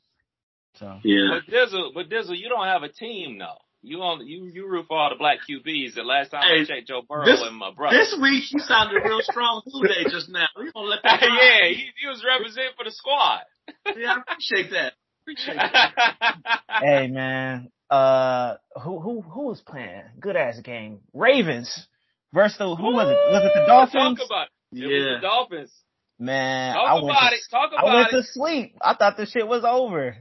So 0.74 0.99
Yeah. 1.03 1.40
But 1.40 1.53
Dizzle, 1.53 1.94
but 1.94 2.09
Dizzle, 2.09 2.36
you 2.36 2.49
don't 2.49 2.66
have 2.66 2.82
a 2.82 2.88
team 2.88 3.38
though. 3.38 3.59
You 3.87 4.03
on 4.03 4.26
you 4.26 4.47
you 4.47 4.66
root 4.68 4.87
for 4.89 4.99
all 4.99 5.11
the 5.11 5.16
black 5.16 5.39
QBs. 5.49 5.95
The 5.95 6.03
last 6.03 6.30
time 6.30 6.43
I 6.43 6.64
checked, 6.64 6.89
Joe 6.89 7.03
Burrow 7.09 7.24
this- 7.24 7.41
and 7.41 7.57
my 7.57 7.70
brother. 7.72 7.97
This 7.97 8.16
week 8.20 8.43
you 8.51 8.59
sounded 8.59 9.01
real 9.05 9.20
strong 9.22 9.62
today 9.64 10.11
just 10.11 10.28
now. 10.28 10.47
We 10.59 10.72
gonna 10.72 10.89
let 10.89 11.03
that 11.05 11.20
yeah, 11.22 11.68
he, 11.68 11.87
he 12.01 12.09
was 12.09 12.24
representing 12.26 12.72
for 12.76 12.82
the 12.84 12.91
squad. 12.91 13.43
yeah, 13.97 14.14
I 14.16 14.20
appreciate 14.32 14.70
that. 14.72 14.95
Appreciate 15.22 15.57
that. 15.57 16.61
hey 16.82 17.07
man, 17.07 17.70
uh, 17.89 18.55
who 18.82 18.99
who 18.99 19.20
who 19.22 19.43
was 19.47 19.61
playing? 19.61 20.03
Good 20.18 20.34
ass 20.37 20.59
game. 20.61 20.99
Ravens 21.14 21.87
versus 22.34 22.59
the, 22.59 22.74
who 22.74 22.93
was 22.93 23.09
it? 23.09 23.32
Was 23.32 23.43
it 23.45 23.53
the 23.55 23.66
Dolphins? 23.66 24.18
Talk 24.18 24.26
about 24.26 24.47
it. 24.72 24.82
It 24.82 24.87
was 24.87 25.05
Yeah. 25.07 25.14
the 25.14 25.20
Dolphins. 25.22 25.72
Man, 26.18 26.74
Talk 26.74 26.89
I 26.89 26.95
went 26.95 27.05
about 27.07 27.28
to, 27.30 27.37
it. 27.37 27.41
Talk 27.51 27.70
I 27.78 27.84
went 27.84 27.97
about 28.01 28.11
to 28.11 28.18
it. 28.18 28.26
sleep. 28.32 28.74
I 28.82 28.95
thought 28.95 29.16
this 29.16 29.30
shit 29.30 29.47
was 29.47 29.62
over. 29.64 30.16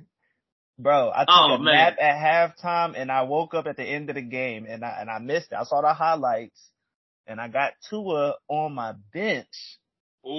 Bro, 0.77 1.11
I 1.15 1.19
took 1.21 1.29
Oh, 1.29 1.53
a 1.53 1.59
man. 1.59 1.73
nap 1.73 1.95
at 2.01 2.15
halftime 2.57 2.93
and 2.99 3.09
I 3.11 3.21
woke 3.23 3.53
up 3.53 3.65
at 3.67 3.77
the 3.77 3.83
end 3.83 4.09
of 4.09 4.15
the 4.15 4.21
game 4.21 4.65
and 4.67 4.83
I 4.83 4.97
and 4.99 5.09
I 5.09 5.19
missed 5.19 5.51
it. 5.51 5.55
I 5.55 5.63
saw 5.63 5.81
the 5.81 5.93
highlights 5.93 6.59
and 7.27 7.39
I 7.39 7.47
got 7.47 7.73
Tua 7.89 8.35
on 8.49 8.73
my 8.73 8.93
bench. 9.13 9.47
Ooh. 10.25 10.29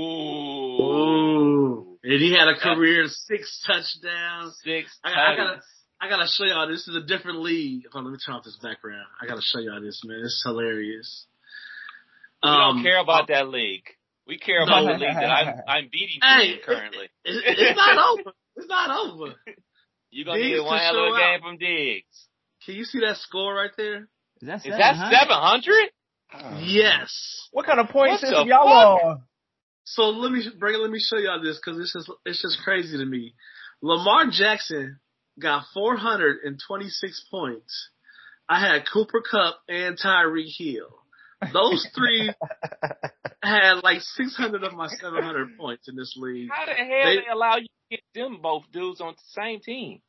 Ooh. 0.82 1.98
And 2.02 2.20
he 2.20 2.32
had 2.32 2.48
a 2.48 2.58
career 2.58 3.04
of 3.04 3.10
six 3.10 3.62
touchdowns. 3.66 4.58
Six 4.62 4.96
I, 5.02 5.10
I 5.10 5.36
gotta, 5.36 5.36
touchdowns. 5.36 5.64
I 6.00 6.08
gotta 6.08 6.28
show 6.28 6.44
y'all. 6.44 6.68
This 6.68 6.86
is 6.86 6.94
a 6.96 7.00
different 7.06 7.40
league. 7.40 7.84
Hold 7.92 8.04
on, 8.06 8.12
let 8.12 8.16
me 8.16 8.18
turn 8.24 8.34
off 8.34 8.44
this 8.44 8.58
background. 8.62 9.06
I 9.20 9.26
gotta 9.26 9.42
show 9.42 9.58
y'all 9.58 9.80
this, 9.80 10.02
man. 10.04 10.20
It's 10.22 10.42
hilarious. 10.44 11.26
We 12.42 12.50
Um, 12.50 12.74
don't 12.76 12.82
care 12.84 12.98
about 13.00 13.28
that 13.28 13.48
league. 13.48 13.84
We 14.26 14.38
care 14.38 14.62
about 14.62 14.84
No. 14.84 14.92
the 14.92 14.98
league 14.98 15.14
that 15.14 15.30
I'm, 15.30 15.54
I'm 15.66 15.88
beating 15.92 16.20
Hey, 16.22 16.54
in 16.54 16.58
currently. 16.64 17.08
It's, 17.24 17.42
it's 17.58 17.76
not 17.76 17.96
over. 18.20 18.32
It's 18.56 18.68
not 18.68 18.90
over. 19.06 19.34
You're 20.16 20.24
gonna 20.24 20.38
Diggs 20.40 20.56
get 20.60 20.64
one 20.64 20.78
to 20.78 20.84
hell 20.84 20.98
of 21.08 21.14
a 21.14 21.18
game 21.18 21.34
out. 21.34 21.40
from 21.42 21.58
Diggs. 21.58 22.28
Can 22.64 22.74
you 22.74 22.84
see 22.84 23.00
that 23.00 23.16
score 23.18 23.54
right 23.54 23.70
there? 23.76 24.08
Is 24.40 24.48
that 24.48 24.66
Is 24.66 24.74
that 24.78 25.10
seven 25.12 25.36
hundred? 25.36 25.90
Yes. 26.64 27.48
What 27.52 27.66
kind 27.66 27.80
of 27.80 27.88
point 27.90 28.12
What 28.12 28.20
system 28.20 28.48
y'all 28.48 28.66
on? 28.66 29.22
So 29.84 30.04
let 30.08 30.32
me 30.32 30.42
bring 30.58 30.74
it. 30.74 30.78
Let 30.78 30.90
me 30.90 30.98
show 30.98 31.18
y'all 31.18 31.42
this 31.42 31.60
because 31.62 31.78
it's 31.78 31.92
just 31.92 32.10
it's 32.24 32.40
just 32.40 32.58
crazy 32.64 32.96
to 32.96 33.04
me. 33.04 33.34
Lamar 33.82 34.30
Jackson 34.30 34.98
got 35.38 35.64
426 35.74 37.26
points. 37.30 37.90
I 38.48 38.58
had 38.60 38.84
Cooper 38.90 39.20
Kupp 39.28 39.58
and 39.68 39.98
Tyreek 39.98 40.48
Hill. 40.56 40.88
Those 41.52 41.86
three 41.94 42.32
had 43.42 43.80
like 43.82 44.00
600 44.00 44.64
of 44.64 44.72
my 44.72 44.88
700 44.88 45.58
points 45.58 45.88
in 45.88 45.96
this 45.96 46.14
league, 46.16 46.48
How 46.50 46.64
the 46.64 46.72
hell 46.72 46.86
They- 46.88 47.16
they, 47.16 47.26
allow 47.30 47.56
you 47.56 47.66
to 47.66 47.90
get 47.90 48.00
them 48.14 48.38
both 48.42 48.64
dudes 48.72 49.00
on 49.00 49.12
the 49.14 49.22
same 49.42 49.60
team? 49.60 50.00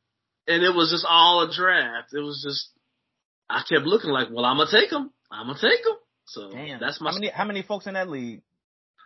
And 0.48 0.64
it 0.64 0.74
was 0.74 0.92
just 0.92 1.06
all 1.08 1.42
a 1.42 1.54
draft. 1.54 2.14
It 2.14 2.20
was 2.20 2.44
just 2.46 2.70
I 3.50 3.64
kept 3.68 3.86
looking 3.86 4.10
like, 4.12 4.28
well, 4.32 4.46
I'm 4.46 4.58
gonna 4.58 4.70
take 4.72 4.90
them. 4.90 5.12
I'm 5.32 5.48
gonna 5.48 5.60
take 5.60 5.84
them. 5.84 5.96
So 6.26 6.52
Damn. 6.52 6.80
that's 6.80 7.00
my 7.00 7.12
how 7.12 7.16
many 7.16 7.30
how 7.30 7.46
many 7.46 7.62
folks 7.64 7.88
in 7.88 7.94
that 7.94 8.10
league? 8.10 8.42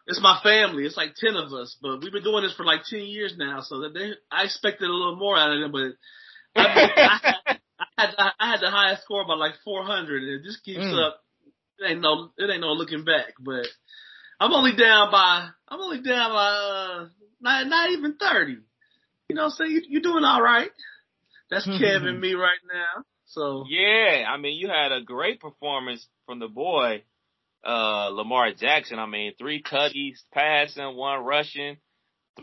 It's 0.08 0.22
my 0.22 0.40
family. 0.44 0.86
It's 0.86 0.98
like 0.98 1.14
ten 1.16 1.36
of 1.36 1.54
us, 1.54 1.78
but 1.82 2.02
we've 2.02 2.12
been 2.12 2.24
doing 2.24 2.44
this 2.44 2.54
for 2.56 2.66
like 2.66 2.82
ten 2.90 3.02
years 3.02 3.36
now. 3.38 3.62
So 3.62 3.82
that 3.82 3.94
they, 3.94 4.12
I 4.32 4.44
expected 4.44 4.90
a 4.90 4.94
little 4.94 5.16
more 5.16 5.38
out 5.38 5.52
of 5.54 5.60
them, 5.62 5.72
but 5.72 5.92
I, 6.62 6.90
I, 6.98 7.20
had, 7.22 7.36
I 7.80 7.86
had 7.98 8.10
I 8.40 8.52
had 8.52 8.60
the 8.62 8.72
highest 8.72 9.04
score 9.04 9.26
by 9.28 9.36
like 9.36 9.54
four 9.64 9.84
hundred, 9.84 10.24
and 10.24 10.42
it 10.42 10.44
just 10.44 10.64
keeps 10.64 10.80
Mm. 10.80 11.08
up. 11.08 11.22
It 11.80 11.92
ain't 11.92 12.02
no 12.02 12.32
it 12.38 12.50
ain't 12.50 12.62
no 12.62 12.74
looking 12.74 13.04
back, 13.04 13.34
but 13.40 13.68
I'm 14.40 14.54
only 14.54 14.76
down 14.76 15.12
by 15.12 15.50
I'm 15.68 15.80
only 15.80 16.02
down 16.02 16.32
by 16.32 16.48
uh, 16.50 17.08
not 17.40 17.68
not 17.68 17.90
even 17.92 18.16
thirty. 18.16 18.58
You 19.30 19.36
know, 19.36 19.44
what 19.44 19.48
I'm 19.50 19.52
saying 19.52 19.72
you, 19.72 19.82
you're 19.88 20.02
doing 20.02 20.24
all 20.24 20.42
right. 20.42 20.70
That's 21.52 21.68
Kev 21.68 22.08
and 22.08 22.20
me 22.20 22.34
right 22.34 22.60
now. 22.74 23.04
So 23.26 23.66
Yeah, 23.70 24.26
I 24.28 24.38
mean, 24.38 24.60
you 24.60 24.68
had 24.68 24.92
a 24.92 25.04
great 25.04 25.40
performance 25.40 26.08
from 26.26 26.40
the 26.40 26.48
boy, 26.48 27.04
uh, 27.64 28.10
Lamar 28.12 28.52
Jackson. 28.54 28.98
I 28.98 29.06
mean, 29.06 29.34
three 29.38 29.62
tutties, 29.62 30.18
passing, 30.34 30.96
one 30.96 31.24
rushing, 31.24 31.78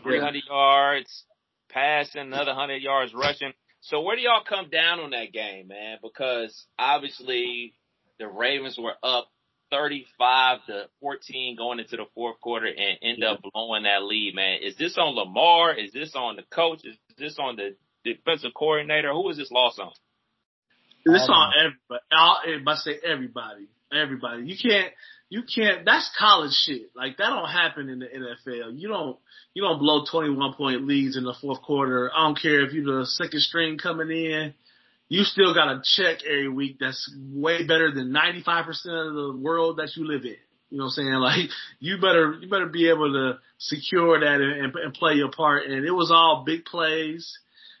300 0.01 0.43
yards, 0.47 1.25
passing, 1.69 2.21
another 2.21 2.51
100 2.51 2.77
yards 2.77 3.13
rushing. 3.13 3.51
So 3.81 4.01
where 4.01 4.15
do 4.15 4.21
y'all 4.21 4.43
come 4.47 4.69
down 4.69 4.99
on 4.99 5.11
that 5.11 5.33
game, 5.33 5.67
man? 5.67 5.97
Because 6.01 6.65
obviously 6.77 7.73
the 8.19 8.27
Ravens 8.27 8.77
were 8.77 8.95
up 9.03 9.27
35 9.71 10.65
to 10.67 10.85
14 10.99 11.55
going 11.55 11.79
into 11.79 11.97
the 11.97 12.05
fourth 12.15 12.39
quarter 12.41 12.67
and 12.67 12.97
end 13.01 13.23
up 13.23 13.39
blowing 13.53 13.83
that 13.83 14.03
lead, 14.03 14.35
man. 14.35 14.59
Is 14.61 14.75
this 14.75 14.97
on 14.97 15.15
Lamar? 15.15 15.73
Is 15.73 15.93
this 15.93 16.13
on 16.15 16.35
the 16.35 16.43
coach? 16.53 16.79
Is 16.83 16.97
this 17.17 17.37
on 17.39 17.55
the 17.55 17.75
defensive 18.03 18.51
coordinator? 18.55 19.11
Who 19.11 19.29
is 19.29 19.37
this 19.37 19.51
loss 19.51 19.77
on? 19.79 19.91
This 21.05 21.25
All 21.29 21.35
on 21.35 21.53
everybody. 21.59 22.01
All, 22.11 22.41
I 22.67 22.75
say 22.75 22.99
everybody. 23.05 23.67
Everybody. 23.91 24.43
You 24.43 24.55
can't. 24.61 24.93
You 25.29 25.43
can't. 25.43 25.85
That's 25.85 26.09
college 26.17 26.53
shit. 26.53 26.89
Like 26.95 27.17
that 27.17 27.29
don't 27.29 27.49
happen 27.49 27.89
in 27.89 27.99
the 27.99 28.05
NFL. 28.05 28.79
You 28.79 28.87
don't. 28.87 29.17
You 29.53 29.63
don't 29.63 29.79
blow 29.79 30.05
twenty 30.09 30.29
one 30.29 30.53
point 30.53 30.85
leads 30.85 31.17
in 31.17 31.23
the 31.23 31.35
fourth 31.41 31.61
quarter. 31.61 32.11
I 32.13 32.25
don't 32.25 32.39
care 32.39 32.65
if 32.65 32.73
you're 32.73 32.99
the 32.99 33.05
second 33.05 33.41
string 33.41 33.77
coming 33.77 34.09
in. 34.09 34.53
You 35.07 35.23
still 35.23 35.53
got 35.53 35.69
a 35.69 35.81
check 35.83 36.19
every 36.23 36.49
week 36.49 36.77
that's 36.79 37.11
way 37.31 37.65
better 37.65 37.91
than 37.91 38.11
ninety 38.11 38.43
five 38.43 38.65
percent 38.65 38.95
of 38.95 39.13
the 39.13 39.37
world 39.39 39.77
that 39.77 39.95
you 39.95 40.05
live 40.07 40.23
in. 40.23 40.35
You 40.69 40.77
know 40.77 40.85
what 40.85 40.97
I'm 40.97 41.05
saying? 41.05 41.13
Like 41.19 41.49
you 41.79 41.97
better 41.97 42.37
you 42.41 42.49
better 42.49 42.67
be 42.67 42.89
able 42.89 43.11
to 43.13 43.39
secure 43.57 44.19
that 44.19 44.41
and, 44.41 44.65
and, 44.65 44.75
and 44.75 44.93
play 44.93 45.13
your 45.13 45.31
part. 45.31 45.65
And 45.65 45.85
it 45.85 45.91
was 45.91 46.11
all 46.11 46.43
big 46.45 46.65
plays. 46.65 47.37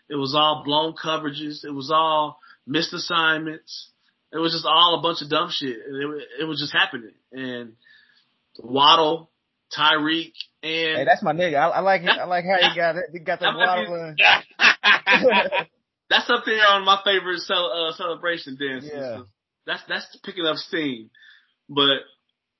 It 0.09 0.15
was 0.15 0.33
all 0.35 0.63
blown 0.65 0.93
coverages. 0.93 1.63
It 1.63 1.73
was 1.73 1.91
all 1.93 2.39
missed 2.65 2.93
assignments. 2.93 3.89
It 4.31 4.37
was 4.37 4.53
just 4.53 4.65
all 4.65 4.97
a 4.99 5.01
bunch 5.01 5.21
of 5.21 5.29
dumb 5.29 5.49
shit. 5.51 5.77
It, 5.77 6.23
it 6.41 6.43
was 6.45 6.59
just 6.59 6.73
happening. 6.73 7.13
And 7.31 7.73
Waddle, 8.59 9.29
Tyreek, 9.75 10.33
and 10.63 10.97
Hey, 10.97 11.05
that's 11.05 11.23
my 11.23 11.33
nigga. 11.33 11.55
I, 11.55 11.67
I 11.69 11.79
like 11.81 12.01
it. 12.01 12.09
I 12.09 12.25
like 12.25 12.45
how 12.45 12.69
he 12.69 12.75
got 12.75 12.95
it. 12.95 13.05
He 13.11 13.19
got 13.19 13.39
the 13.39 13.45
That 13.45 13.55
waddle. 13.55 14.15
that's 16.09 16.29
up 16.29 16.43
there 16.45 16.67
on 16.69 16.85
my 16.85 16.99
favorite 17.05 17.39
cel- 17.39 17.71
uh, 17.71 17.93
celebration 17.93 18.57
dances. 18.59 18.91
Yeah. 18.93 19.21
That's 19.65 19.83
that's 19.87 20.17
picking 20.23 20.45
up 20.45 20.57
steam. 20.57 21.09
But 21.69 21.99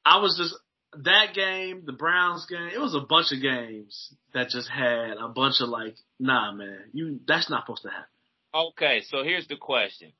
I 0.05 0.19
was 0.19 0.37
just 0.37 0.55
that 1.03 1.33
game, 1.33 1.83
the 1.85 1.93
Browns 1.93 2.45
game. 2.45 2.69
It 2.73 2.79
was 2.79 2.95
a 2.95 3.05
bunch 3.05 3.31
of 3.31 3.41
games 3.41 4.13
that 4.33 4.49
just 4.49 4.69
had 4.69 5.17
a 5.19 5.29
bunch 5.29 5.55
of 5.61 5.69
like, 5.69 5.95
nah, 6.19 6.51
man, 6.51 6.85
you 6.93 7.19
that's 7.27 7.49
not 7.49 7.63
supposed 7.65 7.83
to 7.83 7.89
happen. 7.89 8.05
Okay, 8.53 9.01
so 9.09 9.23
here's 9.23 9.47
the 9.47 9.57
question. 9.57 10.11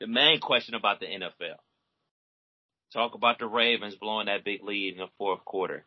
The 0.00 0.08
main 0.08 0.40
question 0.40 0.74
about 0.74 0.98
the 0.98 1.06
NFL. 1.06 1.58
Talk 2.92 3.14
about 3.14 3.38
the 3.38 3.46
Ravens 3.46 3.94
blowing 3.94 4.26
that 4.26 4.44
big 4.44 4.62
lead 4.62 4.94
in 4.94 4.98
the 4.98 5.06
fourth 5.16 5.44
quarter. 5.44 5.86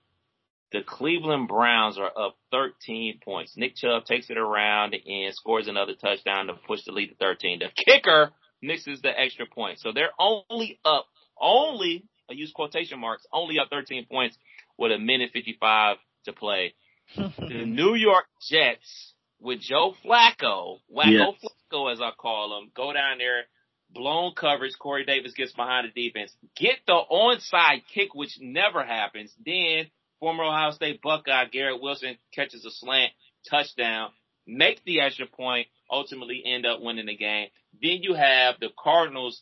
The 0.71 0.81
Cleveland 0.81 1.47
Browns 1.47 1.97
are 1.97 2.11
up 2.17 2.37
13 2.51 3.19
points. 3.23 3.53
Nick 3.55 3.75
Chubb 3.75 4.05
takes 4.05 4.29
it 4.29 4.37
around 4.37 4.95
and 4.95 5.33
scores 5.35 5.67
another 5.67 5.93
touchdown 5.93 6.47
to 6.47 6.53
push 6.53 6.83
the 6.85 6.91
lead 6.91 7.09
to 7.09 7.15
13. 7.15 7.59
The 7.59 7.69
kicker 7.75 8.31
misses 8.61 9.01
the 9.01 9.17
extra 9.17 9.45
point. 9.45 9.79
So 9.79 9.91
they're 9.91 10.09
only 10.17 10.79
up, 10.83 11.05
only, 11.39 12.05
I 12.29 12.33
use 12.33 12.51
quotation 12.53 12.99
marks, 12.99 13.25
only 13.31 13.59
up 13.59 13.69
13 13.69 14.05
points 14.11 14.37
with 14.77 14.91
a 14.91 14.97
minute 14.97 15.31
55 15.33 15.97
to 16.25 16.33
play. 16.33 16.73
the 17.17 17.65
New 17.65 17.95
York 17.95 18.25
Jets 18.49 19.13
with 19.39 19.59
Joe 19.59 19.93
Flacco, 20.03 20.79
Wacko 20.93 21.05
Yes. 21.11 21.33
Flacco 21.71 21.91
as 21.91 22.01
I 22.01 22.11
call 22.17 22.59
him, 22.59 22.71
go 22.75 22.91
down 22.93 23.19
there, 23.19 23.43
blown 23.91 24.33
coverage. 24.35 24.73
Corey 24.79 25.05
Davis 25.05 25.33
gets 25.33 25.53
behind 25.53 25.87
the 25.93 26.07
defense, 26.07 26.35
get 26.55 26.77
the 26.87 26.99
onside 27.11 27.83
kick, 27.93 28.15
which 28.15 28.37
never 28.41 28.83
happens. 28.83 29.33
Then 29.45 29.87
former 30.19 30.43
Ohio 30.43 30.71
State 30.71 31.01
Buckeye 31.01 31.45
Garrett 31.51 31.81
Wilson 31.81 32.17
catches 32.33 32.65
a 32.65 32.71
slant 32.71 33.11
touchdown, 33.49 34.09
make 34.47 34.83
the 34.83 35.01
extra 35.01 35.27
point, 35.27 35.67
ultimately 35.91 36.41
end 36.43 36.65
up 36.65 36.81
winning 36.81 37.05
the 37.05 37.15
game. 37.15 37.49
Then 37.79 37.99
you 38.01 38.15
have 38.15 38.55
the 38.59 38.69
Cardinals 38.81 39.41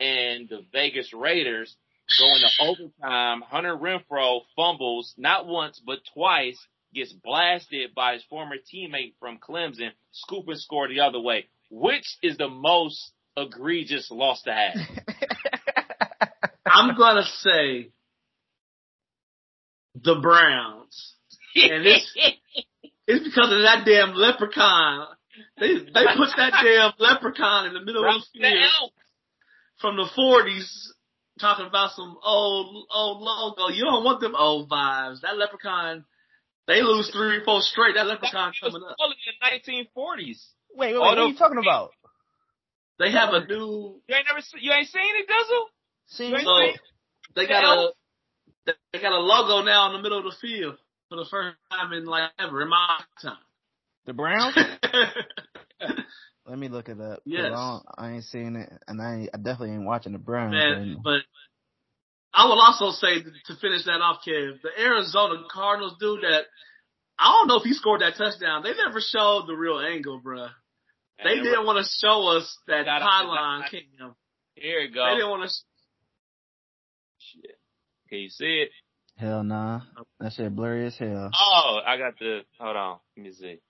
and 0.00 0.48
the 0.48 0.64
Vegas 0.72 1.12
Raiders 1.14 1.76
going 2.18 2.40
to 2.40 2.64
overtime. 2.64 3.42
Hunter 3.42 3.76
Renfrow 3.76 4.40
fumbles 4.56 5.14
not 5.16 5.46
once 5.46 5.80
but 5.84 5.98
twice, 6.12 6.58
gets 6.94 7.12
blasted 7.12 7.94
by 7.94 8.14
his 8.14 8.24
former 8.24 8.56
teammate 8.56 9.14
from 9.18 9.38
Clemson, 9.38 9.90
scoop 10.12 10.48
and 10.48 10.58
score 10.58 10.88
the 10.88 11.00
other 11.00 11.20
way. 11.20 11.46
Which 11.70 12.06
is 12.22 12.36
the 12.36 12.48
most 12.48 13.12
egregious 13.36 14.10
loss 14.10 14.42
to 14.42 14.52
have? 14.52 14.76
I'm 16.66 16.96
gonna 16.96 17.24
say 17.40 17.90
the 19.94 20.16
Browns. 20.20 21.14
And 21.56 21.86
it's 21.86 22.18
it's 23.06 23.24
because 23.24 23.52
of 23.52 23.62
that 23.62 23.84
damn 23.84 24.14
leprechaun. 24.14 25.06
They 25.58 25.74
they 25.74 26.04
put 26.16 26.30
that 26.36 26.52
damn 26.62 26.92
leprechaun 26.98 27.66
in 27.66 27.74
the 27.74 27.84
middle 27.84 28.04
of 28.04 28.22
the 28.32 28.40
field. 28.40 28.92
from 29.80 29.96
the 29.96 30.08
forties 30.14 30.92
talking 31.40 31.66
about 31.66 31.92
some 31.92 32.16
old 32.24 32.86
old 32.90 33.22
logo. 33.22 33.72
You 33.72 33.84
don't 33.84 34.04
want 34.04 34.20
them 34.20 34.34
old 34.36 34.68
vibes. 34.70 35.20
That 35.22 35.36
leprechaun, 35.36 36.04
they 36.66 36.82
lose 36.82 37.10
three 37.10 37.38
or 37.38 37.44
four 37.44 37.60
straight. 37.60 37.94
That 37.94 38.06
leprechaun 38.06 38.52
coming 38.60 38.82
up. 38.88 38.96
Only 39.00 39.16
in 39.26 39.86
1940s. 39.86 39.86
Wait, 39.96 40.32
wait, 40.76 40.94
wait. 40.94 40.98
What 40.98 41.18
are 41.18 41.26
you 41.26 41.36
talking 41.36 41.58
about? 41.58 41.90
They 42.98 43.10
have 43.10 43.30
a 43.32 43.46
new. 43.46 44.00
You 44.06 44.14
ain't 44.14 44.26
never, 44.28 44.40
you 44.60 44.72
ain't 44.72 44.88
seen 44.88 45.02
it, 45.02 45.26
Dizzle? 45.28 45.64
See, 46.06 46.30
so 46.44 46.72
they 47.34 47.46
got 47.46 47.64
a 47.64 47.92
they 48.66 49.00
got 49.00 49.12
a 49.12 49.18
logo 49.18 49.64
now 49.64 49.88
in 49.88 49.96
the 49.96 50.02
middle 50.02 50.18
of 50.18 50.24
the 50.24 50.36
field 50.40 50.76
for 51.08 51.16
the 51.16 51.26
first 51.30 51.56
time 51.70 51.92
in 51.92 52.04
like 52.04 52.30
ever 52.38 52.62
in 52.62 52.68
my 52.68 53.00
time. 53.20 53.36
The 54.06 54.12
Browns. 54.12 54.56
Let 56.46 56.58
me 56.58 56.68
look 56.68 56.88
it 56.88 57.00
up. 57.00 57.20
Yes. 57.24 57.52
I, 57.54 57.80
I, 57.96 58.10
ain't 58.12 58.24
seeing 58.24 58.56
it, 58.56 58.70
and 58.86 59.00
I, 59.00 59.14
ain't, 59.14 59.30
I 59.32 59.38
definitely 59.38 59.70
ain't 59.70 59.86
watching 59.86 60.12
the 60.12 60.18
Browns. 60.18 60.52
Man, 60.52 60.98
but 61.02 61.20
I 62.34 62.46
will 62.46 62.60
also 62.60 62.90
say 62.90 63.22
to 63.22 63.56
finish 63.60 63.84
that 63.84 64.00
off, 64.02 64.18
Kev, 64.26 64.60
the 64.62 64.70
Arizona 64.78 65.42
Cardinals 65.50 65.96
dude 65.98 66.20
that 66.22 66.44
I 67.18 67.32
don't 67.32 67.48
know 67.48 67.56
if 67.56 67.62
he 67.62 67.72
scored 67.72 68.02
that 68.02 68.16
touchdown. 68.16 68.62
They 68.62 68.72
never 68.74 69.00
showed 69.00 69.46
the 69.46 69.54
real 69.54 69.78
angle, 69.78 70.20
bruh. 70.20 70.50
They 71.22 71.36
didn't 71.36 71.64
want 71.64 71.84
to 71.84 71.90
show 72.04 72.36
us 72.36 72.58
that 72.66 72.86
pylon 72.86 73.64
cam. 73.70 74.14
Here 74.56 74.80
you 74.80 74.92
go. 74.92 75.04
They 75.06 75.14
didn't 75.14 75.30
want 75.30 75.48
to. 75.48 75.54
Shit. 77.18 77.58
Can 78.08 78.18
you 78.18 78.28
see 78.28 78.64
it? 78.64 78.70
Hell 79.16 79.44
nah. 79.44 79.82
That 80.20 80.32
shit 80.32 80.54
blurry 80.54 80.86
as 80.86 80.98
hell. 80.98 81.30
Oh, 81.32 81.78
I 81.86 81.96
got 81.96 82.18
the. 82.18 82.40
Hold 82.58 82.76
on. 82.76 82.98
Let 83.16 83.24
me 83.24 83.32
see. 83.32 83.60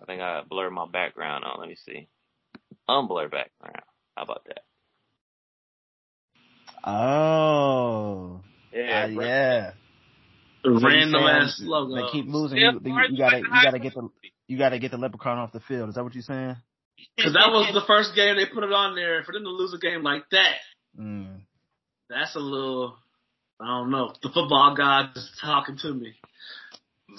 I 0.00 0.04
think 0.04 0.20
I 0.20 0.42
blurred 0.48 0.72
my 0.72 0.86
background 0.90 1.44
on. 1.44 1.60
Let 1.60 1.68
me 1.68 1.76
see. 1.76 2.08
Unblur 2.88 3.30
background. 3.30 3.84
How 4.16 4.22
about 4.22 4.46
that? 4.46 4.60
Oh. 6.88 8.40
Yeah. 8.72 9.04
Uh, 9.04 9.08
yeah. 9.08 9.70
Random 10.64 11.22
ass 11.22 11.60
logo. 11.62 11.94
They 11.94 12.10
keep 12.12 12.26
losing. 12.26 12.58
You, 12.58 12.80
you, 12.84 12.98
you 13.10 13.18
gotta, 13.18 13.38
you 13.38 13.62
gotta 13.62 13.78
get 13.78 13.94
the, 13.94 14.08
you 14.48 14.58
gotta 14.58 14.78
get 14.78 14.90
the 14.90 14.96
leprechaun 14.96 15.38
off 15.38 15.52
the 15.52 15.60
field. 15.60 15.88
Is 15.88 15.94
that 15.94 16.04
what 16.04 16.14
you're 16.14 16.22
saying? 16.22 16.56
Because 17.16 17.34
that 17.34 17.50
was 17.50 17.72
the 17.72 17.84
first 17.86 18.14
game 18.14 18.36
they 18.36 18.46
put 18.46 18.64
it 18.64 18.72
on 18.72 18.94
there. 18.94 19.22
For 19.24 19.32
them 19.32 19.44
to 19.44 19.50
lose 19.50 19.74
a 19.74 19.78
game 19.78 20.02
like 20.02 20.24
that, 20.30 20.56
mm. 20.98 21.40
that's 22.08 22.34
a 22.34 22.40
little. 22.40 22.96
I 23.60 23.66
don't 23.66 23.90
know. 23.90 24.12
The 24.22 24.28
football 24.28 24.74
god 24.76 25.10
is 25.14 25.30
talking 25.40 25.78
to 25.78 25.94
me. 25.94 26.14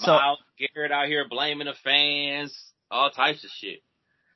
So 0.00 0.12
Myles 0.12 0.38
Garrett 0.58 0.92
out 0.92 1.06
here 1.06 1.26
blaming 1.28 1.66
the 1.66 1.74
fans, 1.84 2.56
all 2.90 3.10
types 3.10 3.44
of 3.44 3.50
shit. 3.50 3.82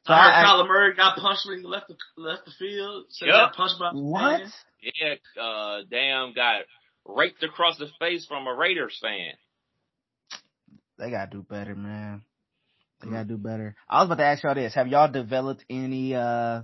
So 0.06 0.12
I 0.12 0.24
heard 0.24 0.46
Kyler 0.46 0.68
Murray 0.68 0.94
got 0.94 1.16
punched 1.16 1.46
when 1.46 1.58
he 1.58 1.64
left 1.64 1.88
the 1.88 1.96
left 2.16 2.44
the 2.44 2.52
field. 2.58 3.06
So 3.10 3.26
yep. 3.26 3.34
got 3.34 3.54
punched 3.54 3.78
by 3.78 3.90
what? 3.92 4.40
Fans. 4.40 4.54
Yeah, 4.82 5.14
uh, 5.40 5.82
damn, 5.88 6.34
got 6.34 6.62
raped 7.06 7.42
across 7.44 7.78
the 7.78 7.86
face 8.00 8.26
from 8.26 8.48
a 8.48 8.54
Raiders 8.54 8.98
fan. 9.00 9.34
They 10.98 11.10
gotta 11.10 11.30
do 11.30 11.46
better, 11.48 11.76
man. 11.76 12.22
They 13.00 13.10
gotta 13.10 13.24
do 13.24 13.36
better. 13.36 13.76
I 13.88 14.00
was 14.00 14.06
about 14.06 14.18
to 14.18 14.24
ask 14.24 14.42
y'all 14.42 14.56
this: 14.56 14.74
Have 14.74 14.88
y'all 14.88 15.10
developed 15.10 15.64
any 15.70 16.16
uh 16.16 16.62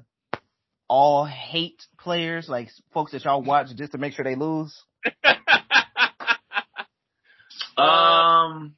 all 0.89 1.25
hate 1.25 1.81
players, 2.01 2.49
like 2.49 2.71
folks 2.93 3.13
that 3.13 3.25
y'all 3.25 3.43
watch 3.43 3.69
just 3.77 3.93
to 3.93 3.99
make 3.99 4.15
sure 4.15 4.25
they 4.25 4.35
lose? 4.35 4.77
um. 7.77 8.75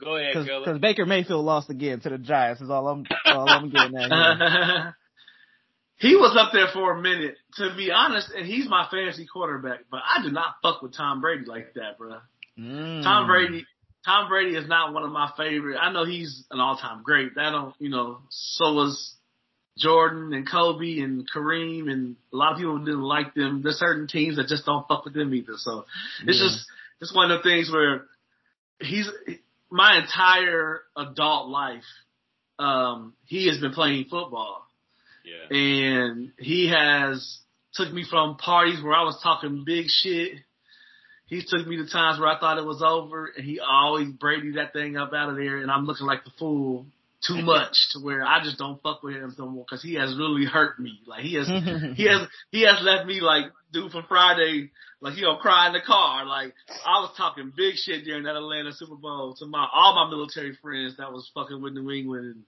Go 0.00 0.16
ahead, 0.16 0.46
Because 0.64 0.78
Baker 0.80 1.06
Mayfield 1.06 1.44
lost 1.44 1.70
again 1.70 2.00
to 2.00 2.08
the 2.10 2.18
Giants. 2.18 2.60
Is 2.60 2.70
all 2.70 2.88
I'm 2.88 3.04
all 3.26 3.48
I'm 3.48 3.70
getting 3.70 3.96
at. 3.96 4.94
he 5.98 6.16
was 6.16 6.36
up 6.38 6.52
there 6.52 6.68
for 6.72 6.96
a 6.96 7.00
minute, 7.02 7.36
to 7.56 7.74
be 7.76 7.90
honest, 7.90 8.30
and 8.34 8.46
he's 8.46 8.68
my 8.68 8.86
fantasy 8.90 9.26
quarterback. 9.30 9.80
But 9.90 10.00
I 10.04 10.22
do 10.22 10.30
not 10.30 10.54
fuck 10.62 10.82
with 10.82 10.96
Tom 10.96 11.20
Brady 11.20 11.44
like 11.44 11.74
that, 11.74 11.98
bro. 11.98 12.16
Mm. 12.58 13.02
Tom 13.02 13.26
Brady, 13.26 13.66
Tom 14.04 14.28
Brady 14.28 14.56
is 14.56 14.68
not 14.68 14.94
one 14.94 15.02
of 15.02 15.12
my 15.12 15.30
favorite. 15.36 15.76
I 15.76 15.92
know 15.92 16.04
he's 16.04 16.44
an 16.50 16.60
all-time 16.60 17.02
great. 17.02 17.34
That 17.34 17.50
don't, 17.50 17.74
you 17.78 17.90
know, 17.90 18.20
so 18.30 18.72
was 18.74 19.14
Jordan 19.78 20.32
and 20.32 20.50
Kobe 20.50 21.00
and 21.00 21.26
Kareem, 21.30 21.90
and 21.90 22.16
a 22.32 22.36
lot 22.36 22.52
of 22.52 22.58
people 22.58 22.78
didn't 22.78 23.02
like 23.02 23.34
them. 23.34 23.60
There's 23.62 23.78
certain 23.78 24.06
teams 24.08 24.36
that 24.36 24.46
just 24.48 24.64
don't 24.66 24.86
fuck 24.88 25.04
with 25.04 25.14
them 25.14 25.34
either. 25.34 25.54
So 25.56 25.84
it's 26.26 26.38
Yeah. 26.40 26.46
just 26.48 26.66
it's 27.00 27.14
one 27.14 27.30
of 27.30 27.42
the 27.42 27.48
things 27.48 27.70
where 27.72 28.06
he's 28.80 29.08
my 29.70 29.98
entire 29.98 30.80
adult 30.96 31.48
life. 31.48 31.84
Um, 32.58 33.14
he 33.24 33.46
has 33.48 33.58
been 33.58 33.72
playing 33.72 34.04
football, 34.10 34.66
Yeah. 35.24 35.56
and 35.56 36.32
he 36.38 36.68
has 36.68 37.38
took 37.74 37.90
me 37.92 38.04
from 38.08 38.36
parties 38.36 38.82
where 38.82 38.92
I 38.92 39.04
was 39.04 39.18
talking 39.22 39.62
big 39.64 39.86
shit. 39.88 40.32
He 41.26 41.42
took 41.46 41.66
me 41.66 41.76
to 41.76 41.86
times 41.88 42.18
where 42.18 42.28
I 42.28 42.38
thought 42.38 42.58
it 42.58 42.66
was 42.66 42.82
over, 42.82 43.26
and 43.34 43.44
he 43.44 43.60
always 43.60 44.08
Brady 44.10 44.52
that 44.52 44.72
thing 44.72 44.96
up 44.96 45.12
out 45.14 45.30
of 45.30 45.36
there, 45.36 45.58
and 45.58 45.70
I'm 45.70 45.86
looking 45.86 46.06
like 46.06 46.24
the 46.24 46.32
fool 46.38 46.86
too 47.26 47.42
much 47.42 47.76
to 47.90 48.00
where 48.00 48.24
I 48.24 48.42
just 48.42 48.58
don't 48.58 48.82
fuck 48.82 49.02
with 49.02 49.14
him 49.14 49.34
no 49.38 49.46
more 49.46 49.64
because 49.68 49.82
he 49.82 49.94
has 49.94 50.16
really 50.16 50.46
hurt 50.46 50.78
me. 50.78 51.00
Like 51.06 51.22
he 51.22 51.34
has, 51.34 51.46
he 51.96 52.04
has, 52.04 52.28
he 52.50 52.62
has 52.62 52.80
left 52.82 53.06
me 53.06 53.20
like 53.20 53.44
dude 53.72 53.92
from 53.92 54.04
Friday, 54.08 54.70
like 55.00 55.14
he 55.14 55.22
gonna 55.22 55.38
cry 55.38 55.66
in 55.66 55.72
the 55.72 55.80
car. 55.86 56.24
Like 56.24 56.54
I 56.86 57.00
was 57.00 57.14
talking 57.16 57.52
big 57.54 57.74
shit 57.76 58.04
during 58.04 58.24
that 58.24 58.36
Atlanta 58.36 58.72
Super 58.72 58.96
Bowl 58.96 59.34
to 59.38 59.46
my 59.46 59.66
all 59.72 59.94
my 59.94 60.10
military 60.10 60.56
friends 60.62 60.96
that 60.96 61.12
was 61.12 61.30
fucking 61.34 61.60
with 61.60 61.74
New 61.74 61.90
England. 61.90 62.24
And 62.24 62.44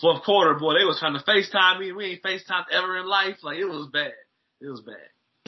fourth 0.00 0.22
quarter, 0.22 0.58
boy, 0.58 0.74
they 0.78 0.84
was 0.84 0.98
trying 0.98 1.14
to 1.14 1.24
FaceTime 1.24 1.80
me. 1.80 1.92
We 1.92 2.04
ain't 2.06 2.22
FaceTime 2.22 2.64
ever 2.72 2.98
in 2.98 3.06
life. 3.06 3.36
Like 3.42 3.58
it 3.58 3.66
was 3.66 3.88
bad. 3.92 4.12
It 4.60 4.68
was 4.68 4.82
bad. 4.82 4.96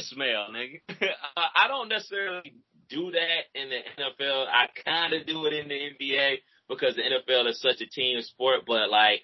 Smell, 0.00 0.48
nigga. 0.54 0.80
I 1.36 1.68
don't 1.68 1.88
necessarily 1.88 2.54
do 2.88 3.10
that 3.10 3.60
in 3.60 3.68
the 3.68 3.80
NFL. 4.02 4.46
I 4.46 4.68
kind 4.84 5.12
of 5.12 5.26
do 5.26 5.44
it 5.46 5.52
in 5.52 5.68
the 5.68 5.74
NBA 5.74 6.38
because 6.68 6.96
the 6.96 7.02
NFL 7.02 7.48
is 7.48 7.60
such 7.60 7.80
a 7.80 7.86
team 7.86 8.20
sport. 8.22 8.60
But 8.66 8.90
like, 8.90 9.22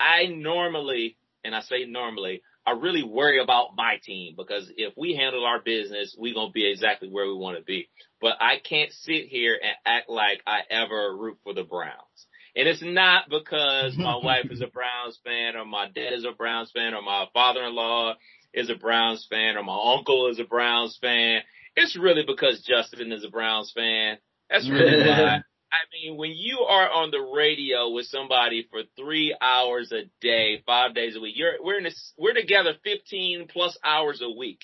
I 0.00 0.26
normally, 0.26 1.16
and 1.44 1.54
I 1.54 1.60
say 1.60 1.84
normally, 1.86 2.42
I 2.66 2.72
really 2.72 3.02
worry 3.02 3.40
about 3.40 3.76
my 3.76 3.98
team 4.02 4.34
because 4.36 4.70
if 4.76 4.92
we 4.96 5.14
handle 5.14 5.46
our 5.46 5.60
business, 5.60 6.14
we're 6.18 6.34
gonna 6.34 6.52
be 6.52 6.70
exactly 6.70 7.08
where 7.08 7.26
we 7.26 7.34
want 7.34 7.56
to 7.56 7.64
be. 7.64 7.88
But 8.20 8.36
I 8.40 8.58
can't 8.58 8.92
sit 8.92 9.26
here 9.26 9.58
and 9.60 9.72
act 9.86 10.10
like 10.10 10.42
I 10.46 10.60
ever 10.68 11.16
root 11.16 11.38
for 11.44 11.54
the 11.54 11.64
Browns. 11.64 12.26
And 12.54 12.68
it's 12.68 12.82
not 12.82 13.30
because 13.30 13.96
my 13.96 14.16
wife 14.22 14.50
is 14.50 14.60
a 14.60 14.66
Browns 14.66 15.18
fan 15.24 15.56
or 15.56 15.64
my 15.64 15.88
dad 15.88 16.12
is 16.12 16.24
a 16.24 16.32
Browns 16.32 16.70
fan 16.70 16.92
or 16.92 17.00
my 17.00 17.26
father-in-law 17.32 18.14
is 18.52 18.68
a 18.68 18.74
Browns 18.74 19.26
fan 19.30 19.56
or 19.56 19.62
my 19.62 19.94
uncle 19.96 20.28
is 20.28 20.38
a 20.38 20.44
Browns 20.44 20.98
fan. 21.00 21.40
It's 21.76 21.96
really 21.96 22.24
because 22.26 22.62
Justin 22.62 23.12
is 23.12 23.24
a 23.24 23.30
Browns 23.30 23.72
fan. 23.74 24.18
That's 24.50 24.68
really 24.68 25.08
why. 25.08 25.42
I 25.70 25.78
mean, 25.92 26.16
when 26.16 26.30
you 26.34 26.60
are 26.60 26.90
on 26.90 27.10
the 27.10 27.20
radio 27.20 27.90
with 27.90 28.06
somebody 28.06 28.66
for 28.70 28.80
three 28.96 29.36
hours 29.40 29.92
a 29.92 30.10
day, 30.20 30.62
five 30.66 30.94
days 30.94 31.14
a 31.16 31.20
week, 31.20 31.34
you're 31.36 31.54
we're 31.62 31.78
in 31.78 31.84
this, 31.84 32.12
we're 32.18 32.32
together 32.34 32.72
fifteen 32.82 33.46
plus 33.48 33.76
hours 33.84 34.22
a 34.22 34.30
week, 34.30 34.60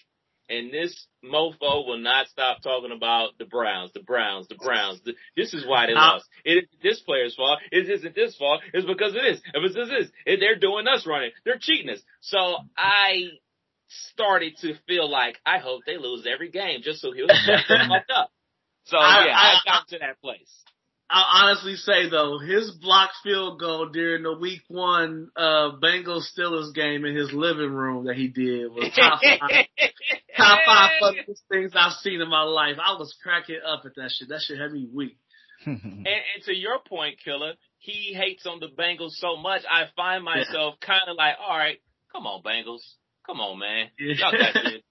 and 0.49 0.73
this 0.73 1.07
mofo 1.23 1.87
will 1.87 1.99
not 1.99 2.29
stop 2.29 2.63
talking 2.63 2.91
about 2.91 3.37
the 3.39 3.45
Browns, 3.45 3.93
the 3.93 4.01
Browns, 4.01 4.49
the 4.49 4.55
Browns. 4.55 5.01
The, 5.05 5.15
this 5.37 5.53
is 5.53 5.67
why 5.67 5.87
they 5.87 5.93
lost. 5.95 6.27
It 6.45 6.53
isn't 6.65 6.83
this 6.83 7.01
player's 7.01 7.35
fault. 7.35 7.59
It 7.71 7.89
isn't 7.91 8.15
this 8.15 8.35
fault. 8.37 8.61
It's 8.73 8.87
because 8.87 9.15
it 9.15 9.25
is. 9.27 9.39
If 9.53 9.63
it's 9.65 9.75
this 9.75 9.89
is, 10.07 10.13
it, 10.25 10.41
they're 10.41 10.59
doing 10.59 10.87
us 10.89 11.07
running. 11.07 11.31
They're 11.45 11.59
cheating 11.61 11.91
us. 11.91 12.01
So 12.21 12.39
I 12.79 13.25
started 13.89 14.57
to 14.63 14.75
feel 14.87 15.11
like 15.11 15.39
I 15.45 15.59
hope 15.59 15.83
they 15.87 15.99
lose 15.99 16.27
every 16.33 16.51
game 16.51 16.81
just 16.83 17.01
so 17.01 17.13
he'll 17.13 17.29
shut 17.29 17.61
them 17.69 17.89
fuck 17.89 18.05
up. 18.15 18.31
So 18.85 18.97
I- 18.99 19.27
yeah, 19.27 19.33
I- 19.37 19.53
I 19.53 19.55
got 19.65 19.89
to 19.89 19.99
that 20.01 20.21
place. 20.21 20.51
I'll 21.15 21.47
honestly 21.47 21.77
say 21.77 22.11
though, 22.11 22.41
his 22.41 22.73
block 22.73 23.11
field 23.23 23.61
goal 23.61 23.89
during 23.91 24.25
the 24.25 24.37
week 24.37 24.63
one 24.67 25.31
uh 25.37 25.71
Bengals 25.81 26.25
Steelers 26.37 26.75
game 26.75 27.05
in 27.05 27.15
his 27.15 27.33
living 27.33 27.71
room 27.71 28.07
that 28.07 28.17
he 28.17 28.27
did 28.27 28.69
was 28.73 28.91
top 28.97 29.21
five, 29.23 29.67
top 30.37 30.59
five 30.67 30.91
funniest 31.01 31.45
things 31.49 31.71
I've 31.77 31.93
seen 31.93 32.21
in 32.21 32.29
my 32.29 32.43
life. 32.43 32.79
I 32.85 32.99
was 32.99 33.17
cracking 33.23 33.61
up 33.65 33.83
at 33.85 33.95
that 33.95 34.11
shit. 34.11 34.29
That 34.29 34.41
shit 34.41 34.59
had 34.59 34.73
me 34.73 34.89
weak. 34.93 35.17
And, 35.65 35.81
and 35.85 36.45
to 36.47 36.53
your 36.53 36.81
point, 36.81 37.21
Killer, 37.25 37.53
he 37.79 38.13
hates 38.13 38.45
on 38.45 38.59
the 38.59 38.67
Bengals 38.67 39.13
so 39.13 39.37
much. 39.37 39.63
I 39.71 39.85
find 39.95 40.25
myself 40.25 40.75
kind 40.81 41.03
of 41.07 41.17
like, 41.17 41.37
all 41.41 41.57
right, 41.57 41.79
come 42.11 42.27
on, 42.27 42.43
Bengals, 42.43 42.83
come 43.25 43.39
on, 43.39 43.61
man, 43.61 43.87
y'all 43.99 44.33
got 44.33 44.55
this. 44.65 44.83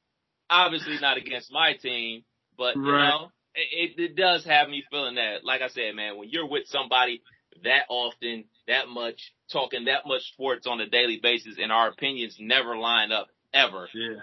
Obviously 0.49 0.99
not 1.01 1.17
against 1.17 1.51
my 1.51 1.73
team, 1.81 2.23
but 2.57 2.75
you 2.75 2.81
know, 2.81 3.29
it, 3.55 3.99
it 3.99 4.15
does 4.15 4.45
have 4.45 4.69
me 4.69 4.83
feeling 4.89 5.15
that. 5.15 5.43
Like 5.43 5.61
I 5.61 5.69
said, 5.69 5.95
man, 5.95 6.17
when 6.17 6.29
you're 6.29 6.47
with 6.47 6.67
somebody 6.67 7.21
that 7.63 7.85
often, 7.89 8.45
that 8.67 8.87
much, 8.87 9.33
talking 9.51 9.85
that 9.85 10.05
much 10.05 10.23
sports 10.33 10.67
on 10.67 10.81
a 10.81 10.89
daily 10.89 11.19
basis, 11.21 11.55
and 11.61 11.71
our 11.71 11.89
opinions 11.89 12.37
never 12.39 12.75
line 12.77 13.11
up 13.11 13.27
ever. 13.53 13.87
Yeah. 13.93 14.21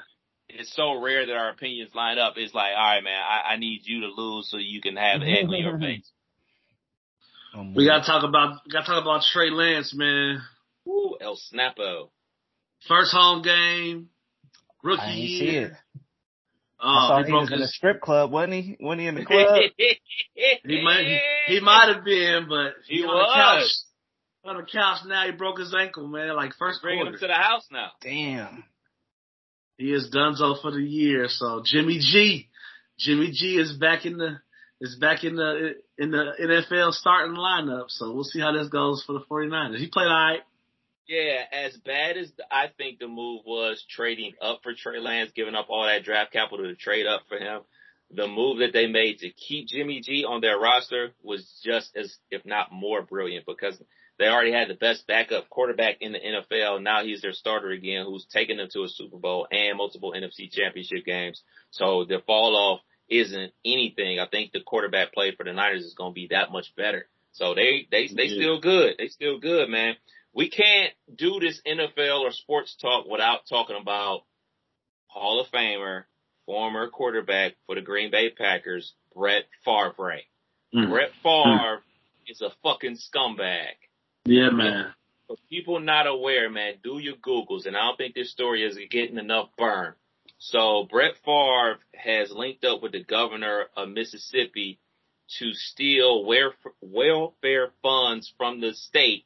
It's 0.49 0.75
so 0.75 1.01
rare 1.01 1.27
that 1.27 1.33
our 1.37 1.51
opinions 1.51 1.95
line 1.95 2.19
up. 2.19 2.35
It's 2.37 2.55
like, 2.55 2.73
all 2.77 2.95
right, 2.95 3.05
man, 3.05 3.21
I, 3.23 3.55
I 3.55 3.57
need 3.57 3.83
you 3.85 4.01
to 4.01 4.09
lose 4.09 4.51
so 4.51 4.57
you 4.57 4.81
can 4.81 4.97
have 4.97 5.23
egg 5.23 5.47
on 5.47 5.63
your 5.63 5.79
face. 5.81 6.11
Um, 7.55 7.75
We 7.75 7.87
gotta 7.87 8.05
talk 8.05 8.25
about 8.25 8.61
we 8.67 8.73
gotta 8.73 8.87
talk 8.87 9.03
about 9.03 9.23
Trey 9.33 9.51
Lance, 9.51 9.95
man. 9.95 10.41
Woo, 10.85 11.17
El 11.21 11.37
Snapo. 11.37 12.11
First 12.89 13.13
home 13.13 13.43
game. 13.43 14.09
Rookie 14.83 15.03
I 15.03 15.11
ain't 15.11 15.29
year. 15.29 15.79
See. 16.81 16.87
I 16.87 17.05
Oh, 17.05 17.09
saw 17.09 17.19
he 17.19 17.25
he 17.27 17.31
broke 17.33 17.43
was 17.43 17.53
in 17.53 17.61
a 17.63 17.69
strip 17.69 18.01
club, 18.01 18.31
wasn't 18.33 18.55
he? 18.55 18.77
Wasn't 18.81 19.01
he 19.01 19.07
in 19.07 19.15
the 19.15 19.25
club? 19.27 19.61
He 20.65 20.83
might. 20.83 21.21
He 21.47 21.61
might 21.61 21.95
have 21.95 22.05
been, 22.05 22.47
but 22.49 22.73
He 22.89 23.03
on 23.05 23.09
the 23.19 23.33
couch. 23.35 23.61
was. 23.63 23.85
On 24.43 24.57
the 24.57 24.63
couch 24.63 25.01
now, 25.07 25.27
he 25.27 25.33
broke 25.33 25.59
his 25.59 25.75
ankle, 25.79 26.07
man. 26.09 26.35
Like 26.35 26.53
first 26.59 26.81
Bringing 26.81 27.05
quarter. 27.05 27.17
him 27.17 27.21
to 27.21 27.27
the 27.27 27.35
house 27.35 27.67
now. 27.71 27.91
Damn. 28.01 28.65
He 29.77 29.93
is 29.93 30.11
Dunzo 30.15 30.61
for 30.63 30.71
the 30.71 30.83
year. 30.83 31.27
So 31.29 31.63
Jimmy 31.65 31.99
G, 31.99 32.49
Jimmy 32.99 33.31
G 33.33 33.57
is 33.59 33.75
back 33.77 34.07
in 34.07 34.17
the 34.17 34.39
is 34.81 34.97
back 34.97 35.25
in 35.25 35.37
the 35.37 35.75
in 35.99 36.11
the 36.11 36.33
NFL 36.41 36.93
starting 36.93 37.37
lineup. 37.37 37.87
So 37.89 38.13
we'll 38.15 38.25
see 38.25 38.41
how 38.41 38.53
this 38.53 38.69
goes 38.69 39.03
for 39.07 39.13
the 39.13 39.21
49ers. 39.31 39.77
He 39.79 39.89
played 39.89 40.07
all 40.07 40.13
right. 40.13 40.41
Yeah, 41.11 41.43
as 41.51 41.77
bad 41.79 42.17
as 42.17 42.31
I 42.53 42.69
think 42.79 43.01
the 43.01 43.09
move 43.09 43.41
was 43.45 43.85
trading 43.91 44.35
up 44.41 44.61
for 44.63 44.75
Trey 44.75 45.01
Lance, 45.01 45.33
giving 45.35 45.57
up 45.57 45.67
all 45.69 45.85
that 45.87 46.05
draft 46.05 46.33
capital 46.33 46.67
to 46.67 46.77
trade 46.77 47.05
up 47.05 47.23
for 47.29 47.37
him, 47.37 47.63
the 48.13 48.29
move 48.29 48.59
that 48.61 48.73
they 48.73 48.87
made 48.87 49.19
to 49.19 49.31
keep 49.31 49.67
Jimmy 49.67 50.03
G 50.03 50.25
on 50.25 50.41
their 50.41 50.57
roster 50.57 51.11
was 51.21 51.61
just 51.65 51.97
as, 51.97 52.17
if 52.31 52.47
not 52.47 52.71
more 52.71 53.03
brilliant 53.03 53.45
because 53.45 53.77
they 54.21 54.27
already 54.29 54.53
had 54.53 54.69
the 54.69 54.75
best 54.75 55.05
backup 55.09 55.51
quarterback 55.51 55.97
in 56.01 56.13
the 56.13 56.21
NFL. 56.21 56.81
Now 56.81 57.03
he's 57.03 57.23
their 57.23 57.33
starter 57.33 57.71
again, 57.71 58.05
who's 58.07 58.27
taken 58.27 58.59
them 58.59 58.69
to 58.73 58.85
a 58.85 58.89
Super 58.89 59.17
Bowl 59.17 59.49
and 59.51 59.79
multiple 59.79 60.15
NFC 60.17 60.49
championship 60.49 61.05
games. 61.05 61.43
So 61.73 62.05
their 62.05 62.21
fall 62.21 62.55
off 62.55 62.81
isn't 63.09 63.53
anything. 63.65 64.21
I 64.21 64.27
think 64.29 64.53
the 64.53 64.61
quarterback 64.61 65.13
play 65.13 65.35
for 65.35 65.43
the 65.43 65.53
Niners 65.55 65.83
is 65.85 65.95
going 65.95 66.13
to 66.13 66.15
be 66.15 66.29
that 66.31 66.53
much 66.53 66.73
better. 66.77 67.09
So 67.33 67.55
they, 67.57 67.89
they, 67.91 68.07
they 68.09 68.25
Yeah. 68.27 68.37
still 68.43 68.61
good. 68.61 68.95
They 68.99 69.09
still 69.09 69.41
good, 69.41 69.69
man. 69.69 69.97
We 70.35 70.49
can't 70.49 70.93
do 71.13 71.41
this 71.41 71.61
NFL 71.67 72.21
or 72.21 72.33
sports 72.33 72.77
talk 72.81 73.07
without 73.07 73.41
talking 73.49 73.77
about 73.81 74.23
Hall 75.07 75.41
of 75.41 75.49
Famer, 75.49 76.05
former 76.47 76.89
quarterback 76.89 77.55
for 77.67 77.75
the 77.75 77.81
Green 77.81 78.11
Bay 78.11 78.31
Packers, 78.31 78.95
Brett 79.15 79.45
Favre. 79.65 80.21
Mm. 80.75 80.89
Brett 80.89 81.11
Favre 81.23 81.83
is 82.29 82.41
a 82.43 82.51
fucking 82.63 82.97
scumbag. 82.97 83.75
Yeah, 84.25 84.51
man. 84.51 84.95
For 85.27 85.37
people 85.49 85.81
not 85.81 86.07
aware, 86.07 86.49
man, 86.49 86.75
do 86.83 86.99
your 86.99 87.17
Googles, 87.17 87.67
and 87.67 87.77
I 87.77 87.81
don't 87.81 87.97
think 87.97 88.15
this 88.15 88.31
story 88.31 88.65
is 88.65 88.79
getting 88.91 89.19
enough 89.19 89.49
burn. 89.59 89.95
So 90.39 90.87
Brett 90.91 91.15
Favre 91.25 91.79
has 91.95 92.31
linked 92.31 92.65
up 92.65 92.83
with 92.83 92.93
the 92.93 93.05
governor 93.05 93.67
of 93.77 93.89
Mississippi 93.89 94.79
to 95.39 95.53
steal 95.53 96.25
welfare 96.25 97.71
funds 97.83 98.33
from 98.37 98.61
the 98.61 98.73
state 98.73 99.25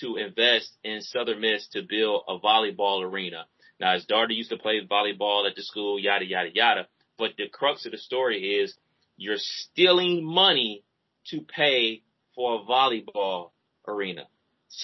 to 0.00 0.16
invest 0.16 0.70
in 0.84 1.00
Southern 1.00 1.40
Miss 1.40 1.68
to 1.68 1.82
build 1.82 2.22
a 2.28 2.38
volleyball 2.38 3.02
arena. 3.02 3.46
Now 3.80 3.94
his 3.94 4.04
daughter 4.04 4.32
used 4.32 4.50
to 4.50 4.56
play 4.56 4.80
volleyball 4.86 5.48
at 5.48 5.56
the 5.56 5.62
school, 5.62 5.98
yada, 5.98 6.24
yada, 6.24 6.50
yada. 6.52 6.86
But 7.18 7.32
the 7.36 7.48
crux 7.48 7.86
of 7.86 7.92
the 7.92 7.98
story 7.98 8.60
is 8.60 8.74
you're 9.16 9.36
stealing 9.38 10.24
money 10.24 10.84
to 11.28 11.40
pay 11.40 12.02
for 12.34 12.60
a 12.60 12.64
volleyball 12.64 13.50
arena. 13.86 14.24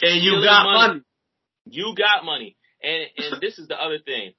And 0.03 0.23
you 0.23 0.31
Stealing 0.31 0.45
got 0.45 0.65
money. 0.65 1.01
You 1.67 1.95
got 1.97 2.25
money. 2.25 2.57
And 2.83 3.05
and 3.17 3.41
this 3.41 3.59
is 3.59 3.69
the 3.69 3.81
other 3.81 3.99
thing. 3.99 4.33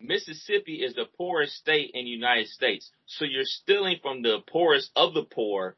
Mississippi 0.00 0.74
is 0.74 0.94
the 0.94 1.06
poorest 1.16 1.54
state 1.54 1.90
in 1.94 2.04
the 2.04 2.10
United 2.10 2.46
States. 2.48 2.90
So 3.06 3.24
you're 3.24 3.42
stealing 3.44 3.96
from 4.00 4.22
the 4.22 4.38
poorest 4.46 4.90
of 4.94 5.12
the 5.12 5.24
poor 5.24 5.76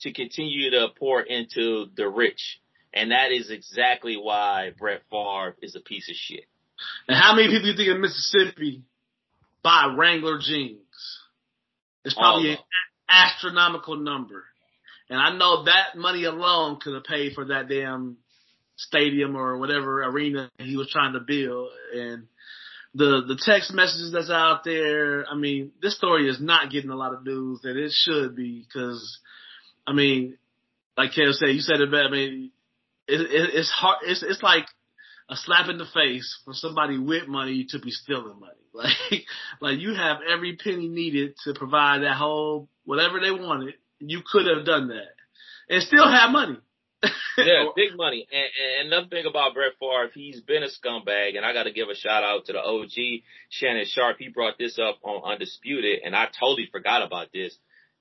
to 0.00 0.12
continue 0.12 0.70
to 0.70 0.88
pour 0.98 1.22
into 1.22 1.86
the 1.96 2.08
rich. 2.08 2.60
And 2.94 3.10
that 3.10 3.32
is 3.32 3.50
exactly 3.50 4.16
why 4.16 4.70
Brett 4.78 5.02
Favre 5.10 5.56
is 5.62 5.76
a 5.76 5.80
piece 5.80 6.08
of 6.10 6.16
shit. 6.16 6.44
And 7.08 7.16
how 7.16 7.34
many 7.34 7.48
people 7.48 7.62
do 7.62 7.68
you 7.68 7.76
think 7.76 7.88
in 7.88 8.00
Mississippi 8.00 8.82
buy 9.62 9.94
Wrangler 9.96 10.38
jeans? 10.38 10.80
It's 12.04 12.14
probably 12.14 12.52
an 12.52 12.58
astronomical 13.08 13.96
number. 13.96 14.44
And 15.08 15.20
I 15.20 15.36
know 15.36 15.64
that 15.64 15.96
money 15.96 16.24
alone 16.24 16.78
could 16.80 16.94
have 16.94 17.04
paid 17.04 17.34
for 17.34 17.46
that 17.46 17.68
damn 17.68 18.16
stadium 18.76 19.36
or 19.36 19.58
whatever 19.58 20.02
arena 20.02 20.50
he 20.58 20.76
was 20.76 20.90
trying 20.90 21.12
to 21.12 21.20
build. 21.20 21.70
And 21.94 22.26
the 22.94 23.22
the 23.26 23.40
text 23.40 23.72
messages 23.72 24.12
that's 24.12 24.30
out 24.30 24.64
there, 24.64 25.26
I 25.26 25.36
mean, 25.36 25.72
this 25.80 25.96
story 25.96 26.28
is 26.28 26.40
not 26.40 26.70
getting 26.70 26.90
a 26.90 26.96
lot 26.96 27.14
of 27.14 27.24
news 27.24 27.60
that 27.62 27.76
it 27.76 27.92
should 27.92 28.34
be 28.34 28.66
because, 28.66 29.18
I 29.86 29.92
mean, 29.92 30.38
like 30.96 31.12
Kev 31.12 31.32
said, 31.34 31.50
you 31.50 31.60
said 31.60 31.80
it 31.80 31.90
better. 31.90 32.08
I 32.08 32.10
mean, 32.10 32.50
it, 33.08 33.20
it, 33.20 33.50
it's 33.54 33.70
hard. 33.70 33.98
It's 34.02 34.22
it's 34.22 34.42
like 34.42 34.66
a 35.28 35.36
slap 35.36 35.68
in 35.68 35.78
the 35.78 35.86
face 35.92 36.40
for 36.44 36.54
somebody 36.54 36.98
with 36.98 37.28
money 37.28 37.66
to 37.70 37.78
be 37.78 37.90
stealing 37.90 38.38
money. 38.40 38.52
Like, 38.74 39.26
like 39.60 39.78
you 39.80 39.92
have 39.92 40.20
every 40.26 40.56
penny 40.56 40.88
needed 40.88 41.34
to 41.44 41.52
provide 41.52 42.04
that 42.04 42.16
whole 42.16 42.70
whatever 42.86 43.20
they 43.20 43.30
wanted. 43.30 43.74
You 43.98 44.22
could 44.24 44.46
have 44.46 44.64
done 44.64 44.88
that 44.88 45.12
and 45.68 45.82
still 45.82 46.10
have 46.10 46.30
money. 46.30 46.56
yeah, 47.36 47.64
big 47.74 47.96
money. 47.96 48.26
And, 48.30 48.48
and 48.80 48.92
another 48.92 49.08
thing 49.08 49.26
about 49.28 49.54
Brett 49.54 49.72
Favre, 49.80 50.10
he's 50.14 50.40
been 50.40 50.62
a 50.62 50.68
scumbag, 50.68 51.36
and 51.36 51.44
I 51.44 51.52
got 51.52 51.64
to 51.64 51.72
give 51.72 51.88
a 51.88 51.96
shout 51.96 52.22
out 52.22 52.46
to 52.46 52.52
the 52.52 52.60
OG 52.60 53.22
Shannon 53.50 53.86
Sharpe. 53.86 54.18
He 54.18 54.28
brought 54.28 54.58
this 54.58 54.78
up 54.78 55.00
on 55.02 55.32
Undisputed, 55.32 56.00
and 56.04 56.14
I 56.14 56.28
totally 56.38 56.68
forgot 56.70 57.02
about 57.02 57.28
this. 57.32 57.56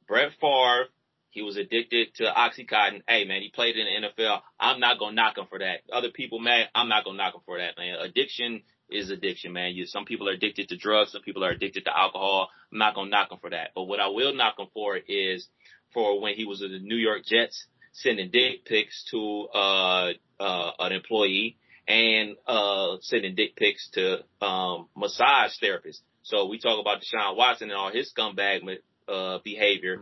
Brett 0.07 0.31
Favre, 0.39 0.85
he 1.31 1.41
was 1.41 1.57
addicted 1.57 2.13
to 2.15 2.23
OxyContin. 2.25 3.01
Hey 3.07 3.25
man, 3.25 3.41
he 3.41 3.49
played 3.49 3.77
in 3.77 3.85
the 3.85 4.07
NFL. 4.23 4.41
I'm 4.59 4.79
not 4.79 4.99
gonna 4.99 5.15
knock 5.15 5.37
him 5.37 5.45
for 5.49 5.59
that. 5.59 5.79
Other 5.91 6.09
people, 6.11 6.39
man, 6.39 6.65
I'm 6.75 6.89
not 6.89 7.05
gonna 7.05 7.17
knock 7.17 7.33
him 7.33 7.41
for 7.45 7.57
that, 7.57 7.77
man. 7.77 7.95
Addiction 7.99 8.61
is 8.89 9.09
addiction, 9.09 9.53
man. 9.53 9.73
You, 9.73 9.85
some 9.85 10.05
people 10.05 10.27
are 10.29 10.33
addicted 10.33 10.69
to 10.69 10.77
drugs, 10.77 11.13
some 11.13 11.21
people 11.21 11.43
are 11.43 11.51
addicted 11.51 11.85
to 11.85 11.97
alcohol. 11.97 12.49
I'm 12.71 12.77
not 12.77 12.95
gonna 12.95 13.09
knock 13.09 13.31
him 13.31 13.39
for 13.39 13.49
that. 13.49 13.71
But 13.73 13.83
what 13.83 13.99
I 13.99 14.07
will 14.07 14.35
knock 14.35 14.59
him 14.59 14.67
for 14.73 14.97
is 14.97 15.47
for 15.93 16.21
when 16.21 16.35
he 16.35 16.45
was 16.45 16.61
with 16.61 16.71
the 16.71 16.79
New 16.79 16.97
York 16.97 17.25
Jets 17.25 17.65
sending 17.93 18.29
dick 18.29 18.65
pics 18.65 19.05
to 19.11 19.47
uh 19.53 20.11
uh 20.39 20.71
an 20.79 20.91
employee 20.91 21.57
and 21.87 22.35
uh 22.47 22.97
sending 23.01 23.35
dick 23.35 23.55
pics 23.55 23.89
to 23.93 24.19
um 24.41 24.87
massage 24.95 25.51
therapists. 25.61 26.01
So 26.23 26.47
we 26.47 26.59
talk 26.59 26.79
about 26.79 27.01
Deshaun 27.01 27.35
Watson 27.35 27.69
and 27.69 27.77
all 27.77 27.91
his 27.91 28.11
scumbag 28.13 28.61
uh 29.07 29.39
behavior. 29.43 29.97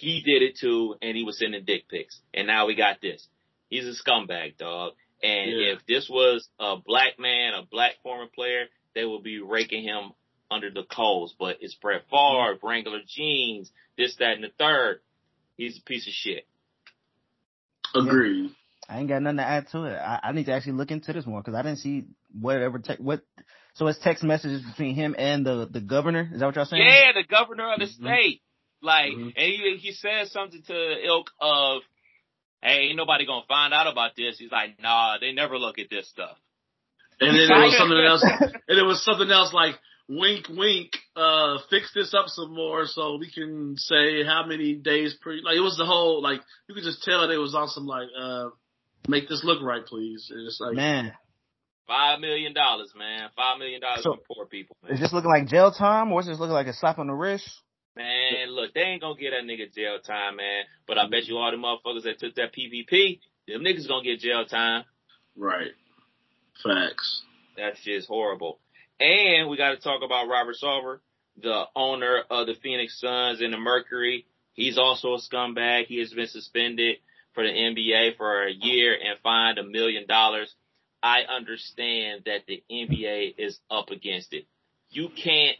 He 0.00 0.22
did 0.22 0.42
it 0.42 0.56
too 0.58 0.94
and 1.02 1.16
he 1.16 1.24
was 1.24 1.38
sending 1.38 1.64
dick 1.64 1.88
pics. 1.88 2.18
And 2.32 2.46
now 2.46 2.66
we 2.66 2.74
got 2.74 3.00
this. 3.02 3.26
He's 3.68 3.86
a 3.86 3.92
scumbag, 4.02 4.56
dog. 4.56 4.94
And 5.22 5.50
Yeah. 5.50 5.72
if 5.74 5.84
this 5.86 6.08
was 6.08 6.48
a 6.58 6.76
black 6.76 7.18
man, 7.18 7.52
a 7.54 7.62
black 7.62 7.96
former 8.02 8.26
player, 8.26 8.64
they 8.94 9.04
would 9.04 9.22
be 9.22 9.40
raking 9.40 9.82
him 9.84 10.12
under 10.50 10.70
the 10.70 10.82
coals. 10.84 11.34
But 11.38 11.58
it's 11.60 11.74
Brett 11.74 12.08
Favre, 12.10 12.58
Wrangler 12.62 13.00
jeans, 13.06 13.70
this, 13.98 14.16
that, 14.16 14.32
and 14.36 14.44
the 14.44 14.48
third. 14.58 15.00
He's 15.58 15.78
a 15.78 15.82
piece 15.82 16.06
of 16.06 16.14
shit. 16.14 16.46
Agreed. 17.94 18.50
I 18.88 18.98
ain't 18.98 19.08
got 19.08 19.22
nothing 19.22 19.36
to 19.36 19.44
add 19.46 19.68
to 19.68 19.84
it. 19.84 19.94
I, 19.96 20.20
I 20.24 20.32
need 20.32 20.46
to 20.46 20.52
actually 20.52 20.72
look 20.72 20.90
into 20.90 21.12
this 21.12 21.26
more 21.26 21.40
because 21.42 21.54
I 21.54 21.62
didn't 21.62 21.78
see 21.78 22.06
whatever 22.32 22.78
te- 22.78 22.94
what. 22.98 23.20
So 23.74 23.86
it's 23.86 23.98
text 24.00 24.24
messages 24.24 24.62
between 24.62 24.94
him 24.96 25.14
and 25.16 25.46
the 25.46 25.68
the 25.70 25.80
governor. 25.80 26.28
Is 26.32 26.40
that 26.40 26.46
what 26.46 26.56
y'all 26.56 26.64
saying? 26.64 26.82
Yeah, 26.82 27.12
the 27.14 27.22
governor 27.24 27.72
of 27.74 27.78
the 27.78 27.84
Mhm. 27.86 28.00
state. 28.00 28.42
Like, 28.82 29.12
Mhm. 29.12 29.32
and 29.36 29.46
he, 29.52 29.76
he 29.80 29.92
says 29.92 30.32
something 30.32 30.62
to 30.62 30.72
the 30.72 31.06
ilk 31.06 31.30
of, 31.40 31.82
hey, 32.62 32.88
ain't 32.88 32.96
nobody 32.96 33.26
gonna 33.26 33.44
find 33.46 33.72
out 33.74 33.86
about 33.86 34.16
this. 34.16 34.38
He's 34.38 34.50
like, 34.52 34.80
nah, 34.80 35.18
they 35.18 35.32
never 35.32 35.58
look 35.58 35.78
at 35.78 35.90
this 35.90 36.08
stuff. 36.08 36.36
And 37.20 37.34
then 37.36 37.50
it 37.50 37.64
was 37.64 37.76
something 37.76 37.98
else. 37.98 38.24
And 38.68 38.78
it 38.78 38.84
was 38.86 39.04
something 39.04 39.30
else 39.30 39.52
like 39.52 39.74
wink, 40.08 40.46
wink. 40.48 40.90
Uh, 41.16 41.58
fix 41.68 41.92
this 41.92 42.14
up 42.14 42.28
some 42.28 42.54
more 42.54 42.86
so 42.86 43.16
we 43.16 43.30
can 43.30 43.76
say 43.76 44.24
how 44.24 44.46
many 44.46 44.74
days 44.74 45.14
per. 45.20 45.32
Like 45.42 45.56
it 45.56 45.60
was 45.60 45.76
the 45.76 45.84
whole 45.84 46.22
like 46.22 46.40
you 46.68 46.74
could 46.74 46.84
just 46.84 47.02
tell 47.02 47.28
it 47.28 47.36
was 47.36 47.54
on 47.54 47.68
some 47.68 47.84
like 47.86 48.08
uh, 48.18 48.46
make 49.08 49.28
this 49.28 49.42
look 49.44 49.60
right, 49.62 49.84
please. 49.84 50.28
And 50.30 50.46
it's 50.46 50.58
like 50.60 50.74
Man, 50.76 51.12
Five 51.86 52.20
million 52.20 52.54
dollars, 52.54 52.92
man. 52.96 53.28
Five 53.36 53.58
million 53.58 53.80
dollars 53.80 54.04
So- 54.04 54.14
for 54.14 54.34
poor 54.34 54.46
people, 54.46 54.76
man. 54.82 54.92
is 54.94 55.00
this 55.00 55.12
looking 55.12 55.30
like 55.30 55.46
jail 55.48 55.72
time 55.72 56.12
or 56.12 56.20
is 56.20 56.26
this 56.26 56.38
looking 56.38 56.54
like 56.54 56.68
a 56.68 56.72
slap 56.72 56.98
on 56.98 57.08
the 57.08 57.12
wrist? 57.14 57.50
Man, 57.96 58.50
look, 58.50 58.72
they 58.72 58.80
ain't 58.80 59.02
gonna 59.02 59.18
get 59.18 59.30
that 59.30 59.44
nigga 59.44 59.74
jail 59.74 59.98
time, 59.98 60.36
man. 60.36 60.64
But 60.86 60.98
I 60.98 61.08
bet 61.08 61.26
you 61.26 61.38
all 61.38 61.50
the 61.50 61.56
motherfuckers 61.56 62.04
that 62.04 62.18
took 62.18 62.34
that 62.36 62.54
PPP, 62.54 63.20
them 63.48 63.62
niggas 63.62 63.88
gonna 63.88 64.04
get 64.04 64.20
jail 64.20 64.44
time. 64.46 64.84
right. 65.36 65.72
Facts. 66.62 67.22
That 67.56 67.76
shit's 67.78 68.06
horrible. 68.06 68.58
And 69.00 69.48
we 69.48 69.56
got 69.56 69.70
to 69.70 69.76
talk 69.78 70.02
about 70.04 70.28
Robert 70.28 70.56
Sarver, 70.62 70.98
the 71.40 71.64
owner 71.74 72.22
of 72.30 72.46
the 72.46 72.54
Phoenix 72.62 73.00
Suns 73.00 73.40
and 73.40 73.52
the 73.52 73.58
Mercury. 73.58 74.26
He's 74.52 74.76
also 74.76 75.14
a 75.14 75.18
scumbag. 75.18 75.86
He 75.86 75.98
has 76.00 76.12
been 76.12 76.26
suspended 76.26 76.96
for 77.34 77.42
the 77.42 77.50
NBA 77.50 78.16
for 78.16 78.46
a 78.46 78.52
year 78.52 78.92
and 78.94 79.18
fined 79.22 79.58
a 79.58 79.62
million 79.62 80.06
dollars. 80.06 80.54
I 81.02 81.22
understand 81.22 82.22
that 82.26 82.42
the 82.46 82.62
NBA 82.70 83.36
is 83.38 83.58
up 83.70 83.90
against 83.90 84.34
it. 84.34 84.46
You 84.90 85.08
can't 85.08 85.56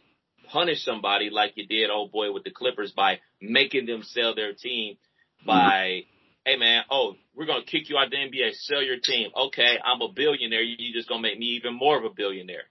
punish 0.51 0.83
somebody 0.83 1.29
like 1.29 1.53
you 1.55 1.65
did, 1.67 1.89
old 1.89 2.11
boy, 2.11 2.31
with 2.31 2.43
the 2.43 2.51
Clippers 2.51 2.91
by 2.91 3.19
making 3.41 3.85
them 3.85 4.03
sell 4.03 4.35
their 4.35 4.53
team 4.53 4.97
by, 5.45 6.01
hey 6.45 6.57
man, 6.57 6.83
oh, 6.91 7.15
we're 7.35 7.45
gonna 7.45 7.63
kick 7.63 7.89
you 7.89 7.97
out 7.97 8.05
of 8.05 8.11
the 8.11 8.17
NBA, 8.17 8.53
sell 8.55 8.83
your 8.83 8.99
team. 8.99 9.29
Okay, 9.35 9.77
I'm 9.83 10.01
a 10.01 10.11
billionaire. 10.13 10.61
You're 10.61 10.93
just 10.93 11.09
gonna 11.09 11.21
make 11.21 11.39
me 11.39 11.47
even 11.57 11.73
more 11.73 11.97
of 11.97 12.03
a 12.05 12.13
billionaire. 12.15 12.65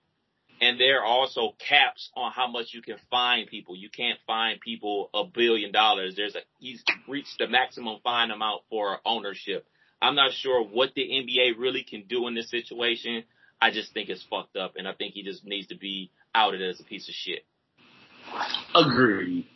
and 0.61 0.79
there 0.79 1.01
are 1.01 1.07
also 1.07 1.55
caps 1.59 2.11
on 2.15 2.33
how 2.33 2.47
much 2.47 2.69
you 2.73 2.83
can 2.83 2.97
fine 3.11 3.47
people. 3.47 3.75
You 3.75 3.89
can't 3.89 4.19
fine 4.27 4.59
people 4.63 5.09
a 5.15 5.25
billion 5.25 5.73
dollars. 5.73 6.15
There's 6.17 6.35
a 6.35 6.41
he's 6.59 6.83
reached 7.09 7.39
the 7.39 7.49
maximum 7.49 7.99
fine 8.05 8.31
amount 8.31 8.63
for 8.69 8.99
ownership. 9.05 9.67
I'm 10.03 10.15
not 10.15 10.33
sure 10.33 10.63
what 10.63 10.91
the 10.95 11.03
NBA 11.03 11.59
really 11.59 11.83
can 11.83 12.05
do 12.09 12.27
in 12.27 12.35
this 12.35 12.51
situation. 12.51 13.25
I 13.61 13.71
just 13.71 13.93
think 13.93 14.09
it's 14.09 14.25
fucked 14.31 14.57
up, 14.57 14.75
and 14.77 14.89
I 14.89 14.93
think 14.95 15.15
he 15.15 15.23
just 15.23 15.45
needs 15.45 15.67
to 15.69 15.77
be 15.77 16.11
outed 16.35 16.63
as 16.63 16.81
a 16.81 16.85
piece 16.85 17.09
of 17.09 17.15
shit. 17.15 17.45
Agreed. 18.75 19.47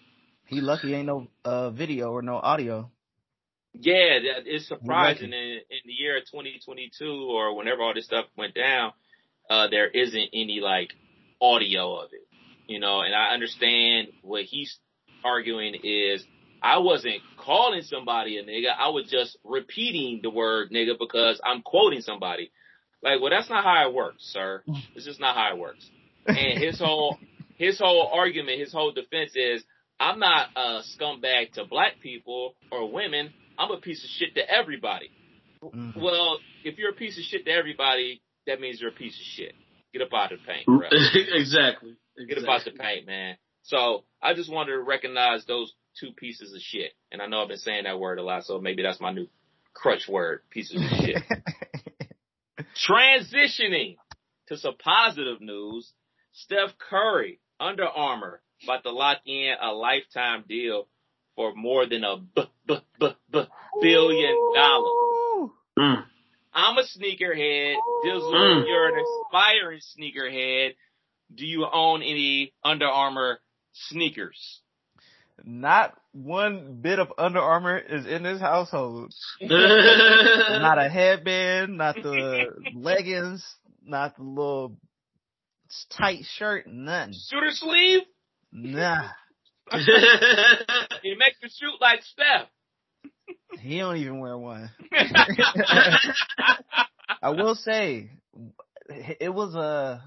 He 0.46 0.60
lucky 0.60 0.94
ain't 0.94 1.06
no 1.06 1.28
uh, 1.44 1.70
video 1.70 2.12
or 2.12 2.22
no 2.22 2.36
audio. 2.36 2.90
Yeah, 3.72 4.20
that, 4.20 4.42
it's 4.46 4.68
surprising 4.68 5.32
in, 5.32 5.60
in 5.68 5.80
the 5.84 5.92
year 5.92 6.20
2022 6.20 7.28
or 7.28 7.56
whenever 7.56 7.82
all 7.82 7.94
this 7.94 8.04
stuff 8.04 8.26
went 8.36 8.54
down, 8.54 8.92
uh, 9.50 9.68
there 9.68 9.88
isn't 9.88 10.28
any 10.32 10.60
like 10.62 10.92
audio 11.40 11.96
of 11.96 12.10
it, 12.12 12.26
you 12.68 12.78
know, 12.78 13.00
and 13.00 13.14
I 13.14 13.34
understand 13.34 14.08
what 14.22 14.44
he's 14.44 14.78
arguing 15.24 15.74
is 15.82 16.24
I 16.62 16.78
wasn't 16.78 17.20
calling 17.36 17.82
somebody 17.82 18.38
a 18.38 18.44
nigga. 18.44 18.74
I 18.78 18.88
was 18.90 19.10
just 19.10 19.36
repeating 19.44 20.20
the 20.22 20.30
word 20.30 20.70
nigga 20.70 20.98
because 20.98 21.40
I'm 21.44 21.62
quoting 21.62 22.00
somebody. 22.00 22.52
Like, 23.02 23.20
well, 23.20 23.30
that's 23.30 23.50
not 23.50 23.64
how 23.64 23.88
it 23.88 23.94
works, 23.94 24.24
sir. 24.32 24.62
It's 24.94 25.04
just 25.04 25.20
not 25.20 25.36
how 25.36 25.52
it 25.52 25.58
works. 25.58 25.84
And 26.26 26.62
his 26.62 26.78
whole, 26.78 27.18
his 27.56 27.78
whole 27.78 28.10
argument, 28.12 28.60
his 28.60 28.72
whole 28.72 28.92
defense 28.92 29.32
is, 29.34 29.62
I'm 29.98 30.18
not 30.18 30.48
a 30.56 30.80
scumbag 30.98 31.52
to 31.52 31.64
black 31.64 32.00
people 32.00 32.54
or 32.70 32.90
women. 32.90 33.32
I'm 33.58 33.70
a 33.70 33.78
piece 33.78 34.02
of 34.02 34.10
shit 34.10 34.34
to 34.34 34.50
everybody. 34.50 35.10
Mm-hmm. 35.62 36.00
Well, 36.00 36.38
if 36.64 36.78
you're 36.78 36.90
a 36.90 36.94
piece 36.94 37.16
of 37.16 37.24
shit 37.24 37.44
to 37.46 37.50
everybody, 37.50 38.20
that 38.46 38.60
means 38.60 38.80
you're 38.80 38.90
a 38.90 38.94
piece 38.94 39.14
of 39.14 39.24
shit. 39.24 39.54
Get 39.92 40.02
up 40.02 40.08
out 40.12 40.32
of 40.32 40.40
the 40.40 40.46
paint, 40.46 40.66
bro. 40.66 40.88
exactly. 41.32 41.94
Get 42.28 42.38
up 42.38 42.48
out 42.48 42.64
the 42.64 42.72
paint, 42.72 43.06
man. 43.06 43.36
So 43.62 44.04
I 44.22 44.34
just 44.34 44.52
wanted 44.52 44.72
to 44.72 44.82
recognize 44.82 45.44
those 45.46 45.72
two 45.98 46.12
pieces 46.12 46.52
of 46.52 46.60
shit. 46.60 46.92
And 47.12 47.22
I 47.22 47.26
know 47.26 47.42
I've 47.42 47.48
been 47.48 47.56
saying 47.56 47.84
that 47.84 47.98
word 47.98 48.18
a 48.18 48.22
lot, 48.22 48.44
so 48.44 48.60
maybe 48.60 48.82
that's 48.82 49.00
my 49.00 49.12
new 49.12 49.28
crutch 49.72 50.08
word, 50.08 50.40
pieces 50.50 50.76
of 50.76 50.98
shit. 50.98 51.22
Transitioning 52.88 53.96
to 54.48 54.58
some 54.58 54.74
positive 54.78 55.40
news, 55.40 55.92
Steph 56.32 56.76
Curry, 56.90 57.40
Under 57.60 57.86
Armour, 57.86 58.40
about 58.64 58.82
to 58.82 58.90
lock 58.90 59.18
in 59.26 59.54
a 59.60 59.72
lifetime 59.72 60.44
deal 60.48 60.88
for 61.36 61.54
more 61.54 61.86
than 61.86 62.04
a 62.04 62.16
b- 62.18 62.50
b- 62.66 62.78
b- 62.98 63.16
b- 63.30 63.48
billion 63.80 64.52
dollars. 64.54 65.50
Mm. 65.78 66.04
I'm 66.52 66.78
a 66.78 66.82
sneakerhead. 66.82 67.74
Dizzle, 68.04 68.32
mm. 68.32 68.66
you're 68.66 68.96
an 68.96 69.04
aspiring 69.04 69.80
sneakerhead. 69.80 70.74
Do 71.34 71.46
you 71.46 71.66
own 71.70 72.02
any 72.02 72.52
Under 72.62 72.86
Armour 72.86 73.40
sneakers? 73.72 74.60
Not 75.44 75.96
one 76.12 76.78
bit 76.80 77.00
of 77.00 77.12
Under 77.18 77.40
Armour 77.40 77.78
is 77.78 78.06
in 78.06 78.22
this 78.22 78.40
household. 78.40 79.12
not 79.40 80.78
a 80.78 80.88
headband, 80.88 81.76
not 81.76 81.96
the 81.96 82.46
leggings, 82.74 83.44
not 83.84 84.16
the 84.16 84.22
little 84.22 84.76
tight 85.90 86.24
shirt, 86.36 86.66
nothing. 86.66 87.14
Shooter 87.30 87.50
sleeve? 87.50 88.02
Nah. 88.52 89.08
he 89.72 91.14
makes 91.16 91.36
you 91.42 91.48
shoot 91.48 91.80
like 91.80 92.02
Steph. 92.02 92.48
He 93.60 93.78
don't 93.78 93.96
even 93.96 94.20
wear 94.20 94.36
one. 94.36 94.70
I 97.22 97.30
will 97.30 97.54
say, 97.54 98.10
it 99.20 99.32
was 99.32 99.54
a 99.54 100.02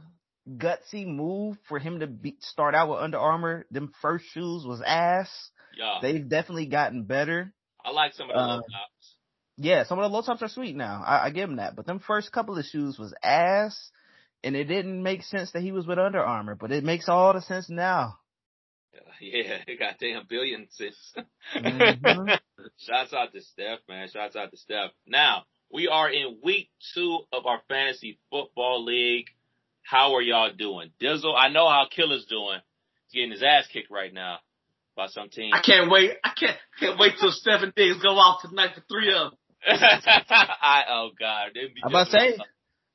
gutsy 0.48 1.08
move 1.08 1.58
for 1.68 1.80
him 1.80 2.02
to 2.02 2.08
be, 2.08 2.38
start 2.40 2.76
out 2.76 2.90
with 2.90 3.00
Under 3.00 3.18
Armour. 3.18 3.66
Them 3.72 3.92
first 4.02 4.26
shoes 4.34 4.66
was 4.66 4.82
ass. 4.86 5.30
Yeah. 5.78 6.00
They've 6.02 6.28
definitely 6.28 6.68
gotten 6.68 7.04
better. 7.04 7.54
I 7.84 7.92
like 7.92 8.14
some 8.14 8.30
of 8.30 8.36
the 8.36 8.40
uh, 8.40 8.48
low 8.48 8.62
tops. 8.62 9.16
Yeah, 9.58 9.84
some 9.86 9.98
of 9.98 10.04
the 10.04 10.16
low 10.16 10.22
tops 10.22 10.44
are 10.44 10.50
sweet 10.50 10.76
now. 10.76 11.04
I, 11.06 11.26
I 11.26 11.30
give 11.32 11.50
him 11.50 11.56
that. 11.58 11.76
But 11.76 11.88
them 11.88 12.00
first 12.00 12.32
couple 12.32 12.58
of 12.58 12.66
shoes 12.66 12.98
was 13.00 13.14
ass, 13.24 13.92
and 14.44 14.56
it 14.56 14.66
didn't 14.66 15.02
make 15.02 15.24
sense 15.24 15.52
that 15.52 15.62
he 15.62 15.72
was 15.72 15.86
with 15.86 16.00
Under 16.00 16.24
Armour. 16.24 16.56
But 16.56 16.72
it 16.72 16.84
makes 16.84 17.10
all 17.10 17.34
the 17.34 17.42
sense 17.42 17.70
now. 17.70 18.18
Yeah, 19.20 19.60
goddamn 19.80 20.24
billion 20.30 20.68
sis. 20.72 20.96
mm-hmm. 21.56 22.30
Shouts 22.80 23.14
out 23.14 23.34
to 23.34 23.42
Steph, 23.42 23.80
man. 23.88 24.08
Shouts 24.12 24.36
out 24.36 24.52
to 24.52 24.58
Steph. 24.58 24.92
Now, 25.06 25.44
we 25.72 25.88
are 25.88 26.10
in 26.10 26.40
week 26.44 26.70
two 26.94 27.20
of 27.32 27.46
our 27.46 27.62
fantasy 27.68 28.20
football 28.32 28.84
league. 28.84 29.26
How 29.84 30.16
are 30.16 30.22
y'all 30.22 30.52
doing? 30.54 30.92
Dizzle, 31.02 31.36
I 31.36 31.50
know 31.50 31.68
how 31.68 31.88
Killer's 31.90 32.26
doing. 32.26 32.60
He's 33.06 33.14
getting 33.14 33.32
his 33.32 33.44
ass 33.44 33.68
kicked 33.72 33.90
right 33.90 34.14
now 34.14 34.40
by 34.96 35.08
some 35.08 35.30
team. 35.30 35.54
I 35.54 35.62
can't 35.62 35.90
wait. 35.90 36.12
I 36.24 36.32
can't 36.38 36.58
can't 36.80 37.00
wait 37.00 37.14
till 37.20 37.32
seven 37.32 37.72
days 37.76 37.96
go 38.02 38.10
off 38.10 38.42
tonight 38.42 38.72
for 38.76 38.84
three 38.90 39.14
of 39.14 39.32
them. 39.32 39.40
I 39.66 40.84
oh 40.90 41.10
god, 41.18 41.52
I'm 41.84 41.90
about 41.90 42.06
to 42.06 42.12
say 42.12 42.38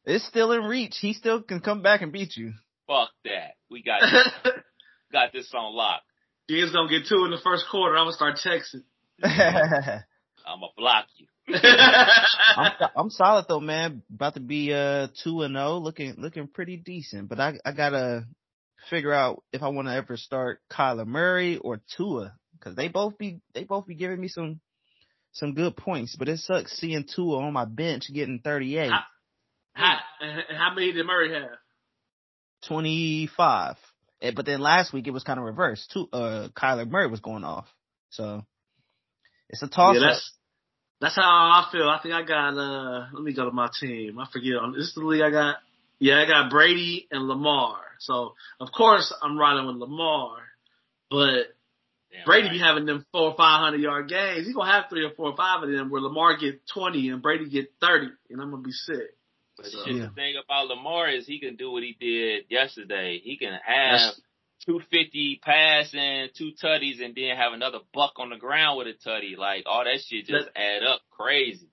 it's 0.04 0.26
still 0.26 0.52
in 0.52 0.64
reach. 0.64 0.96
He 1.00 1.12
still 1.12 1.42
can 1.42 1.60
come 1.60 1.82
back 1.82 2.02
and 2.02 2.12
beat 2.12 2.36
you. 2.36 2.52
Fuck 2.86 3.10
that. 3.24 3.54
We 3.70 3.82
got 3.82 4.02
got 5.12 5.32
this 5.32 5.50
on 5.54 5.74
lock. 5.74 6.02
He's 6.48 6.72
gonna 6.72 6.88
get 6.88 7.08
two 7.08 7.24
in 7.24 7.30
the 7.30 7.40
first 7.42 7.64
quarter. 7.70 7.96
I'm 7.96 8.06
gonna 8.06 8.12
start 8.12 8.38
texting. 8.44 8.82
I'm 10.44 10.60
gonna 10.60 10.72
block 10.76 11.06
you. 11.16 11.26
I'm, 11.54 12.72
I'm 12.96 13.10
solid 13.10 13.46
though, 13.48 13.60
man. 13.60 14.02
About 14.12 14.34
to 14.34 14.40
be 14.40 14.72
uh 14.72 15.08
two 15.22 15.42
and 15.42 15.54
zero, 15.54 15.66
oh, 15.66 15.78
looking 15.78 16.14
looking 16.18 16.48
pretty 16.48 16.76
decent. 16.76 17.28
But 17.28 17.40
I 17.40 17.54
I 17.64 17.72
gotta 17.72 18.26
figure 18.90 19.12
out 19.12 19.42
if 19.52 19.62
I 19.62 19.68
want 19.68 19.88
to 19.88 19.94
ever 19.94 20.16
start 20.16 20.60
Kyler 20.70 21.06
Murray 21.06 21.58
or 21.58 21.80
Tua 21.96 22.34
because 22.58 22.76
they 22.76 22.88
both 22.88 23.18
be 23.18 23.40
they 23.54 23.64
both 23.64 23.86
be 23.86 23.94
giving 23.94 24.20
me 24.20 24.28
some 24.28 24.60
some 25.32 25.54
good 25.54 25.76
points. 25.76 26.16
But 26.16 26.28
it 26.28 26.38
sucks 26.40 26.72
seeing 26.78 27.04
Tua 27.04 27.38
on 27.38 27.52
my 27.52 27.64
bench 27.64 28.04
getting 28.12 28.40
38. 28.42 28.90
How, 28.90 29.00
how, 29.72 29.98
how 30.50 30.74
many 30.74 30.92
did 30.92 31.06
Murray 31.06 31.32
have? 31.34 31.58
25. 32.68 33.76
Eh, 34.20 34.30
but 34.34 34.46
then 34.46 34.60
last 34.60 34.92
week 34.92 35.06
it 35.06 35.12
was 35.12 35.24
kind 35.24 35.38
of 35.38 35.44
reversed. 35.44 35.90
Two, 35.92 36.08
uh, 36.12 36.48
Kyler 36.56 36.88
Murray 36.88 37.08
was 37.08 37.20
going 37.20 37.44
off. 37.44 37.66
So 38.10 38.44
it's 39.48 39.62
a 39.62 39.68
toss 39.68 39.96
yeah, 39.98 40.06
that's, 40.08 40.32
that's 41.00 41.16
how 41.16 41.22
I 41.22 41.68
feel. 41.72 41.88
I 41.88 41.98
think 42.02 42.14
I 42.14 42.22
got, 42.22 42.56
uh, 42.56 43.06
let 43.12 43.22
me 43.22 43.34
go 43.34 43.46
to 43.46 43.50
my 43.50 43.68
team. 43.80 44.18
I 44.18 44.26
forget. 44.32 44.54
This 44.76 44.88
is 44.88 44.94
the 44.94 45.00
league 45.00 45.22
I 45.22 45.30
got. 45.30 45.56
Yeah, 45.98 46.20
I 46.20 46.26
got 46.26 46.50
Brady 46.50 47.06
and 47.10 47.28
Lamar. 47.28 47.78
So 48.00 48.34
of 48.60 48.68
course 48.72 49.14
I'm 49.22 49.38
riding 49.38 49.66
with 49.66 49.76
Lamar, 49.76 50.38
but 51.10 51.54
Damn 52.10 52.24
Brady 52.26 52.48
right. 52.48 52.52
be 52.52 52.58
having 52.58 52.86
them 52.86 53.06
four 53.12 53.30
or 53.30 53.36
five 53.36 53.60
hundred 53.60 53.80
yard 53.80 54.08
games. 54.08 54.46
He's 54.46 54.54
gonna 54.54 54.70
have 54.70 54.90
three 54.90 55.04
or 55.04 55.12
four 55.14 55.30
or 55.30 55.36
five 55.36 55.62
of 55.62 55.70
them 55.70 55.90
where 55.90 56.02
Lamar 56.02 56.36
get 56.36 56.66
twenty 56.66 57.08
and 57.08 57.22
Brady 57.22 57.48
get 57.48 57.72
thirty, 57.80 58.08
and 58.30 58.40
I'm 58.40 58.50
gonna 58.50 58.62
be 58.62 58.72
sick. 58.72 59.16
But 59.62 59.70
so, 59.70 59.86
yeah. 59.86 60.06
the 60.06 60.10
thing 60.10 60.34
about 60.44 60.66
Lamar 60.66 61.08
is 61.08 61.26
he 61.26 61.38
can 61.38 61.56
do 61.56 61.70
what 61.70 61.82
he 61.82 61.96
did 61.98 62.44
yesterday. 62.48 63.20
He 63.22 63.36
can 63.36 63.52
have 63.52 64.00
That's, 64.00 64.20
250 64.66 65.40
passing, 65.42 66.28
two 66.36 66.52
tutties, 66.62 67.02
and 67.02 67.14
then 67.14 67.36
have 67.36 67.52
another 67.52 67.78
buck 67.92 68.14
on 68.18 68.30
the 68.30 68.36
ground 68.36 68.78
with 68.78 68.86
a 68.88 69.08
tutty. 69.08 69.36
Like 69.36 69.64
all 69.66 69.84
that 69.84 70.00
shit 70.06 70.26
just 70.26 70.46
that, 70.54 70.60
add 70.60 70.82
up 70.82 71.00
crazy. 71.10 71.68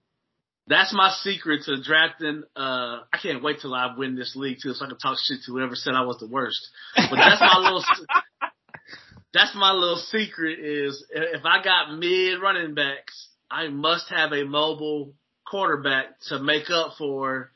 That's 0.67 0.93
my 0.93 1.11
secret 1.23 1.63
to 1.65 1.81
drafting. 1.81 2.43
Uh, 2.55 3.01
I 3.11 3.17
can't 3.21 3.43
wait 3.43 3.59
till 3.59 3.73
I 3.73 3.95
win 3.97 4.15
this 4.15 4.35
league 4.35 4.59
too, 4.61 4.73
so 4.73 4.85
I 4.85 4.89
can 4.89 4.97
talk 4.99 5.17
shit 5.19 5.39
to 5.45 5.53
whoever 5.53 5.75
said 5.75 5.95
I 5.95 6.05
was 6.05 6.19
the 6.19 6.27
worst. 6.27 6.69
But 6.95 7.15
that's 7.15 7.41
my 7.41 7.57
little. 7.57 7.83
that's 9.33 9.55
my 9.55 9.71
little 9.71 9.97
secret 9.97 10.59
is 10.59 11.03
if 11.11 11.41
I 11.43 11.63
got 11.63 11.97
mid 11.97 12.39
running 12.41 12.75
backs, 12.75 13.29
I 13.49 13.67
must 13.69 14.09
have 14.09 14.31
a 14.31 14.43
mobile 14.43 15.13
quarterback 15.49 16.19
to 16.27 16.39
make 16.39 16.69
up 16.69 16.93
for 16.97 17.51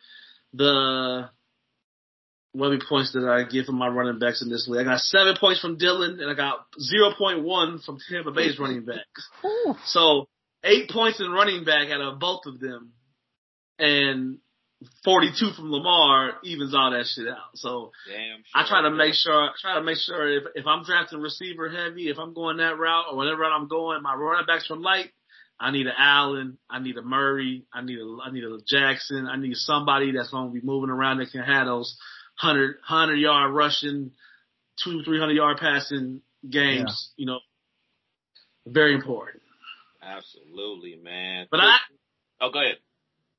the 0.53 1.29
what 2.53 2.69
many 2.69 2.81
points 2.87 3.13
that 3.13 3.27
I 3.27 3.49
give 3.49 3.65
from 3.65 3.75
my 3.75 3.87
running 3.87 4.19
backs 4.19 4.43
in 4.43 4.49
this 4.49 4.67
league? 4.67 4.81
I 4.81 4.91
got 4.91 4.99
seven 4.99 5.35
points 5.39 5.59
from 5.59 5.77
Dillon 5.77 6.19
and 6.19 6.29
I 6.29 6.35
got 6.35 6.65
0.1 6.79 7.83
from 7.83 7.97
Tampa 8.09 8.31
Bay's 8.31 8.59
running 8.59 8.85
backs. 8.85 9.29
So 9.85 10.27
eight 10.63 10.89
points 10.89 11.19
in 11.19 11.31
running 11.31 11.63
back 11.63 11.89
out 11.89 12.01
of 12.01 12.19
both 12.19 12.41
of 12.45 12.59
them 12.59 12.93
and 13.79 14.37
42 15.03 15.51
from 15.55 15.71
Lamar 15.71 16.33
evens 16.43 16.75
all 16.75 16.91
that 16.91 17.05
shit 17.07 17.27
out. 17.27 17.55
So 17.55 17.91
Damn 18.07 18.43
sure, 18.43 18.43
I 18.53 18.67
try 18.67 18.81
to 18.83 18.91
make 18.91 19.13
sure, 19.15 19.33
I 19.33 19.49
try 19.59 19.75
to 19.75 19.83
make 19.83 19.97
sure 19.97 20.37
if, 20.37 20.43
if 20.55 20.67
I'm 20.67 20.83
drafting 20.83 21.21
receiver 21.21 21.69
heavy, 21.69 22.09
if 22.09 22.17
I'm 22.19 22.33
going 22.33 22.57
that 22.57 22.77
route 22.77 23.05
or 23.09 23.17
whatever 23.17 23.41
route 23.41 23.59
I'm 23.59 23.67
going, 23.67 24.03
my 24.03 24.13
running 24.13 24.45
backs 24.45 24.67
from 24.67 24.81
light, 24.81 25.09
I 25.63 25.71
need 25.71 25.87
an 25.87 25.93
Allen. 25.97 26.57
I 26.69 26.79
need 26.79 26.97
a 26.97 27.01
Murray. 27.01 27.65
I 27.73 27.81
need 27.81 27.97
a 27.97 28.17
I 28.21 28.31
need 28.31 28.43
a 28.43 28.57
Jackson. 28.67 29.27
I 29.31 29.37
need 29.37 29.55
somebody 29.55 30.11
that's 30.11 30.29
going 30.29 30.49
to 30.49 30.53
be 30.53 30.65
moving 30.65 30.89
around 30.89 31.19
that 31.19 31.31
can 31.31 31.41
have 31.41 31.67
those 31.67 31.95
100, 32.41 32.75
100 32.87 33.15
yard 33.15 33.53
rushing, 33.53 34.11
two, 34.83 35.03
300 35.03 35.31
yard 35.31 35.57
passing 35.57 36.21
games, 36.47 37.11
yeah. 37.15 37.21
you 37.21 37.25
know, 37.27 37.39
very 38.67 38.93
important. 38.93 39.41
Absolutely, 40.01 40.99
man. 41.01 41.47
But 41.49 41.61
I, 41.61 41.77
oh, 42.41 42.51
go 42.51 42.59
ahead. 42.59 42.75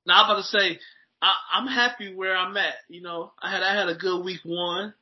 Now 0.07 0.25
I'm 0.25 0.31
about 0.31 0.43
to 0.43 0.49
say, 0.49 0.79
I, 1.21 1.33
I'm 1.53 1.67
happy 1.67 2.15
where 2.15 2.35
I'm 2.35 2.57
at. 2.57 2.75
You 2.89 3.03
know, 3.03 3.33
I 3.41 3.51
had, 3.51 3.63
I 3.63 3.75
had 3.79 3.91
a 3.91 3.97
good 3.97 4.25
week 4.25 4.41
one. 4.45 4.95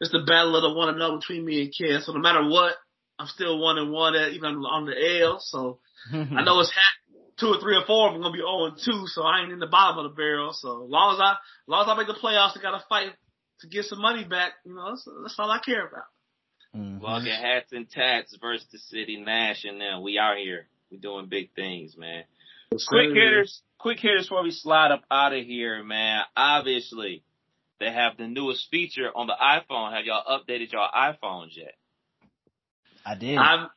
it's 0.00 0.12
the 0.12 0.24
battle 0.24 0.54
of 0.54 0.62
the 0.62 0.78
one 0.78 0.90
and 0.90 0.98
zero 0.98 1.16
between 1.16 1.44
me 1.44 1.62
and 1.62 1.74
Ken. 1.76 2.00
So 2.02 2.12
no 2.12 2.20
matter 2.20 2.48
what, 2.48 2.74
I'm 3.18 3.26
still 3.26 3.58
one 3.58 3.78
and 3.78 3.90
one 3.90 4.14
at 4.14 4.32
even 4.32 4.56
on 4.56 4.86
the 4.86 5.20
L. 5.22 5.40
So 5.40 5.78
I 6.12 6.42
know 6.44 6.60
it's 6.60 6.70
ha- 6.70 7.18
two 7.38 7.48
or 7.48 7.60
three 7.60 7.76
or 7.76 7.84
four. 7.86 8.08
I'm 8.10 8.20
gonna 8.20 8.32
be 8.32 8.38
zero 8.38 8.66
and 8.66 8.76
two, 8.76 9.06
so 9.06 9.22
I 9.22 9.42
ain't 9.42 9.52
in 9.52 9.58
the 9.58 9.66
bottom 9.66 9.98
of 10.04 10.10
the 10.10 10.16
barrel. 10.16 10.52
So 10.52 10.84
as 10.84 10.90
long 10.90 11.14
as 11.14 11.20
I, 11.20 11.32
as 11.32 11.36
long 11.66 11.82
as 11.84 11.88
I 11.90 11.96
make 11.96 12.06
the 12.06 12.14
playoffs, 12.20 12.56
I 12.58 12.62
gotta 12.62 12.84
fight 12.88 13.12
to 13.60 13.66
get 13.66 13.84
some 13.86 14.00
money 14.00 14.24
back. 14.24 14.52
You 14.64 14.74
know, 14.74 14.90
that's, 14.90 15.08
that's 15.22 15.36
all 15.38 15.50
I 15.50 15.58
care 15.58 15.86
about. 15.86 16.04
Mhm. 16.76 17.00
Bucket 17.00 17.32
hats 17.32 17.72
and 17.72 17.88
tats 17.90 18.36
versus 18.40 18.66
the 18.70 18.78
city 18.78 19.16
Nash 19.16 19.64
and 19.64 19.80
them. 19.80 20.02
We 20.02 20.18
out 20.18 20.36
here. 20.36 20.68
We 20.90 20.98
doing 20.98 21.26
big 21.26 21.52
things, 21.54 21.96
man. 21.96 22.24
Quick 22.86 23.08
hitters, 23.14 23.62
quick 23.78 23.98
hitters 23.98 24.26
before 24.26 24.42
we 24.42 24.50
slide 24.50 24.90
up 24.92 25.02
out 25.10 25.32
of 25.32 25.44
here, 25.44 25.82
man. 25.82 26.22
Obviously, 26.36 27.22
they 27.80 27.90
have 27.90 28.16
the 28.18 28.26
newest 28.26 28.68
feature 28.70 29.10
on 29.14 29.26
the 29.26 29.32
iPhone. 29.34 29.92
Have 29.94 30.04
y'all 30.04 30.22
updated 30.38 30.72
your 30.72 30.86
iPhones 30.94 31.56
yet? 31.56 31.74
I 33.04 33.14
did. 33.14 33.36
I'm 33.36 33.68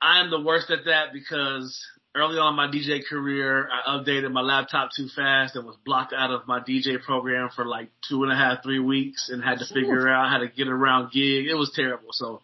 I'm 0.00 0.30
the 0.30 0.40
worst 0.40 0.70
at 0.70 0.84
that 0.86 1.12
because 1.12 1.80
early 2.14 2.38
on 2.38 2.52
in 2.52 2.56
my 2.56 2.66
DJ 2.66 3.00
career, 3.08 3.68
I 3.68 3.96
updated 3.96 4.32
my 4.32 4.42
laptop 4.42 4.90
too 4.94 5.08
fast 5.08 5.56
and 5.56 5.66
was 5.66 5.76
blocked 5.84 6.12
out 6.12 6.30
of 6.30 6.46
my 6.46 6.60
DJ 6.60 7.02
program 7.02 7.50
for 7.54 7.64
like 7.64 7.88
two 8.08 8.22
and 8.22 8.32
a 8.32 8.36
half, 8.36 8.62
three 8.62 8.78
weeks 8.78 9.30
and 9.30 9.42
had 9.42 9.58
to 9.58 9.66
figure 9.66 10.08
out 10.08 10.30
how 10.30 10.38
to 10.38 10.48
get 10.48 10.68
around 10.68 11.12
gig. 11.12 11.46
It 11.46 11.54
was 11.54 11.72
terrible. 11.74 12.12
So 12.12 12.42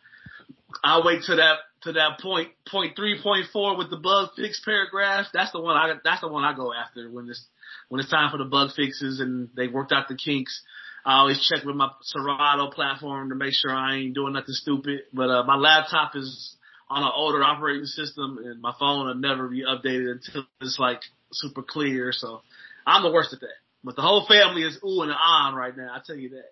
I'll 0.83 1.05
wait 1.05 1.23
to 1.25 1.37
that 1.37 1.59
to 1.83 1.93
that 1.93 2.21
point 2.21 2.49
point 2.71 2.97
three, 2.97 3.21
point 3.23 3.47
four 3.53 3.77
with 3.77 3.91
the 3.91 3.97
bug 3.97 4.31
fix 4.37 4.61
paragraph. 4.65 5.27
That's 5.33 5.53
the 5.53 5.61
one 5.61 5.77
I 5.77 5.95
that's 6.03 6.21
the 6.21 6.29
one 6.29 6.45
I 6.45 6.55
go 6.55 6.73
after 6.73 7.11
when 7.11 7.29
it's 7.29 7.45
when 7.89 8.01
it's 8.01 8.11
time 8.11 8.31
for 8.31 8.39
the 8.39 8.45
bug 8.45 8.71
fixes 8.75 9.21
and 9.21 9.49
they 9.55 9.69
worked 9.69 9.93
out 9.93 10.09
the 10.09 10.17
kinks. 10.17 10.63
I 11.05 11.21
always 11.21 11.47
check 11.49 11.65
with 11.65 11.77
my 11.77 11.91
Serato 12.03 12.71
platform 12.71 13.31
to 13.31 13.35
make 13.35 13.55
sure 13.55 13.75
I 13.75 13.97
ain't 13.97 14.15
doing 14.15 14.33
nothing 14.35 14.55
stupid. 14.55 15.01
But 15.13 15.31
uh, 15.31 15.45
my 15.45 15.57
laptop 15.57 16.17
is 16.17 16.57
on 16.91 17.03
an 17.03 17.11
older 17.15 17.43
operating 17.43 17.85
system, 17.85 18.39
and 18.45 18.61
my 18.61 18.73
phone 18.79 19.07
will 19.07 19.15
never 19.15 19.49
be 19.49 19.65
updated 19.65 20.13
until 20.13 20.45
it's 20.61 20.79
like 20.79 21.01
super 21.33 21.63
clear. 21.63 22.13
So 22.13 22.43
I'm 22.87 23.03
the 23.03 23.13
worst 23.13 23.33
at 23.33 23.41
that. 23.41 23.49
But 23.85 23.97
the 23.97 24.03
whole 24.03 24.27
family 24.27 24.63
is 24.63 24.79
ooh 24.85 25.03
and 25.03 25.13
on 25.13 25.55
right 25.55 25.77
now. 25.77 25.93
I 25.95 26.01
tell 26.05 26.17
you 26.17 26.31
that. 26.31 26.51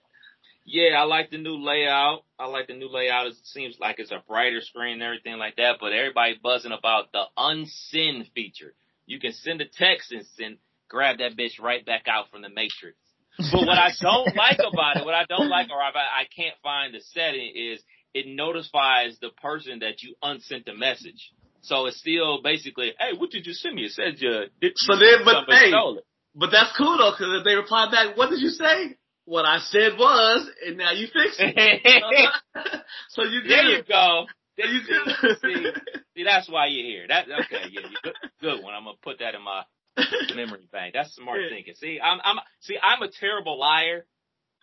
Yeah, 0.64 1.01
I 1.01 1.05
like 1.05 1.30
the 1.30 1.38
new 1.38 1.57
layout. 1.57 2.24
I 2.38 2.47
like 2.47 2.66
the 2.66 2.74
new 2.74 2.88
layout. 2.88 3.28
It 3.28 3.34
seems 3.44 3.76
like 3.80 3.99
it's 3.99 4.11
a 4.11 4.22
brighter 4.26 4.61
screen 4.61 4.94
and 4.94 5.03
everything 5.03 5.38
like 5.38 5.57
that. 5.57 5.76
But 5.80 5.92
everybody 5.92 6.38
buzzing 6.42 6.72
about 6.72 7.12
the 7.12 7.22
unsend 7.38 8.32
feature. 8.32 8.74
You 9.07 9.20
can 9.20 9.32
send 9.32 9.61
a 9.61 9.64
text 9.64 10.11
and 10.11 10.26
send, 10.36 10.59
grab 10.88 11.18
that 11.18 11.36
bitch 11.36 11.61
right 11.62 11.86
back 11.86 12.09
out 12.09 12.30
from 12.30 12.42
the 12.42 12.49
matrix. 12.49 12.97
But 13.39 13.66
what 13.66 13.78
I 13.78 13.91
don't 14.01 14.34
like 14.34 14.59
about 14.59 14.97
it, 14.97 15.05
what 15.05 15.14
I 15.14 15.24
don't 15.28 15.49
like, 15.49 15.68
or 15.70 15.80
I, 15.80 15.91
I 15.91 16.24
can't 16.34 16.55
find 16.62 16.95
the 16.95 17.01
setting, 17.12 17.53
is 17.55 17.82
it 18.14 18.26
notifies 18.26 19.18
the 19.20 19.30
person 19.43 19.80
that 19.80 20.03
you 20.03 20.14
unsent 20.22 20.64
the 20.64 20.74
message. 20.74 21.32
So 21.61 21.87
it's 21.87 21.99
still 21.99 22.41
basically, 22.43 22.93
hey, 22.99 23.16
what 23.18 23.30
did 23.30 23.47
you 23.47 23.53
send 23.53 23.74
me? 23.74 23.84
It 23.84 23.93
said 23.93 24.14
you 24.18 24.47
did. 24.61 24.72
So 24.76 24.97
then, 24.97 25.24
but 25.24 25.45
hey, 25.49 25.70
it. 25.70 26.05
but 26.34 26.51
that's 26.51 26.72
cool 26.78 26.97
though, 26.97 27.11
because 27.11 27.41
if 27.41 27.45
they 27.45 27.55
reply 27.55 27.91
back, 27.91 28.16
what 28.16 28.30
did 28.30 28.41
you 28.41 28.51
say? 28.51 28.97
What 29.24 29.45
I 29.45 29.59
said 29.59 29.99
was, 29.99 30.49
and 30.64 30.78
now 30.78 30.93
you 30.93 31.09
fixed 31.09 31.41
it. 31.41 32.32
so 33.09 33.24
you 33.24 33.43
there 33.43 33.64
you 33.64 33.82
go. 33.82 34.26
So 34.59 34.64
you 34.64 34.80
see, 34.80 35.34
see, 35.43 35.66
see, 36.14 36.24
that's 36.24 36.49
why 36.49 36.66
you're 36.68 36.87
here. 36.87 37.07
That 37.09 37.26
okay, 37.28 37.66
yeah, 37.70 37.80
you 37.91 37.97
good, 38.03 38.14
good 38.41 38.62
one. 38.62 38.72
I'm 38.72 38.84
gonna 38.84 38.97
put 39.03 39.18
that 39.18 39.34
in 39.34 39.43
my 39.43 39.64
memory 40.36 40.68
bank. 40.70 40.94
That's 40.94 41.14
smart 41.14 41.40
thinking. 41.51 41.74
See, 41.74 41.99
I'm, 42.03 42.18
I'm, 42.24 42.36
see, 42.61 42.76
I'm 42.82 43.03
a 43.03 43.11
terrible 43.11 43.59
liar. 43.59 44.07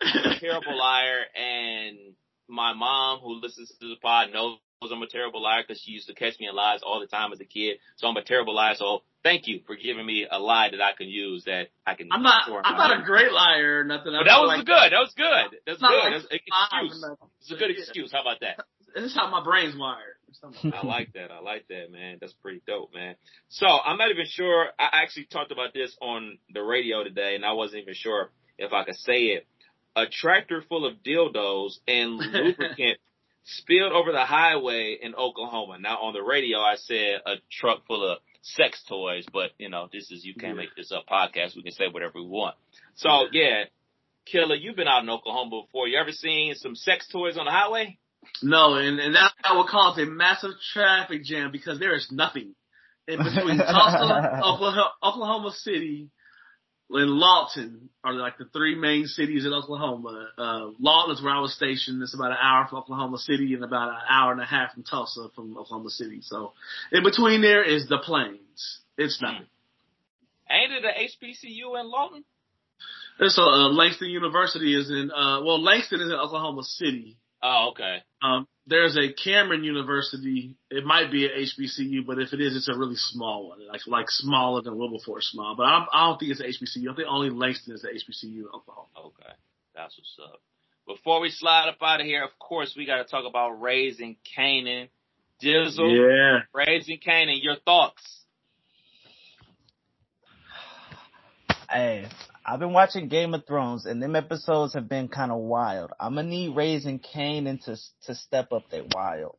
I'm 0.00 0.32
a 0.32 0.38
terrible 0.40 0.78
liar, 0.78 1.22
and 1.34 1.98
my 2.48 2.72
mom, 2.74 3.20
who 3.20 3.40
listens 3.40 3.72
to 3.80 3.88
the 3.88 3.96
pod, 4.02 4.32
knows 4.32 4.58
I'm 4.82 5.02
a 5.02 5.06
terrible 5.06 5.42
liar 5.42 5.62
because 5.66 5.80
she 5.80 5.92
used 5.92 6.08
to 6.08 6.14
catch 6.14 6.38
me 6.38 6.46
in 6.46 6.54
lies 6.54 6.80
all 6.82 7.00
the 7.00 7.06
time 7.06 7.32
as 7.32 7.40
a 7.40 7.44
kid. 7.44 7.78
So 7.96 8.06
I'm 8.06 8.16
a 8.16 8.22
terrible 8.22 8.54
liar. 8.54 8.74
So 8.76 9.02
thank 9.22 9.46
you 9.46 9.60
for 9.66 9.76
giving 9.76 10.04
me 10.04 10.26
a 10.30 10.38
lie 10.38 10.68
that 10.70 10.80
I 10.80 10.92
can 10.96 11.08
use 11.08 11.44
that 11.44 11.68
I 11.86 11.94
can. 11.94 12.08
I'm 12.12 12.22
not. 12.22 12.44
I'm 12.64 12.76
not 12.76 13.00
a 13.00 13.02
great 13.02 13.32
liar 13.32 13.80
or 13.80 13.84
nothing. 13.84 14.12
But 14.12 14.24
that 14.24 14.40
was 14.40 14.48
like, 14.48 14.66
good. 14.66 14.92
That 14.92 15.00
was 15.00 15.14
good. 15.16 15.58
That's 15.66 15.80
good. 15.80 15.86
like 15.88 16.12
That's 16.12 16.26
an 16.30 16.38
excuse. 16.44 17.04
It's 17.40 17.50
a 17.52 17.56
good 17.56 17.70
excuse. 17.70 18.12
How 18.12 18.20
about 18.20 18.40
that? 18.40 18.64
This 18.94 19.04
is 19.04 19.14
how 19.14 19.30
my 19.30 19.42
brain's 19.42 19.76
wired. 19.76 20.13
I 20.72 20.86
like 20.86 21.12
that. 21.14 21.30
I 21.30 21.40
like 21.40 21.66
that, 21.68 21.90
man. 21.90 22.18
That's 22.20 22.32
pretty 22.34 22.60
dope, 22.66 22.92
man. 22.94 23.14
So 23.48 23.66
I'm 23.66 23.96
not 23.98 24.10
even 24.10 24.26
sure. 24.28 24.68
I 24.78 24.88
actually 25.02 25.26
talked 25.26 25.52
about 25.52 25.72
this 25.74 25.96
on 26.00 26.38
the 26.52 26.62
radio 26.62 27.04
today, 27.04 27.34
and 27.34 27.44
I 27.44 27.52
wasn't 27.52 27.82
even 27.82 27.94
sure 27.94 28.30
if 28.58 28.72
I 28.72 28.84
could 28.84 28.96
say 28.96 29.22
it. 29.36 29.46
A 29.96 30.06
tractor 30.06 30.62
full 30.68 30.86
of 30.86 31.02
dildos 31.06 31.74
and 31.86 32.16
lubricant 32.32 32.98
spilled 33.44 33.92
over 33.92 34.10
the 34.12 34.24
highway 34.24 34.98
in 35.00 35.14
Oklahoma. 35.14 35.78
Now 35.78 35.98
on 35.98 36.14
the 36.14 36.22
radio, 36.22 36.58
I 36.58 36.76
said 36.76 37.20
a 37.26 37.34
truck 37.50 37.86
full 37.86 38.10
of 38.10 38.18
sex 38.42 38.82
toys, 38.88 39.24
but 39.32 39.52
you 39.58 39.68
know, 39.68 39.88
this 39.92 40.10
is 40.10 40.24
you 40.24 40.34
can't 40.34 40.56
Yeah. 40.56 40.62
make 40.62 40.74
this 40.76 40.90
up 40.92 41.04
podcast. 41.06 41.54
We 41.56 41.62
can 41.62 41.72
say 41.72 41.84
whatever 41.90 42.12
we 42.20 42.26
want. 42.26 42.56
So 42.96 43.26
yeah, 43.32 43.64
Killer, 44.26 44.54
you've 44.54 44.76
been 44.76 44.88
out 44.88 45.02
in 45.02 45.10
Oklahoma 45.10 45.62
before. 45.66 45.86
You 45.86 45.98
ever 45.98 46.10
seen 46.12 46.54
some 46.54 46.74
sex 46.74 47.06
toys 47.12 47.36
on 47.36 47.44
the 47.44 47.50
highway? 47.50 47.98
No, 48.42 48.74
and 48.74 48.98
and 48.98 49.14
that 49.14 49.32
I 49.44 49.56
would 49.56 49.68
cause 49.68 49.98
a 49.98 50.06
massive 50.06 50.52
traffic 50.72 51.24
jam 51.24 51.50
because 51.52 51.78
there 51.78 51.94
is 51.94 52.08
nothing 52.10 52.54
in 53.06 53.18
between 53.18 53.58
Tulsa, 53.58 54.40
Oklahoma, 54.44 54.92
Oklahoma 55.02 55.52
City, 55.52 56.10
and 56.90 57.10
Lawton 57.10 57.88
are 58.02 58.12
like 58.12 58.38
the 58.38 58.44
three 58.52 58.74
main 58.74 59.06
cities 59.06 59.46
in 59.46 59.52
Oklahoma. 59.52 60.28
Uh, 60.36 60.70
Lawton 60.78 61.14
is 61.14 61.22
where 61.22 61.34
I 61.34 61.40
was 61.40 61.54
stationed. 61.54 62.02
It's 62.02 62.14
about 62.14 62.32
an 62.32 62.38
hour 62.40 62.66
from 62.68 62.78
Oklahoma 62.78 63.18
City 63.18 63.54
and 63.54 63.64
about 63.64 63.88
an 63.88 64.00
hour 64.08 64.32
and 64.32 64.40
a 64.40 64.46
half 64.46 64.74
from 64.74 64.84
Tulsa 64.84 65.28
from 65.34 65.56
Oklahoma 65.56 65.90
City. 65.90 66.20
So 66.22 66.52
in 66.92 67.02
between 67.02 67.42
there 67.42 67.64
is 67.64 67.88
the 67.88 67.98
plains. 67.98 68.80
It's 68.96 69.20
nothing. 69.20 69.46
Ain't 70.50 70.72
it 70.72 70.84
a 70.84 71.26
HBCU 71.26 71.80
in 71.80 71.90
Lawton? 71.90 72.24
And 73.18 73.30
so 73.30 73.42
uh, 73.42 73.68
Langston 73.70 74.10
University 74.10 74.78
is 74.78 74.90
in. 74.90 75.10
Uh, 75.10 75.42
well, 75.42 75.62
Langston 75.62 76.00
is 76.00 76.08
in 76.08 76.14
Oklahoma 76.14 76.62
City. 76.64 77.16
Oh, 77.46 77.72
okay. 77.72 77.98
Um, 78.22 78.48
there's 78.66 78.96
a 78.96 79.12
Cameron 79.12 79.64
University. 79.64 80.56
It 80.70 80.86
might 80.86 81.12
be 81.12 81.26
an 81.26 81.32
HBCU, 81.36 82.06
but 82.06 82.18
if 82.18 82.32
it 82.32 82.40
is, 82.40 82.56
it's 82.56 82.68
a 82.70 82.78
really 82.78 82.96
small 82.96 83.50
one, 83.50 83.58
like 83.68 83.82
like 83.86 84.06
smaller 84.08 84.62
than 84.62 84.78
Wilberforce 84.78 85.28
small. 85.30 85.54
But 85.54 85.64
I 85.66 85.78
don't, 85.78 85.88
I 85.92 86.06
don't 86.08 86.18
think 86.18 86.30
it's 86.32 86.40
an 86.40 86.46
HBCU. 86.46 86.90
I 86.90 86.96
think 86.96 87.06
only 87.06 87.28
Langston 87.28 87.74
is 87.74 87.84
an 87.84 87.90
HBCU 87.90 88.36
in 88.38 88.46
Oklahoma. 88.54 88.88
Okay. 88.98 89.32
That's 89.76 89.94
what's 89.98 90.16
up. 90.32 90.40
Before 90.86 91.20
we 91.20 91.28
slide 91.30 91.68
up 91.68 91.76
out 91.82 92.00
of 92.00 92.06
here, 92.06 92.24
of 92.24 92.30
course, 92.38 92.74
we 92.76 92.86
got 92.86 92.96
to 92.96 93.04
talk 93.04 93.26
about 93.28 93.60
Raising 93.60 94.16
Kanan. 94.36 94.88
Dizzle, 95.42 95.90
Yeah. 95.92 96.40
Raising 96.54 96.98
Kanan, 96.98 97.42
your 97.42 97.56
thoughts? 97.56 98.02
Hey, 101.68 102.06
I've 102.46 102.60
been 102.60 102.72
watching 102.72 103.08
Game 103.08 103.32
of 103.32 103.46
Thrones, 103.46 103.86
and 103.86 104.02
them 104.02 104.14
episodes 104.14 104.74
have 104.74 104.88
been 104.88 105.08
kind 105.08 105.32
of 105.32 105.38
wild. 105.38 105.90
I'm 105.98 106.14
gonna 106.14 106.28
need 106.28 106.54
Raising 106.54 106.98
Kanan 107.00 107.64
to 107.64 107.76
to 108.06 108.14
step 108.14 108.52
up 108.52 108.68
that 108.70 108.92
wild. 108.94 109.36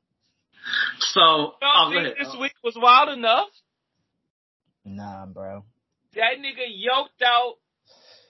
So 1.00 1.20
Don't 1.22 1.54
oh, 1.62 1.90
go 1.90 1.96
think 1.96 2.16
ahead. 2.18 2.26
this 2.26 2.36
week 2.40 2.54
was 2.64 2.76
wild 2.76 3.10
enough. 3.16 3.48
Nah, 4.84 5.26
bro. 5.28 5.64
That 6.16 6.38
nigga 6.40 6.66
yoked 6.68 7.22
out 7.24 7.56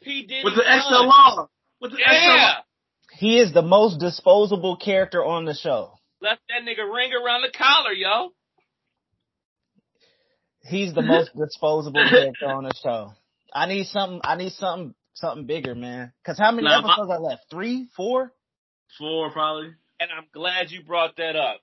P. 0.03 0.25
Diddy. 0.25 0.41
with 0.43 0.55
the 0.55 0.69
extra 0.69 0.97
son. 0.97 1.47
With 1.79 1.91
the 1.91 1.99
extra 2.05 2.17
Yeah. 2.35 2.47
law. 2.47 2.61
He 3.13 3.39
is 3.39 3.53
the 3.53 3.61
most 3.61 3.99
disposable 3.99 4.75
character 4.75 5.23
on 5.23 5.45
the 5.45 5.53
show. 5.53 5.93
Left 6.21 6.41
that 6.49 6.63
nigga 6.67 6.83
ring 6.93 7.11
around 7.13 7.43
the 7.43 7.51
collar, 7.57 7.93
yo. 7.93 8.31
He's 10.63 10.93
the 10.93 11.01
most 11.01 11.31
disposable 11.37 12.03
character 12.09 12.47
on 12.47 12.63
the 12.65 12.73
show. 12.83 13.13
I 13.55 13.65
need 13.67 13.87
something. 13.87 14.19
I 14.23 14.35
need 14.35 14.51
something. 14.53 14.93
Something 15.13 15.45
bigger, 15.45 15.75
man. 15.75 16.11
Cause 16.25 16.37
how 16.37 16.51
many 16.51 16.67
Nah, 16.67 16.81
my- 16.81 16.89
episodes 16.89 17.09
are 17.09 17.19
left? 17.21 17.45
Three, 17.49 17.87
four? 17.95 18.33
Four 18.97 19.31
probably. 19.31 19.73
And 19.97 20.11
I'm 20.11 20.25
glad 20.33 20.71
you 20.71 20.83
brought 20.83 21.15
that 21.15 21.37
up. 21.37 21.61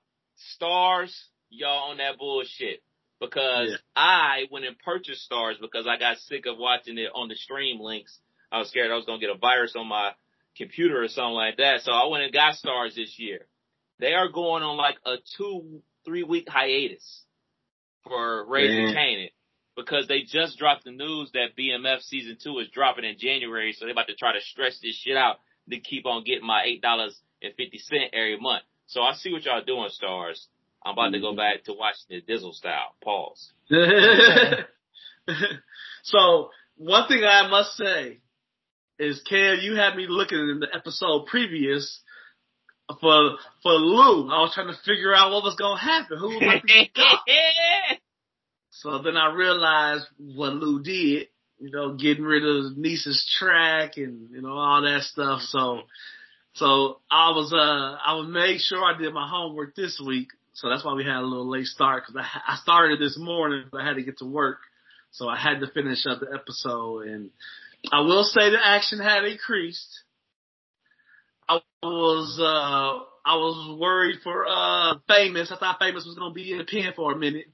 Starz, 0.59 1.13
y'all 1.49 1.91
on 1.91 1.97
that 1.97 2.17
bullshit. 2.17 2.81
Because 3.19 3.69
Yeah. 3.69 3.77
I 3.95 4.47
went 4.49 4.65
and 4.65 4.77
purchased 4.79 5.29
Starz 5.29 5.61
because 5.61 5.85
I 5.85 5.97
got 5.97 6.17
sick 6.17 6.47
of 6.47 6.57
watching 6.57 6.97
it 6.97 7.11
on 7.13 7.29
the 7.29 7.35
stream 7.35 7.79
links. 7.79 8.19
I 8.51 8.57
was 8.57 8.69
scared 8.69 8.89
I 8.91 8.95
was 8.95 9.05
gonna 9.05 9.19
get 9.19 9.29
a 9.29 9.37
virus 9.37 9.75
on 9.75 9.87
my 9.87 10.15
computer 10.57 11.01
or 11.03 11.07
something 11.07 11.33
like 11.35 11.57
that. 11.57 11.81
So 11.83 11.91
I 11.91 12.07
went 12.07 12.23
and 12.23 12.33
got 12.33 12.55
Starz 12.55 12.95
this 12.95 13.19
year. 13.19 13.47
They 13.99 14.15
are 14.15 14.29
going 14.29 14.63
on 14.63 14.77
like 14.77 14.97
a 15.05 15.17
two, 15.37 15.83
three 16.05 16.23
week 16.23 16.49
hiatus 16.49 17.23
for 18.03 18.45
Raising 18.47 18.87
Yeah. 18.89 18.95
Kanan. 18.95 19.31
Because 19.75 20.07
they 20.07 20.21
just 20.21 20.59
dropped 20.59 20.83
the 20.83 20.91
news 20.91 21.31
that 21.33 21.57
BMF 21.57 22.01
season 22.01 22.37
two 22.41 22.59
is 22.59 22.67
dropping 22.69 23.05
in 23.05 23.17
January, 23.17 23.73
so 23.73 23.85
they're 23.85 23.93
about 23.93 24.07
to 24.07 24.15
try 24.15 24.33
to 24.33 24.41
stretch 24.41 24.73
this 24.81 24.95
shit 24.95 25.17
out 25.17 25.37
to 25.69 25.79
keep 25.79 26.05
on 26.05 26.23
getting 26.23 26.45
my 26.45 26.63
eight 26.65 26.81
dollars 26.81 27.19
and 27.41 27.53
fifty 27.55 27.79
cent 27.79 28.13
every 28.13 28.39
month. 28.39 28.63
So 28.85 29.01
I 29.01 29.13
see 29.13 29.31
what 29.31 29.45
y'all 29.45 29.63
doing, 29.65 29.89
Starz. 29.89 30.45
I'm 30.85 30.93
about 30.93 31.13
to 31.13 31.19
go 31.19 31.29
mm-hmm. 31.29 31.37
back 31.37 31.63
to 31.65 31.73
watching 31.73 32.05
the 32.09 32.21
Dizzle 32.21 32.53
style. 32.53 32.93
Pause. 33.03 33.51
so 36.03 36.49
one 36.75 37.07
thing 37.07 37.23
I 37.23 37.47
must 37.47 37.75
say 37.75 38.19
is, 38.99 39.21
Cam, 39.27 39.59
you 39.61 39.75
had 39.75 39.95
me 39.95 40.05
looking 40.07 40.37
in 40.37 40.59
the 40.59 40.67
episode 40.73 41.25
previous 41.25 42.01
for 42.99 43.37
for 43.61 43.71
Lou, 43.71 44.29
I 44.29 44.41
was 44.41 44.51
trying 44.53 44.67
to 44.67 44.77
figure 44.85 45.13
out 45.15 45.31
what 45.31 45.43
was 45.43 45.55
gonna 45.55 45.79
happen. 45.79 46.17
Who 46.17 46.27
was 46.27 46.61
going 46.67 46.89
to? 46.95 47.01
So 48.83 49.01
then 49.01 49.15
I 49.15 49.33
realized 49.33 50.05
what 50.17 50.55
Lou 50.55 50.83
did, 50.83 51.29
you 51.57 51.71
know, 51.71 51.95
getting 51.95 52.25
rid 52.25 52.43
of 52.43 52.77
Niece's 52.77 53.25
track 53.39 53.93
and, 53.95 54.29
you 54.31 54.41
know, 54.41 54.51
all 54.51 54.81
that 54.81 55.03
stuff. 55.03 55.39
So, 55.43 55.83
so 56.55 56.99
I 57.09 57.29
was, 57.29 57.53
uh, 57.53 57.97
I 58.05 58.15
would 58.15 58.27
make 58.27 58.59
sure 58.59 58.83
I 58.83 58.97
did 58.97 59.13
my 59.13 59.25
homework 59.25 59.73
this 59.73 60.03
week. 60.05 60.27
So 60.51 60.67
that's 60.67 60.83
why 60.83 60.95
we 60.95 61.05
had 61.05 61.19
a 61.19 61.21
little 61.21 61.49
late 61.49 61.67
start 61.67 62.03
because 62.05 62.21
I, 62.21 62.53
I 62.53 62.57
started 62.57 62.99
this 62.99 63.17
morning, 63.17 63.67
but 63.71 63.79
I 63.79 63.87
had 63.87 63.95
to 63.95 64.03
get 64.03 64.17
to 64.17 64.25
work. 64.25 64.57
So 65.11 65.29
I 65.29 65.37
had 65.37 65.61
to 65.61 65.67
finish 65.67 66.05
up 66.05 66.19
the 66.19 66.37
episode 66.37 67.07
and 67.07 67.29
I 67.89 68.01
will 68.01 68.25
say 68.25 68.49
the 68.49 68.59
action 68.61 68.99
had 68.99 69.23
increased. 69.23 70.01
I 71.47 71.61
was, 71.81 72.37
uh, 72.37 73.05
I 73.25 73.35
was 73.37 73.79
worried 73.79 74.19
for, 74.23 74.45
uh, 74.45 74.95
Famous. 75.07 75.53
I 75.53 75.57
thought 75.57 75.79
Famous 75.79 76.05
was 76.05 76.15
going 76.15 76.31
to 76.31 76.35
be 76.35 76.51
in 76.51 76.57
the 76.57 76.65
pen 76.65 76.91
for 76.93 77.13
a 77.13 77.17
minute. 77.17 77.45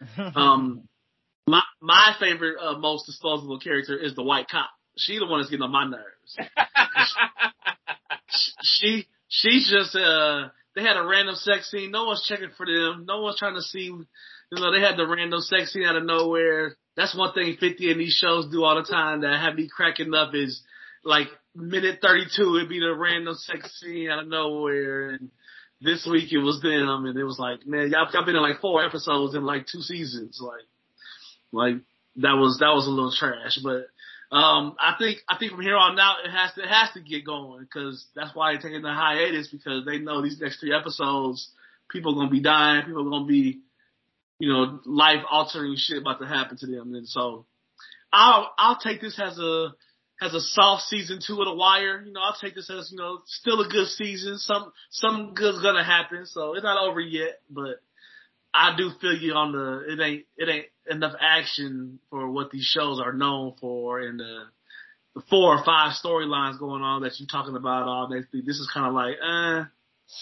Um, 0.34 0.88
my 1.46 1.62
my 1.80 2.14
favorite 2.20 2.56
uh, 2.60 2.78
most 2.78 3.06
disposable 3.06 3.58
character 3.58 3.96
is 3.96 4.14
the 4.14 4.22
white 4.22 4.48
cop. 4.48 4.70
She 4.96 5.18
the 5.18 5.26
one 5.26 5.40
that's 5.40 5.50
getting 5.50 5.62
on 5.62 5.72
my 5.72 5.84
nerves. 5.88 6.36
she 8.62 9.06
she's 9.28 9.70
just 9.70 9.96
uh 9.96 10.48
they 10.74 10.82
had 10.82 10.96
a 10.96 11.06
random 11.06 11.34
sex 11.36 11.70
scene. 11.70 11.90
No 11.90 12.04
one's 12.04 12.24
checking 12.28 12.50
for 12.56 12.66
them. 12.66 13.04
No 13.06 13.22
one's 13.22 13.38
trying 13.38 13.54
to 13.54 13.62
see. 13.62 13.84
You 13.84 14.06
know 14.52 14.72
they 14.72 14.80
had 14.80 14.96
the 14.96 15.06
random 15.06 15.40
sex 15.40 15.72
scene 15.72 15.84
out 15.84 15.96
of 15.96 16.04
nowhere. 16.04 16.76
That's 16.96 17.16
one 17.16 17.32
thing 17.32 17.56
50 17.58 17.90
in 17.90 17.98
these 17.98 18.14
shows 18.14 18.50
do 18.50 18.64
all 18.64 18.76
the 18.76 18.82
time 18.82 19.22
that 19.22 19.40
have 19.40 19.54
me 19.54 19.68
cracking 19.74 20.14
up 20.14 20.34
is 20.34 20.62
like 21.04 21.28
minute 21.54 22.00
32 22.02 22.56
it'd 22.56 22.68
be 22.68 22.80
the 22.80 22.94
random 22.94 23.34
sex 23.34 23.80
scene 23.80 24.10
out 24.10 24.22
of 24.22 24.28
nowhere 24.28 25.10
and 25.10 25.30
this 25.80 26.06
week 26.10 26.32
it 26.32 26.38
was 26.38 26.60
them, 26.60 27.06
and 27.06 27.16
it 27.18 27.24
was 27.24 27.38
like, 27.38 27.66
man, 27.66 27.90
y'all, 27.90 28.08
y'all 28.12 28.24
been 28.24 28.36
in 28.36 28.42
like 28.42 28.60
four 28.60 28.84
episodes 28.84 29.34
in 29.34 29.44
like 29.44 29.66
two 29.66 29.80
seasons, 29.80 30.40
like, 30.42 30.66
like 31.52 31.82
that 32.16 32.34
was 32.34 32.58
that 32.60 32.74
was 32.74 32.86
a 32.86 32.90
little 32.90 33.12
trash. 33.12 33.58
But 33.62 33.86
um, 34.34 34.76
I 34.78 34.94
think 34.98 35.18
I 35.28 35.38
think 35.38 35.52
from 35.52 35.62
here 35.62 35.76
on 35.76 35.98
out 35.98 36.24
it 36.24 36.30
has 36.30 36.52
to 36.54 36.62
it 36.62 36.68
has 36.68 36.90
to 36.94 37.00
get 37.00 37.24
going 37.24 37.60
because 37.60 38.06
that's 38.14 38.34
why 38.34 38.52
they're 38.52 38.62
taking 38.62 38.82
the 38.82 38.92
hiatus 38.92 39.48
because 39.48 39.84
they 39.84 39.98
know 39.98 40.22
these 40.22 40.40
next 40.40 40.60
three 40.60 40.74
episodes 40.74 41.50
people 41.90 42.12
are 42.12 42.16
gonna 42.16 42.30
be 42.30 42.40
dying, 42.40 42.84
people 42.84 43.06
are 43.06 43.10
gonna 43.10 43.26
be, 43.26 43.60
you 44.38 44.52
know, 44.52 44.80
life 44.84 45.24
altering 45.30 45.74
shit 45.76 45.98
about 45.98 46.20
to 46.20 46.26
happen 46.26 46.56
to 46.58 46.66
them, 46.66 46.94
and 46.94 47.08
so 47.08 47.46
I'll 48.12 48.52
I'll 48.58 48.78
take 48.78 49.00
this 49.00 49.18
as 49.18 49.38
a 49.38 49.74
has 50.20 50.34
a 50.34 50.40
soft 50.40 50.82
season 50.84 51.20
two 51.24 51.40
of 51.40 51.46
The 51.46 51.54
Wire. 51.54 52.02
You 52.04 52.12
know, 52.12 52.20
I'll 52.20 52.36
take 52.40 52.54
this 52.54 52.70
as, 52.70 52.90
you 52.90 52.98
know, 52.98 53.20
still 53.26 53.60
a 53.60 53.68
good 53.68 53.88
season. 53.88 54.38
Some, 54.38 54.72
some 54.90 55.34
good's 55.34 55.62
gonna 55.62 55.84
happen. 55.84 56.26
So 56.26 56.54
it's 56.54 56.64
not 56.64 56.82
over 56.82 57.00
yet, 57.00 57.40
but 57.48 57.80
I 58.52 58.76
do 58.76 58.90
feel 59.00 59.16
you 59.16 59.34
on 59.34 59.52
the, 59.52 59.92
it 59.92 60.00
ain't, 60.00 60.26
it 60.36 60.48
ain't 60.48 60.66
enough 60.90 61.14
action 61.20 62.00
for 62.10 62.28
what 62.30 62.50
these 62.50 62.64
shows 62.64 63.00
are 63.00 63.12
known 63.12 63.54
for 63.60 64.00
and 64.00 64.18
the, 64.18 64.44
the 65.14 65.22
four 65.30 65.56
or 65.56 65.64
five 65.64 65.92
storylines 65.92 66.58
going 66.58 66.82
on 66.82 67.02
that 67.02 67.18
you're 67.18 67.28
talking 67.28 67.56
about 67.56 67.84
all 67.84 68.08
next 68.08 68.32
week. 68.32 68.44
This 68.46 68.58
is 68.58 68.70
kind 68.72 68.86
of 68.86 68.94
like, 68.94 69.16
uh, 69.22 69.64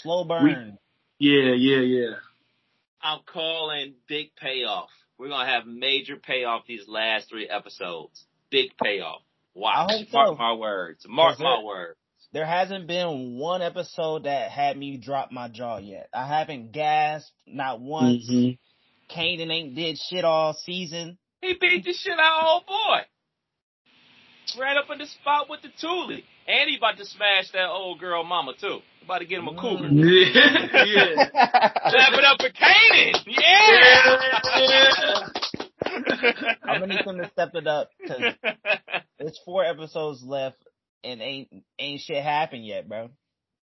slow 0.02 0.24
burn. 0.24 0.78
We, 1.18 1.30
yeah, 1.30 1.54
yeah, 1.54 1.80
yeah. 1.80 2.14
I'm 3.00 3.20
calling 3.24 3.94
big 4.08 4.34
payoff. 4.36 4.90
We're 5.18 5.28
gonna 5.28 5.50
have 5.50 5.66
major 5.66 6.16
payoff 6.16 6.66
these 6.66 6.86
last 6.86 7.30
three 7.30 7.48
episodes. 7.48 8.24
Big 8.50 8.76
payoff. 8.82 9.22
Watch. 9.56 9.90
I 9.90 9.96
hope 9.98 10.12
Mark 10.12 10.28
so. 10.28 10.34
my 10.36 10.52
words. 10.52 11.04
Mark 11.08 11.40
my 11.40 11.56
it- 11.58 11.64
words. 11.64 11.98
There 12.32 12.44
hasn't 12.44 12.86
been 12.86 13.38
one 13.38 13.62
episode 13.62 14.24
that 14.24 14.50
had 14.50 14.76
me 14.76 14.98
drop 14.98 15.32
my 15.32 15.48
jaw 15.48 15.78
yet. 15.78 16.08
I 16.12 16.26
haven't 16.26 16.72
gasped 16.72 17.32
not 17.46 17.80
once. 17.80 18.28
Mhm. 18.30 18.58
Kanan 19.08 19.50
ain't 19.50 19.74
did 19.74 19.96
shit 19.98 20.24
all 20.24 20.52
season. 20.52 21.16
He 21.40 21.54
beat 21.58 21.84
the 21.84 21.94
shit 21.94 22.18
out 22.18 22.40
of 22.42 22.46
old 22.46 22.66
boy. 22.66 23.00
Right 24.60 24.76
up 24.76 24.90
in 24.90 24.98
the 24.98 25.06
spot 25.06 25.48
with 25.48 25.62
the 25.62 25.70
Thule. 25.80 26.18
And 26.48 26.68
he 26.70 26.76
about 26.76 26.96
to 26.98 27.04
smash 27.06 27.50
that 27.52 27.68
old 27.70 27.98
girl 28.00 28.22
mama 28.24 28.52
too. 28.60 28.80
About 29.04 29.18
to 29.18 29.24
get 29.24 29.38
him 29.38 29.48
a 29.48 29.54
cougar. 29.54 29.88
Mm. 29.88 30.34
Yeah, 30.34 30.84
yeah. 30.84 31.28
Clap 31.70 32.12
it 32.12 32.24
up 32.24 32.40
for 32.40 32.50
Kanan. 32.50 33.24
Yeah. 33.26 35.28
I'm 36.64 36.80
gonna 36.80 36.94
need 36.94 37.04
them 37.06 37.18
to 37.18 37.28
step 37.30 37.50
it 37.54 37.66
up 37.66 37.90
because 38.00 38.34
there's 39.18 39.38
four 39.44 39.64
episodes 39.64 40.22
left 40.22 40.58
and 41.04 41.20
ain't 41.20 41.48
ain't 41.78 42.00
shit 42.00 42.22
happened 42.22 42.66
yet, 42.66 42.88
bro. 42.88 43.10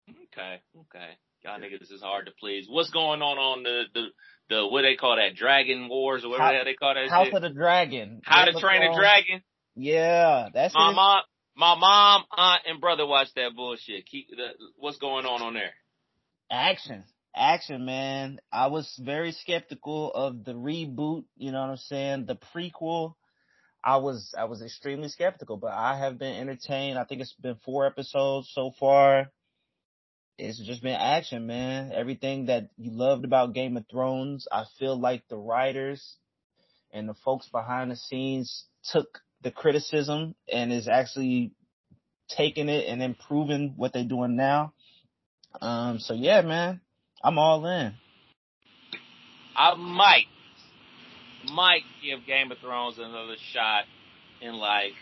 Okay, 0.10 0.62
okay. 0.82 1.10
Y'all 1.44 1.60
niggas 1.60 1.92
is 1.92 2.02
hard 2.02 2.26
to 2.26 2.32
please. 2.40 2.66
What's 2.70 2.90
going 2.90 3.22
on 3.22 3.38
on 3.38 3.64
the 3.64 3.84
the 3.94 4.06
the 4.50 4.68
what 4.68 4.82
they 4.84 4.96
call 4.96 5.16
that 5.18 5.36
Dragon 5.36 5.88
Wars 5.90 6.24
or 6.24 6.30
whatever 6.30 6.46
How- 6.46 6.52
the 6.52 6.56
hell 6.58 6.66
they 6.66 6.74
call 6.74 6.94
that 6.94 7.10
House 7.10 7.26
shit? 7.28 7.34
of 7.36 7.42
the 7.42 7.50
Dragon. 7.50 8.22
How 8.24 8.46
to 8.46 8.60
Train 8.60 8.82
a 8.84 8.96
Dragon. 8.96 9.42
Yeah, 9.76 10.50
that's 10.54 10.74
My 10.74 10.90
it. 10.92 10.96
mom, 10.96 11.22
my 11.56 11.76
mom, 11.76 12.24
aunt, 12.36 12.62
and 12.66 12.82
brother 12.82 13.06
watch 13.06 13.28
that 13.36 13.56
bullshit. 13.56 14.06
Keep 14.08 14.30
the, 14.32 14.48
what's 14.78 14.98
going 14.98 15.26
on 15.26 15.42
on 15.42 15.54
there? 15.54 15.74
action 16.50 17.04
action 17.36 17.86
man 17.86 18.40
i 18.54 18.68
was 18.68 18.90
very 19.04 19.34
skeptical 19.34 20.10
of 20.14 20.46
the 20.46 20.54
reboot 20.54 21.26
you 21.36 21.52
know 21.52 21.60
what 21.60 21.70
i'm 21.72 21.76
saying 21.78 22.26
the 22.26 22.38
prequel 22.56 23.16
i 23.84 23.98
was 23.98 24.34
i 24.38 24.46
was 24.46 24.62
extremely 24.62 25.10
skeptical 25.10 25.58
but 25.58 25.72
i 25.72 25.98
have 25.98 26.18
been 26.18 26.36
entertained. 26.36 26.98
I 26.98 27.04
think 27.04 27.22
it's 27.22 27.34
been 27.34 27.58
four 27.66 27.86
episodes 27.86 28.50
so 28.54 28.72
far. 28.80 29.32
It's 30.38 30.60
just 30.60 30.84
been 30.84 30.94
action 30.94 31.48
man. 31.48 31.92
Everything 31.94 32.46
that 32.46 32.70
you 32.78 32.92
loved 32.92 33.26
about 33.26 33.54
game 33.54 33.78
of 33.78 33.86
thrones 33.90 34.48
i 34.52 34.66
feel 34.80 35.00
like 35.00 35.28
the 35.28 35.38
writers 35.38 36.18
and 36.92 37.08
the 37.08 37.16
folks 37.26 37.48
behind 37.50 37.92
the 37.92 37.96
scenes 37.96 38.66
took 38.92 39.20
the 39.44 39.52
criticism 39.52 40.36
and 40.52 40.72
is 40.72 40.88
actually 40.88 41.52
taking 42.30 42.70
it 42.70 42.88
and 42.88 43.02
improving 43.02 43.74
what 43.78 43.94
they're 43.94 44.04
doing 44.04 44.36
now. 44.36 44.74
Um, 45.62 46.00
so 46.00 46.14
yeah, 46.14 46.42
man, 46.42 46.82
I'm 47.24 47.38
all 47.38 47.66
in. 47.66 47.94
I 49.56 49.76
might, 49.76 50.26
might 51.54 51.82
give 52.04 52.26
Game 52.26 52.52
of 52.52 52.58
Thrones 52.60 52.98
another 52.98 53.36
shot 53.54 53.84
in 54.42 54.54
like 54.56 54.94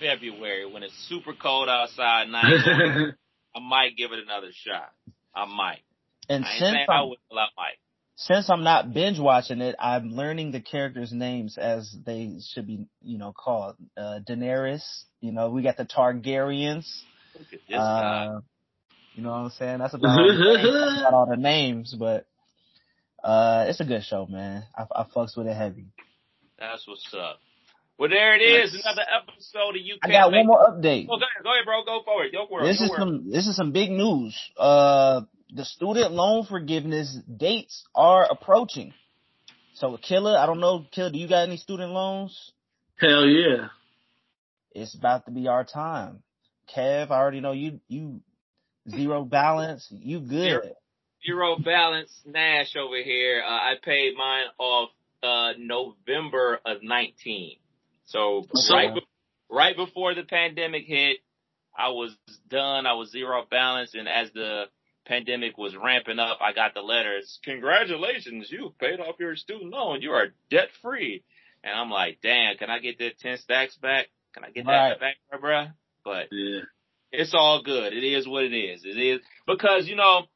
February 0.00 0.70
when 0.70 0.82
it's 0.82 0.94
super 1.08 1.32
cold 1.32 1.68
outside. 1.68 2.24
And 2.26 2.36
I, 2.36 2.40
ain't 2.50 2.64
going- 2.64 3.12
I 3.56 3.60
might 3.60 3.96
give 3.96 4.12
it 4.12 4.18
another 4.22 4.50
shot. 4.52 4.92
I 5.34 5.46
might. 5.46 5.80
And 6.28 6.44
I 6.44 6.48
since 6.58 6.60
saying 6.60 6.86
I 6.88 6.92
I'm, 6.94 7.08
will. 7.08 7.16
I 7.32 7.46
might. 7.56 7.78
since 8.16 8.50
I'm 8.50 8.64
not 8.64 8.92
binge 8.92 9.18
watching 9.18 9.60
it, 9.60 9.76
I'm 9.78 10.10
learning 10.10 10.52
the 10.52 10.60
characters' 10.60 11.12
names 11.12 11.56
as 11.56 11.94
they 12.04 12.38
should 12.52 12.66
be, 12.66 12.86
you 13.02 13.18
know, 13.18 13.32
called. 13.32 13.76
Uh, 13.96 14.20
Daenerys, 14.28 14.82
you 15.20 15.32
know, 15.32 15.50
we 15.50 15.62
got 15.62 15.76
the 15.76 15.84
Targaryens. 15.84 16.86
Look 17.34 17.46
at 17.52 17.60
this 17.68 17.78
guy. 17.78 18.26
Uh, 18.26 18.40
you 19.14 19.22
know 19.22 19.30
what 19.30 19.36
I'm 19.36 19.50
saying? 19.50 19.78
That's 19.78 19.94
about, 19.94 20.18
all 20.18 20.26
the 20.26 20.32
names. 20.32 20.62
That's 20.62 21.00
about 21.00 21.14
all 21.14 21.26
the 21.26 21.36
names, 21.36 21.96
but 21.98 22.26
uh, 23.22 23.66
it's 23.68 23.80
a 23.80 23.84
good 23.84 24.04
show, 24.04 24.26
man. 24.26 24.64
I, 24.76 24.84
I 24.94 25.04
fucks 25.04 25.36
with 25.36 25.46
it 25.46 25.56
heavy. 25.56 25.86
That's 26.58 26.86
what's 26.86 27.06
up. 27.14 27.40
Well, 27.98 28.10
there 28.10 28.36
it 28.36 28.40
is. 28.42 28.74
Nice. 28.74 28.82
Another 28.84 29.06
episode 29.10 29.70
of 29.76 29.82
You 29.82 29.96
I 30.02 30.08
Can't 30.08 30.12
got 30.24 30.30
Make 30.30 30.38
one 30.38 30.46
more 30.46 30.66
update. 30.68 31.06
Oh, 31.08 31.16
go 31.18 31.24
ahead, 31.24 31.42
go 31.42 31.52
ahead, 31.52 31.64
bro. 31.64 31.84
Go 31.84 32.02
forward. 32.04 32.28
Go 32.32 32.46
for 32.48 32.62
it. 32.62 32.66
This 32.66 32.78
Go 32.78 32.84
is 32.84 32.90
for 32.90 32.96
it. 32.96 33.00
some 33.00 33.30
this 33.30 33.46
is 33.46 33.56
some 33.56 33.72
big 33.72 33.90
news. 33.90 34.36
Uh, 34.58 35.22
the 35.52 35.64
student 35.64 36.12
loan 36.12 36.44
forgiveness 36.44 37.18
dates 37.34 37.84
are 37.94 38.26
approaching. 38.30 38.92
So, 39.74 39.96
Killer, 39.98 40.36
I 40.38 40.46
don't 40.46 40.60
know, 40.60 40.84
Killer, 40.90 41.10
do 41.10 41.18
you 41.18 41.28
got 41.28 41.46
any 41.46 41.58
student 41.58 41.92
loans? 41.92 42.52
Hell 42.98 43.26
yeah. 43.26 43.68
It's 44.72 44.94
about 44.94 45.26
to 45.26 45.30
be 45.30 45.48
our 45.48 45.64
time. 45.64 46.22
Kev, 46.74 47.10
I 47.10 47.16
already 47.16 47.40
know 47.40 47.52
you 47.52 47.80
you 47.88 48.20
zero 48.88 49.24
balance. 49.24 49.86
You 49.90 50.20
good? 50.20 50.30
Zero. 50.30 50.62
Zero 51.24 51.56
balance 51.58 52.10
Nash 52.26 52.76
over 52.76 52.96
here. 53.02 53.42
Uh, 53.44 53.50
I 53.50 53.74
paid 53.82 54.16
mine 54.16 54.46
off 54.58 54.90
uh 55.22 55.52
November 55.58 56.60
of 56.64 56.82
19. 56.82 57.56
So 58.04 58.46
So- 58.54 58.74
right 58.74 58.94
be- 58.94 59.06
right 59.50 59.76
before 59.76 60.14
the 60.14 60.22
pandemic 60.24 60.84
hit, 60.86 61.18
I 61.76 61.88
was 61.90 62.16
done. 62.48 62.86
I 62.86 62.92
was 62.94 63.10
zero 63.10 63.44
balance, 63.50 63.94
and 63.94 64.08
as 64.08 64.30
the 64.32 64.66
pandemic 65.06 65.56
was 65.58 65.74
ramping 65.76 66.18
up, 66.18 66.38
I 66.40 66.52
got 66.52 66.74
the 66.74 66.80
letters. 66.82 67.38
Congratulations, 67.44 68.50
you 68.50 68.74
paid 68.78 69.00
off 69.00 69.16
your 69.20 69.36
student 69.36 69.70
loan. 69.70 70.02
You 70.02 70.12
are 70.12 70.28
debt 70.50 70.68
free. 70.82 71.22
And 71.64 71.74
I'm 71.74 71.90
like, 71.90 72.18
damn, 72.22 72.56
can 72.56 72.70
I 72.70 72.78
get 72.78 72.98
that 72.98 73.18
10 73.18 73.38
stacks 73.38 73.76
back? 73.76 74.06
Can 74.34 74.44
I 74.44 74.50
get 74.50 74.66
Right. 74.66 74.90
that 74.90 75.00
back, 75.00 75.16
bruh? 75.40 75.72
But 76.04 76.28
Yeah. 76.30 76.60
it's 77.12 77.34
all 77.34 77.62
good. 77.62 77.92
It 77.92 78.04
is 78.04 78.26
what 78.28 78.44
it 78.44 78.54
is. 78.54 78.84
It 78.84 78.96
is 78.98 79.20
because 79.46 79.88
you 79.88 79.96
know 79.96 80.26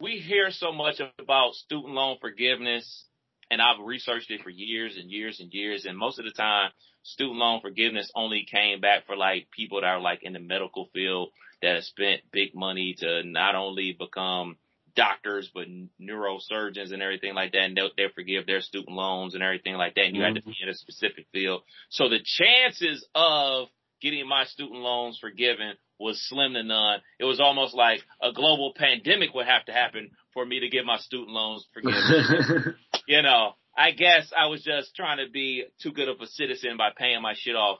we 0.00 0.18
hear 0.18 0.50
so 0.50 0.72
much 0.72 1.00
about 1.18 1.54
student 1.54 1.94
loan 1.94 2.18
forgiveness, 2.20 3.04
and 3.50 3.62
I've 3.62 3.84
researched 3.84 4.30
it 4.30 4.42
for 4.42 4.50
years 4.50 4.96
and 4.96 5.10
years 5.10 5.40
and 5.40 5.52
years. 5.52 5.86
And 5.86 5.96
most 5.96 6.18
of 6.18 6.24
the 6.24 6.32
time, 6.32 6.70
student 7.02 7.38
loan 7.38 7.60
forgiveness 7.60 8.10
only 8.14 8.46
came 8.50 8.80
back 8.80 9.06
for 9.06 9.16
like 9.16 9.48
people 9.50 9.80
that 9.80 9.86
are 9.86 10.00
like 10.00 10.22
in 10.22 10.32
the 10.32 10.40
medical 10.40 10.88
field 10.92 11.30
that 11.62 11.76
have 11.76 11.84
spent 11.84 12.20
big 12.32 12.54
money 12.54 12.94
to 12.98 13.22
not 13.24 13.54
only 13.54 13.96
become 13.98 14.56
doctors, 14.94 15.50
but 15.54 15.66
neurosurgeons 16.00 16.92
and 16.92 17.02
everything 17.02 17.34
like 17.34 17.52
that. 17.52 17.60
And 17.60 17.76
they'll, 17.76 17.90
they'll 17.96 18.08
forgive 18.14 18.46
their 18.46 18.60
student 18.60 18.96
loans 18.96 19.34
and 19.34 19.42
everything 19.42 19.74
like 19.74 19.94
that. 19.94 20.04
And 20.06 20.16
you 20.16 20.22
mm-hmm. 20.22 20.34
had 20.34 20.42
to 20.42 20.48
be 20.48 20.56
in 20.60 20.68
a 20.68 20.74
specific 20.74 21.26
field. 21.32 21.62
So 21.90 22.08
the 22.08 22.20
chances 22.24 23.06
of 23.14 23.68
getting 24.00 24.26
my 24.28 24.44
student 24.44 24.80
loans 24.80 25.18
forgiven 25.20 25.74
was 25.98 26.20
slim 26.28 26.54
to 26.54 26.62
none. 26.62 27.00
It 27.18 27.24
was 27.24 27.40
almost 27.40 27.74
like 27.74 28.00
a 28.22 28.32
global 28.32 28.72
pandemic 28.76 29.34
would 29.34 29.46
have 29.46 29.64
to 29.66 29.72
happen 29.72 30.10
for 30.34 30.44
me 30.44 30.60
to 30.60 30.68
get 30.68 30.84
my 30.84 30.98
student 30.98 31.30
loans 31.30 31.66
forgiven. 31.72 32.74
you 33.08 33.22
know, 33.22 33.52
I 33.76 33.92
guess 33.92 34.32
I 34.38 34.46
was 34.46 34.62
just 34.62 34.94
trying 34.94 35.18
to 35.24 35.30
be 35.30 35.64
too 35.82 35.92
good 35.92 36.08
of 36.08 36.20
a 36.20 36.26
citizen 36.26 36.76
by 36.76 36.90
paying 36.96 37.22
my 37.22 37.34
shit 37.36 37.56
off. 37.56 37.78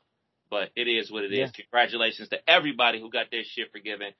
But 0.48 0.70
it 0.76 0.88
is 0.88 1.10
what 1.10 1.24
it 1.24 1.32
is. 1.32 1.38
yeah. 1.38 1.64
Congratulations 1.64 2.28
to 2.28 2.38
everybody 2.48 3.00
who 3.00 3.10
got 3.10 3.32
their 3.32 3.42
shit 3.44 3.72
forgiven. 3.72 4.12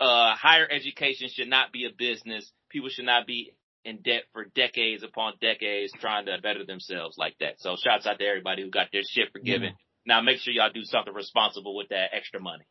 Uh, 0.00 0.34
higher 0.34 0.66
education 0.68 1.28
should 1.30 1.48
not 1.48 1.70
be 1.70 1.84
a 1.84 1.90
business. 1.96 2.50
People 2.70 2.88
should 2.88 3.04
not 3.04 3.26
be 3.26 3.52
in 3.84 3.98
debt 3.98 4.24
for 4.32 4.46
decades 4.54 5.02
upon 5.02 5.34
decades 5.40 5.92
trying 6.00 6.26
to 6.26 6.38
better 6.42 6.64
themselves 6.64 7.16
like 7.18 7.36
that. 7.40 7.60
So 7.60 7.76
shouts 7.82 8.06
out 8.06 8.18
to 8.18 8.24
everybody 8.24 8.62
who 8.62 8.70
got 8.70 8.88
their 8.92 9.02
shit 9.04 9.32
forgiven. 9.32 9.74
Yeah. 10.06 10.14
Now 10.16 10.20
make 10.22 10.38
sure 10.38 10.52
y'all 10.52 10.70
do 10.72 10.84
something 10.84 11.12
responsible 11.12 11.76
with 11.76 11.88
that 11.90 12.10
extra 12.12 12.40
money. 12.40 12.64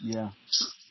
Yeah. 0.00 0.30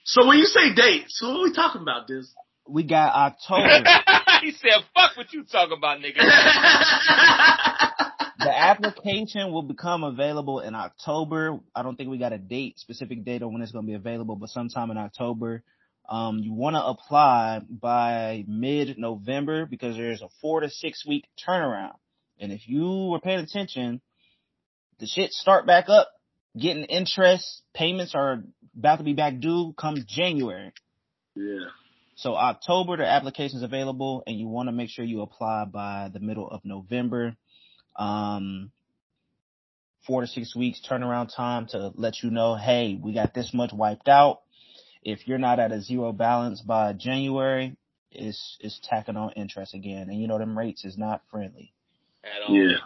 So 0.05 0.27
when 0.27 0.37
you 0.37 0.45
say 0.45 0.73
dates, 0.75 1.21
what 1.21 1.37
are 1.37 1.43
we 1.43 1.53
talking 1.53 1.81
about, 1.81 2.07
this? 2.07 2.33
We 2.67 2.83
got 2.83 3.13
October. 3.13 3.83
he 4.41 4.51
said, 4.51 4.83
fuck 4.93 5.17
what 5.17 5.33
you 5.33 5.43
talking 5.43 5.77
about, 5.77 5.99
nigga. 5.99 6.15
the 8.39 8.57
application 8.57 9.51
will 9.51 9.63
become 9.63 10.03
available 10.03 10.59
in 10.59 10.75
October. 10.75 11.59
I 11.75 11.83
don't 11.83 11.95
think 11.95 12.09
we 12.09 12.17
got 12.17 12.33
a 12.33 12.37
date, 12.37 12.79
specific 12.79 13.25
date 13.25 13.41
on 13.41 13.53
when 13.53 13.61
it's 13.61 13.71
going 13.71 13.85
to 13.85 13.89
be 13.89 13.95
available, 13.95 14.35
but 14.35 14.49
sometime 14.49 14.91
in 14.91 14.97
October. 14.97 15.63
Um, 16.09 16.39
you 16.39 16.53
want 16.53 16.75
to 16.75 16.83
apply 16.83 17.61
by 17.69 18.43
mid-November 18.45 19.65
because 19.65 19.95
there's 19.95 20.21
a 20.21 20.27
four 20.41 20.59
to 20.59 20.69
six 20.69 21.05
week 21.07 21.25
turnaround. 21.47 21.93
And 22.39 22.51
if 22.51 22.67
you 22.67 23.07
were 23.09 23.21
paying 23.21 23.39
attention, 23.39 24.01
the 24.99 25.07
shit 25.07 25.31
start 25.31 25.65
back 25.65 25.87
up, 25.87 26.09
getting 26.58 26.84
interest, 26.86 27.62
payments 27.74 28.14
are 28.16 28.43
about 28.78 28.97
to 28.97 29.04
be 29.04 29.14
back 29.14 29.39
due 29.39 29.74
come 29.78 29.97
January. 30.08 30.72
Yeah. 31.36 31.68
So 32.16 32.36
October, 32.36 32.97
the 32.97 33.06
application's 33.06 33.64
available 33.64 34.24
and 34.28 34.38
you 34.38 34.47
want 34.47 34.68
to 34.68 34.72
make 34.72 34.89
sure 34.89 35.04
you 35.04 35.22
apply 35.22 35.66
by 35.66 36.10
the 36.14 36.20
middle 36.20 36.47
of 36.47 36.62
November. 36.64 37.36
Um, 37.95 38.72
four 40.06 40.22
to 40.22 40.28
six 40.28 40.56
weeks 40.56 40.82
turnaround 40.88 41.36
time 41.36 41.68
to 41.68 41.91
let 41.95 42.22
you 42.22 42.30
know, 42.30 42.56
hey, 42.56 42.99
we 43.01 43.14
got 43.14 43.34
this 43.34 43.54
much 43.54 43.72
wiped 43.74 44.08
out. 44.08 44.41
If 45.04 45.28
you're 45.28 45.38
not 45.38 45.60
at 45.60 45.72
a 45.72 45.82
zero 45.82 46.12
balance 46.12 46.62
by 46.62 46.93
January, 46.93 47.76
it's, 48.12 48.58
it's 48.60 48.80
tacking 48.84 49.18
on 49.18 49.32
interest 49.32 49.74
again. 49.74 50.10
And 50.10 50.20
you 50.22 50.28
know, 50.28 50.38
them 50.38 50.58
rates 50.58 50.86
is 50.86 50.97
not 50.97 51.22
friendly. 51.32 51.74
At 52.24 52.47
all. 52.47 52.56
Yeah. 52.56 52.78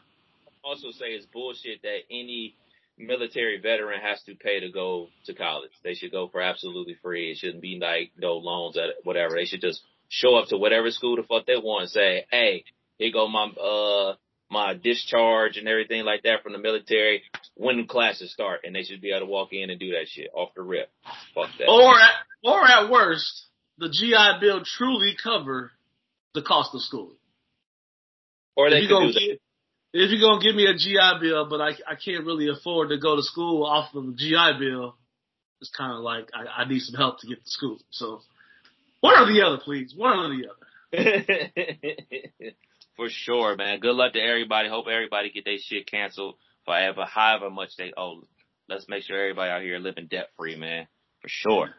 Also 0.64 0.92
say 0.92 1.08
it's 1.08 1.26
bullshit 1.26 1.82
that 1.84 2.00
any 2.10 2.56
military 2.98 3.60
veteran 3.60 4.02
has 4.02 4.22
to 4.24 4.36
pay 4.36 4.60
to 4.60 4.72
go 4.72 5.10
to 5.26 5.34
college. 5.34 5.72
They 5.84 5.94
should 5.94 6.12
go 6.12 6.28
for 6.28 6.42
absolutely 6.42 6.98
free. 7.02 7.32
It 7.32 7.38
shouldn't 7.38 7.62
be 7.62 7.80
like 7.82 8.12
no 8.18 8.38
loans 8.38 8.78
at 8.78 8.90
whatever. 9.04 9.36
They 9.36 9.46
should 9.46 9.62
just 9.62 9.82
show 10.10 10.36
up 10.36 10.50
to 10.50 10.58
whatever 10.58 10.90
school 10.92 11.16
the 11.16 11.24
fuck 11.24 11.46
they 11.46 11.58
want 11.58 11.84
and 11.84 11.92
say, 11.92 12.26
Hey, 12.32 12.64
here 12.98 13.12
go 13.12 13.28
my, 13.28 13.46
uh, 13.46 14.16
my 14.50 14.74
discharge 14.74 15.58
and 15.58 15.68
everything 15.68 16.06
like 16.06 16.24
that 16.24 16.42
from 16.42 16.54
the 16.54 16.60
military 16.60 17.24
when 17.56 17.86
classes 17.86 18.32
start 18.32 18.62
and 18.64 18.76
they 18.76 18.84
should 18.84 19.02
be 19.02 19.12
able 19.12 19.22
to 19.22 19.26
walk 19.26 19.50
in 19.52 19.70
and 19.70 19.80
do 19.80 19.92
that 19.92 20.08
shit 20.08 20.30
off 20.34 20.50
the 20.56 20.62
rip. 20.62 20.90
Fuck 21.36 21.50
that. 21.60 21.70
Or 21.70 22.00
at, 22.00 22.14
or 22.44 22.66
at 22.66 22.90
worst, 22.90 23.46
the 23.78 23.90
GI 23.90 24.40
Bill 24.40 24.64
truly 24.64 25.16
cover 25.22 25.72
the 26.34 26.42
cost 26.42 26.74
of 26.74 26.82
schooling. 26.82 27.18
Or 28.56 28.72
they 28.72 28.88
could 28.88 28.90
do 28.90 29.12
that 29.14 29.38
if 30.00 30.12
you're 30.12 30.30
gonna 30.30 30.44
give 30.44 30.56
me 30.56 30.66
a 30.66 30.76
GI 30.76 31.20
Bill, 31.22 31.48
but 31.50 31.62
I 31.62 31.70
I 31.88 31.96
can't 31.96 32.26
really 32.26 32.50
afford 32.50 32.90
to 32.90 32.98
go 32.98 33.16
to 33.16 33.24
school 33.24 33.66
off 33.66 33.96
of 33.96 34.06
a 34.06 34.14
GI 34.14 34.60
Bill, 34.60 34.96
it's 35.62 35.72
kind 35.76 35.94
of 35.94 36.00
like 36.00 36.30
I, 36.34 36.64
I 36.64 36.68
need 36.68 36.82
some 36.82 36.96
help 36.96 37.20
to 37.20 37.28
get 37.28 37.44
to 37.44 37.50
school. 37.50 37.78
So 37.90 38.22
one 39.00 39.18
or 39.18 39.26
the 39.32 39.46
other, 39.46 39.60
please. 39.64 39.94
One 39.96 40.18
or 40.18 40.30
the 40.30 40.50
other. 40.50 40.58
For 42.96 43.10
sure, 43.10 43.56
man. 43.56 43.80
Good 43.80 43.96
luck 43.96 44.14
to 44.14 44.20
everybody. 44.20 44.70
Hope 44.70 44.88
everybody 44.92 45.30
get 45.30 45.46
their 45.46 45.58
shit 45.60 45.90
canceled 45.90 46.36
forever, 46.66 47.06
however 47.06 47.50
much 47.50 47.76
they 47.78 47.94
owe. 47.96 48.24
Let's 48.68 48.88
make 48.90 49.04
sure 49.04 49.20
everybody 49.20 49.52
out 49.52 49.62
here 49.62 49.80
living 49.80 50.08
debt 50.08 50.30
free, 50.38 50.56
man. 50.56 50.88
For 51.22 51.30
sure. 51.30 51.70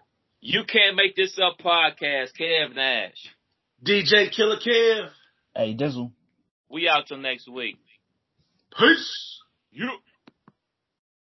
You 0.40 0.62
can't 0.64 0.96
make 0.96 1.16
this 1.16 1.38
up 1.38 1.58
podcast. 1.58 2.30
Kev 2.40 2.74
Nash. 2.74 3.28
DJ 3.84 4.34
Killer 4.34 4.56
Kev. 4.56 5.10
Hey, 5.56 5.74
Dizzle. 5.74 6.12
We 6.70 6.88
out 6.88 7.08
till 7.08 7.18
next 7.18 7.48
week. 7.48 7.78
Peace. 8.76 9.38
You. 9.70 9.88